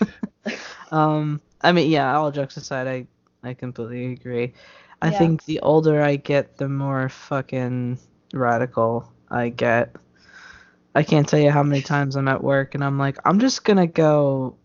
um, 0.91 1.41
I 1.61 1.73
mean, 1.73 1.91
yeah. 1.91 2.17
All 2.17 2.31
jokes 2.31 2.57
aside, 2.57 2.87
I 2.87 3.07
I 3.49 3.55
completely 3.55 4.13
agree. 4.13 4.55
I 5.01 5.11
yeah. 5.11 5.19
think 5.19 5.45
the 5.45 5.61
older 5.61 6.03
I 6.03 6.17
get, 6.17 6.57
the 6.57 6.69
more 6.69 7.09
fucking 7.09 7.99
radical 8.35 9.11
I 9.31 9.51
get. 9.51 9.95
I 10.95 11.05
can't 11.05 11.29
tell 11.29 11.39
you 11.39 11.53
how 11.53 11.63
many 11.63 11.83
times 11.83 12.17
I'm 12.17 12.27
at 12.27 12.43
work 12.43 12.75
and 12.75 12.83
I'm 12.83 12.99
like, 12.99 13.19
I'm 13.25 13.39
just 13.39 13.65
gonna 13.65 13.87
go 13.87 14.57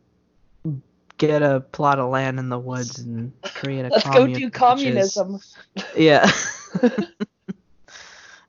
get 1.27 1.41
a 1.41 1.61
plot 1.61 1.99
of 1.99 2.09
land 2.09 2.39
in 2.39 2.49
the 2.49 2.59
woods 2.59 2.99
and 2.99 3.31
create 3.43 3.85
a. 3.85 3.89
Let's 3.89 4.09
go 4.09 4.27
do 4.27 4.49
communism. 4.49 5.35
Is, 5.35 5.55
yeah. 5.95 6.29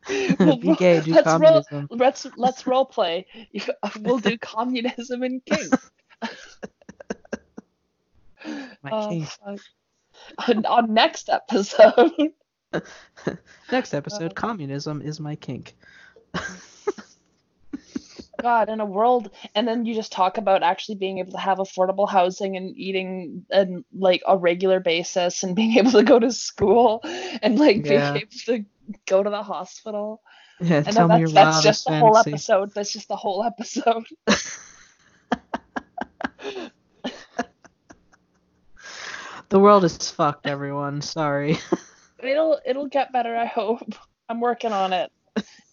Be 0.09 0.75
gay, 0.77 1.01
do 1.01 1.13
let's 1.13 1.25
communism. 1.25 1.89
Role, 1.91 1.99
let's 1.99 2.27
let's 2.37 2.67
role 2.67 2.85
play. 2.85 3.27
We'll 4.01 4.19
do 4.19 4.37
communism 4.39 5.23
and 5.23 5.45
kink. 5.45 5.73
My 8.83 8.91
uh, 8.91 9.09
kink. 9.09 9.29
On, 10.47 10.67
on 10.67 10.95
next 10.95 11.31
episode. 11.31 12.13
next 13.71 13.95
episode, 13.95 14.33
uh, 14.33 14.35
communism 14.35 15.01
is 15.01 15.21
my 15.21 15.37
kink. 15.37 15.75
God, 18.45 18.69
in 18.69 18.79
a 18.81 18.85
world, 18.85 19.31
and 19.55 19.67
then 19.67 19.87
you 19.87 19.95
just 19.95 20.13
talk 20.13 20.37
about 20.37 20.63
actually 20.63 20.97
being 20.97 21.19
able 21.19 21.33
to 21.33 21.39
have 21.39 21.57
affordable 21.57 22.07
housing 22.07 22.59
and 22.59 22.77
eating 22.77 23.47
and 23.51 23.87
like 23.95 24.23
a 24.27 24.37
regular 24.37 24.81
basis 24.81 25.43
and 25.43 25.57
being 25.61 25.79
able 25.79 25.93
to 25.93 26.03
go 26.03 26.19
to 26.19 26.31
school 26.31 27.01
and 27.43 27.59
like 27.59 27.87
yeah. 27.87 28.13
being 28.13 28.17
able 28.23 28.31
to 28.45 28.65
go 29.07 29.23
to 29.23 29.31
the 29.31 29.43
hospital. 29.43 30.23
Yeah, 30.61 30.85
and 30.87 30.95
tell 30.95 31.09
me 31.09 31.25
that's, 31.25 31.33
that's 31.33 31.63
just 31.65 31.85
the 31.85 31.91
fantasy. 31.91 32.07
whole 32.07 32.17
episode. 32.17 32.73
That's 32.75 32.93
just 32.93 33.09
the 33.09 33.17
whole 33.17 33.43
episode. 33.43 34.05
the 39.49 39.59
world 39.59 39.83
is 39.83 39.97
fucked, 40.13 40.47
everyone. 40.47 41.03
Sorry. 41.03 41.59
it'll 42.23 42.61
it'll 42.65 42.87
get 42.87 43.13
better, 43.13 43.35
I 43.35 43.47
hope. 43.47 43.97
I'm 44.29 44.41
working 44.41 44.71
on 44.71 44.93
it. 44.93 45.11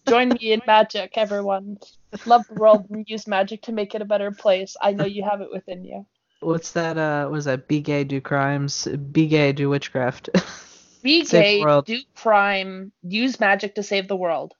Join 0.06 0.30
me 0.30 0.52
in 0.52 0.62
magic, 0.66 1.12
everyone. 1.16 1.78
Love 2.26 2.44
the 2.48 2.54
world 2.54 2.86
and 2.90 3.04
use 3.08 3.26
magic 3.26 3.62
to 3.62 3.72
make 3.72 3.94
it 3.94 4.02
a 4.02 4.04
better 4.04 4.30
place. 4.32 4.76
I 4.80 4.92
know 4.92 5.04
you 5.04 5.22
have 5.22 5.40
it 5.40 5.50
within 5.52 5.84
you. 5.84 6.06
What's 6.40 6.72
that? 6.72 6.98
Uh, 6.98 7.28
was 7.30 7.44
that? 7.44 7.68
Be 7.68 7.80
gay, 7.80 8.02
do 8.04 8.20
crimes. 8.20 8.86
Be 8.86 9.28
gay, 9.28 9.52
do 9.52 9.68
witchcraft. 9.68 10.28
Be 11.02 11.24
gay, 11.24 11.64
do 11.84 12.00
crime, 12.14 12.92
use 13.02 13.40
magic 13.40 13.74
to 13.76 13.82
save 13.82 14.06
the 14.08 14.16
world. 14.16 14.54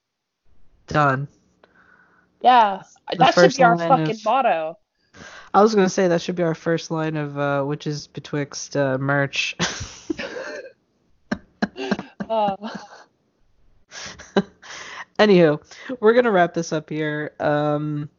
Done. 0.88 1.28
Yeah, 2.40 2.82
the 3.10 3.18
that 3.18 3.34
should 3.34 3.56
be 3.56 3.62
our 3.62 3.78
fucking 3.78 4.10
of, 4.10 4.24
motto. 4.24 4.78
I 5.54 5.62
was 5.62 5.74
gonna 5.74 5.88
say 5.88 6.08
that 6.08 6.20
should 6.20 6.34
be 6.34 6.42
our 6.42 6.56
first 6.56 6.90
line 6.90 7.16
of 7.16 7.38
uh, 7.38 7.64
witches 7.64 8.08
betwixt 8.08 8.76
uh, 8.76 8.98
merch. 8.98 9.56
uh. 12.28 12.56
Anywho, 15.22 15.62
we're 16.00 16.14
gonna 16.14 16.32
wrap 16.32 16.52
this 16.52 16.72
up 16.72 16.90
here. 16.90 17.32
Um, 17.38 18.10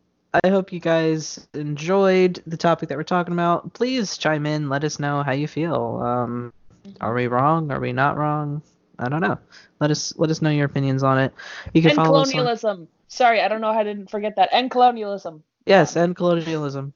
I 0.42 0.48
hope 0.48 0.72
you 0.72 0.80
guys 0.80 1.46
enjoyed 1.54 2.42
the 2.48 2.56
topic 2.56 2.88
that 2.88 2.98
we're 2.98 3.04
talking 3.04 3.34
about. 3.34 3.74
Please 3.74 4.18
chime 4.18 4.46
in. 4.46 4.70
Let 4.70 4.86
us 4.86 5.00
know 5.00 5.22
how 5.22 5.34
you 5.34 5.50
feel. 5.50 6.02
Um, 6.02 6.54
are 7.02 7.14
we 7.14 7.28
wrong? 7.28 7.72
Are 7.72 7.82
we 7.82 7.92
not 7.92 8.16
wrong? 8.16 8.62
I 9.00 9.10
don't 9.10 9.20
know. 9.20 9.38
Let 9.82 9.92
us 9.92 10.14
let 10.18 10.30
us 10.30 10.42
know 10.42 10.50
your 10.50 10.66
opinions 10.66 11.04
on 11.04 11.20
it. 11.20 11.34
You 11.74 11.82
can 11.82 11.92
and 11.92 11.98
follow 11.98 12.24
colonialism. 12.24 12.80
On... 12.80 12.88
Sorry, 13.10 13.42
I 13.42 13.50
don't 13.50 13.60
know 13.60 13.74
how 13.74 13.80
I 13.82 13.84
didn't 13.84 14.10
forget 14.10 14.38
that. 14.38 14.48
And 14.54 14.72
colonialism. 14.72 15.44
Yes, 15.66 15.98
and 15.98 16.16
colonialism. 16.16 16.94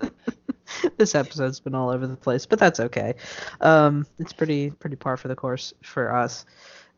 this 0.96 1.16
episode's 1.16 1.58
been 1.58 1.74
all 1.74 1.90
over 1.90 2.06
the 2.06 2.16
place, 2.16 2.46
but 2.46 2.60
that's 2.60 2.78
okay. 2.78 3.14
Um, 3.60 4.06
it's 4.20 4.32
pretty 4.32 4.70
pretty 4.70 4.94
par 4.94 5.16
for 5.16 5.26
the 5.26 5.34
course 5.34 5.74
for 5.82 6.14
us. 6.14 6.46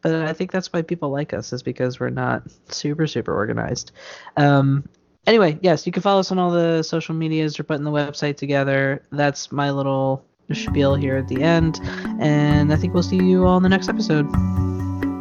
But 0.03 0.15
I 0.15 0.33
think 0.33 0.53
that's 0.53 0.73
why 0.73 0.83
people 0.83 1.11
like 1.11 1.33
us 1.33 1.53
is 1.53 1.63
because 1.63 1.99
we're 1.99 2.11
not 2.11 2.43
super 2.69 3.07
super 3.07 3.35
organized. 3.35 3.93
Um, 4.37 4.89
anyway, 5.27 5.59
yes, 5.63 5.87
you 5.87 5.93
can 5.93 6.03
follow 6.03 6.21
us 6.21 6.31
on 6.31 6.39
all 6.39 6.51
the 6.51 6.83
social 6.83 7.15
medias. 7.15 7.59
We're 7.59 7.65
putting 7.65 7.85
the 7.85 7.91
website 7.91 8.37
together. 8.37 9.03
That's 9.11 9.51
my 9.51 9.71
little 9.71 10.25
spiel 10.53 10.95
here 10.95 11.17
at 11.17 11.29
the 11.29 11.43
end, 11.43 11.81
and 12.21 12.73
I 12.73 12.77
think 12.77 12.95
we'll 12.95 13.03
see 13.03 13.17
you 13.17 13.47
all 13.47 13.57
in 13.57 13.63
the 13.63 13.69
next 13.69 13.89
episode. 13.89 14.27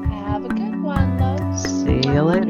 Have 0.10 0.46
a 0.46 0.50
good 0.50 0.84
one, 0.84 1.18
loves. 1.20 1.64
See 1.64 2.02
you 2.08 2.22
later. 2.22 2.45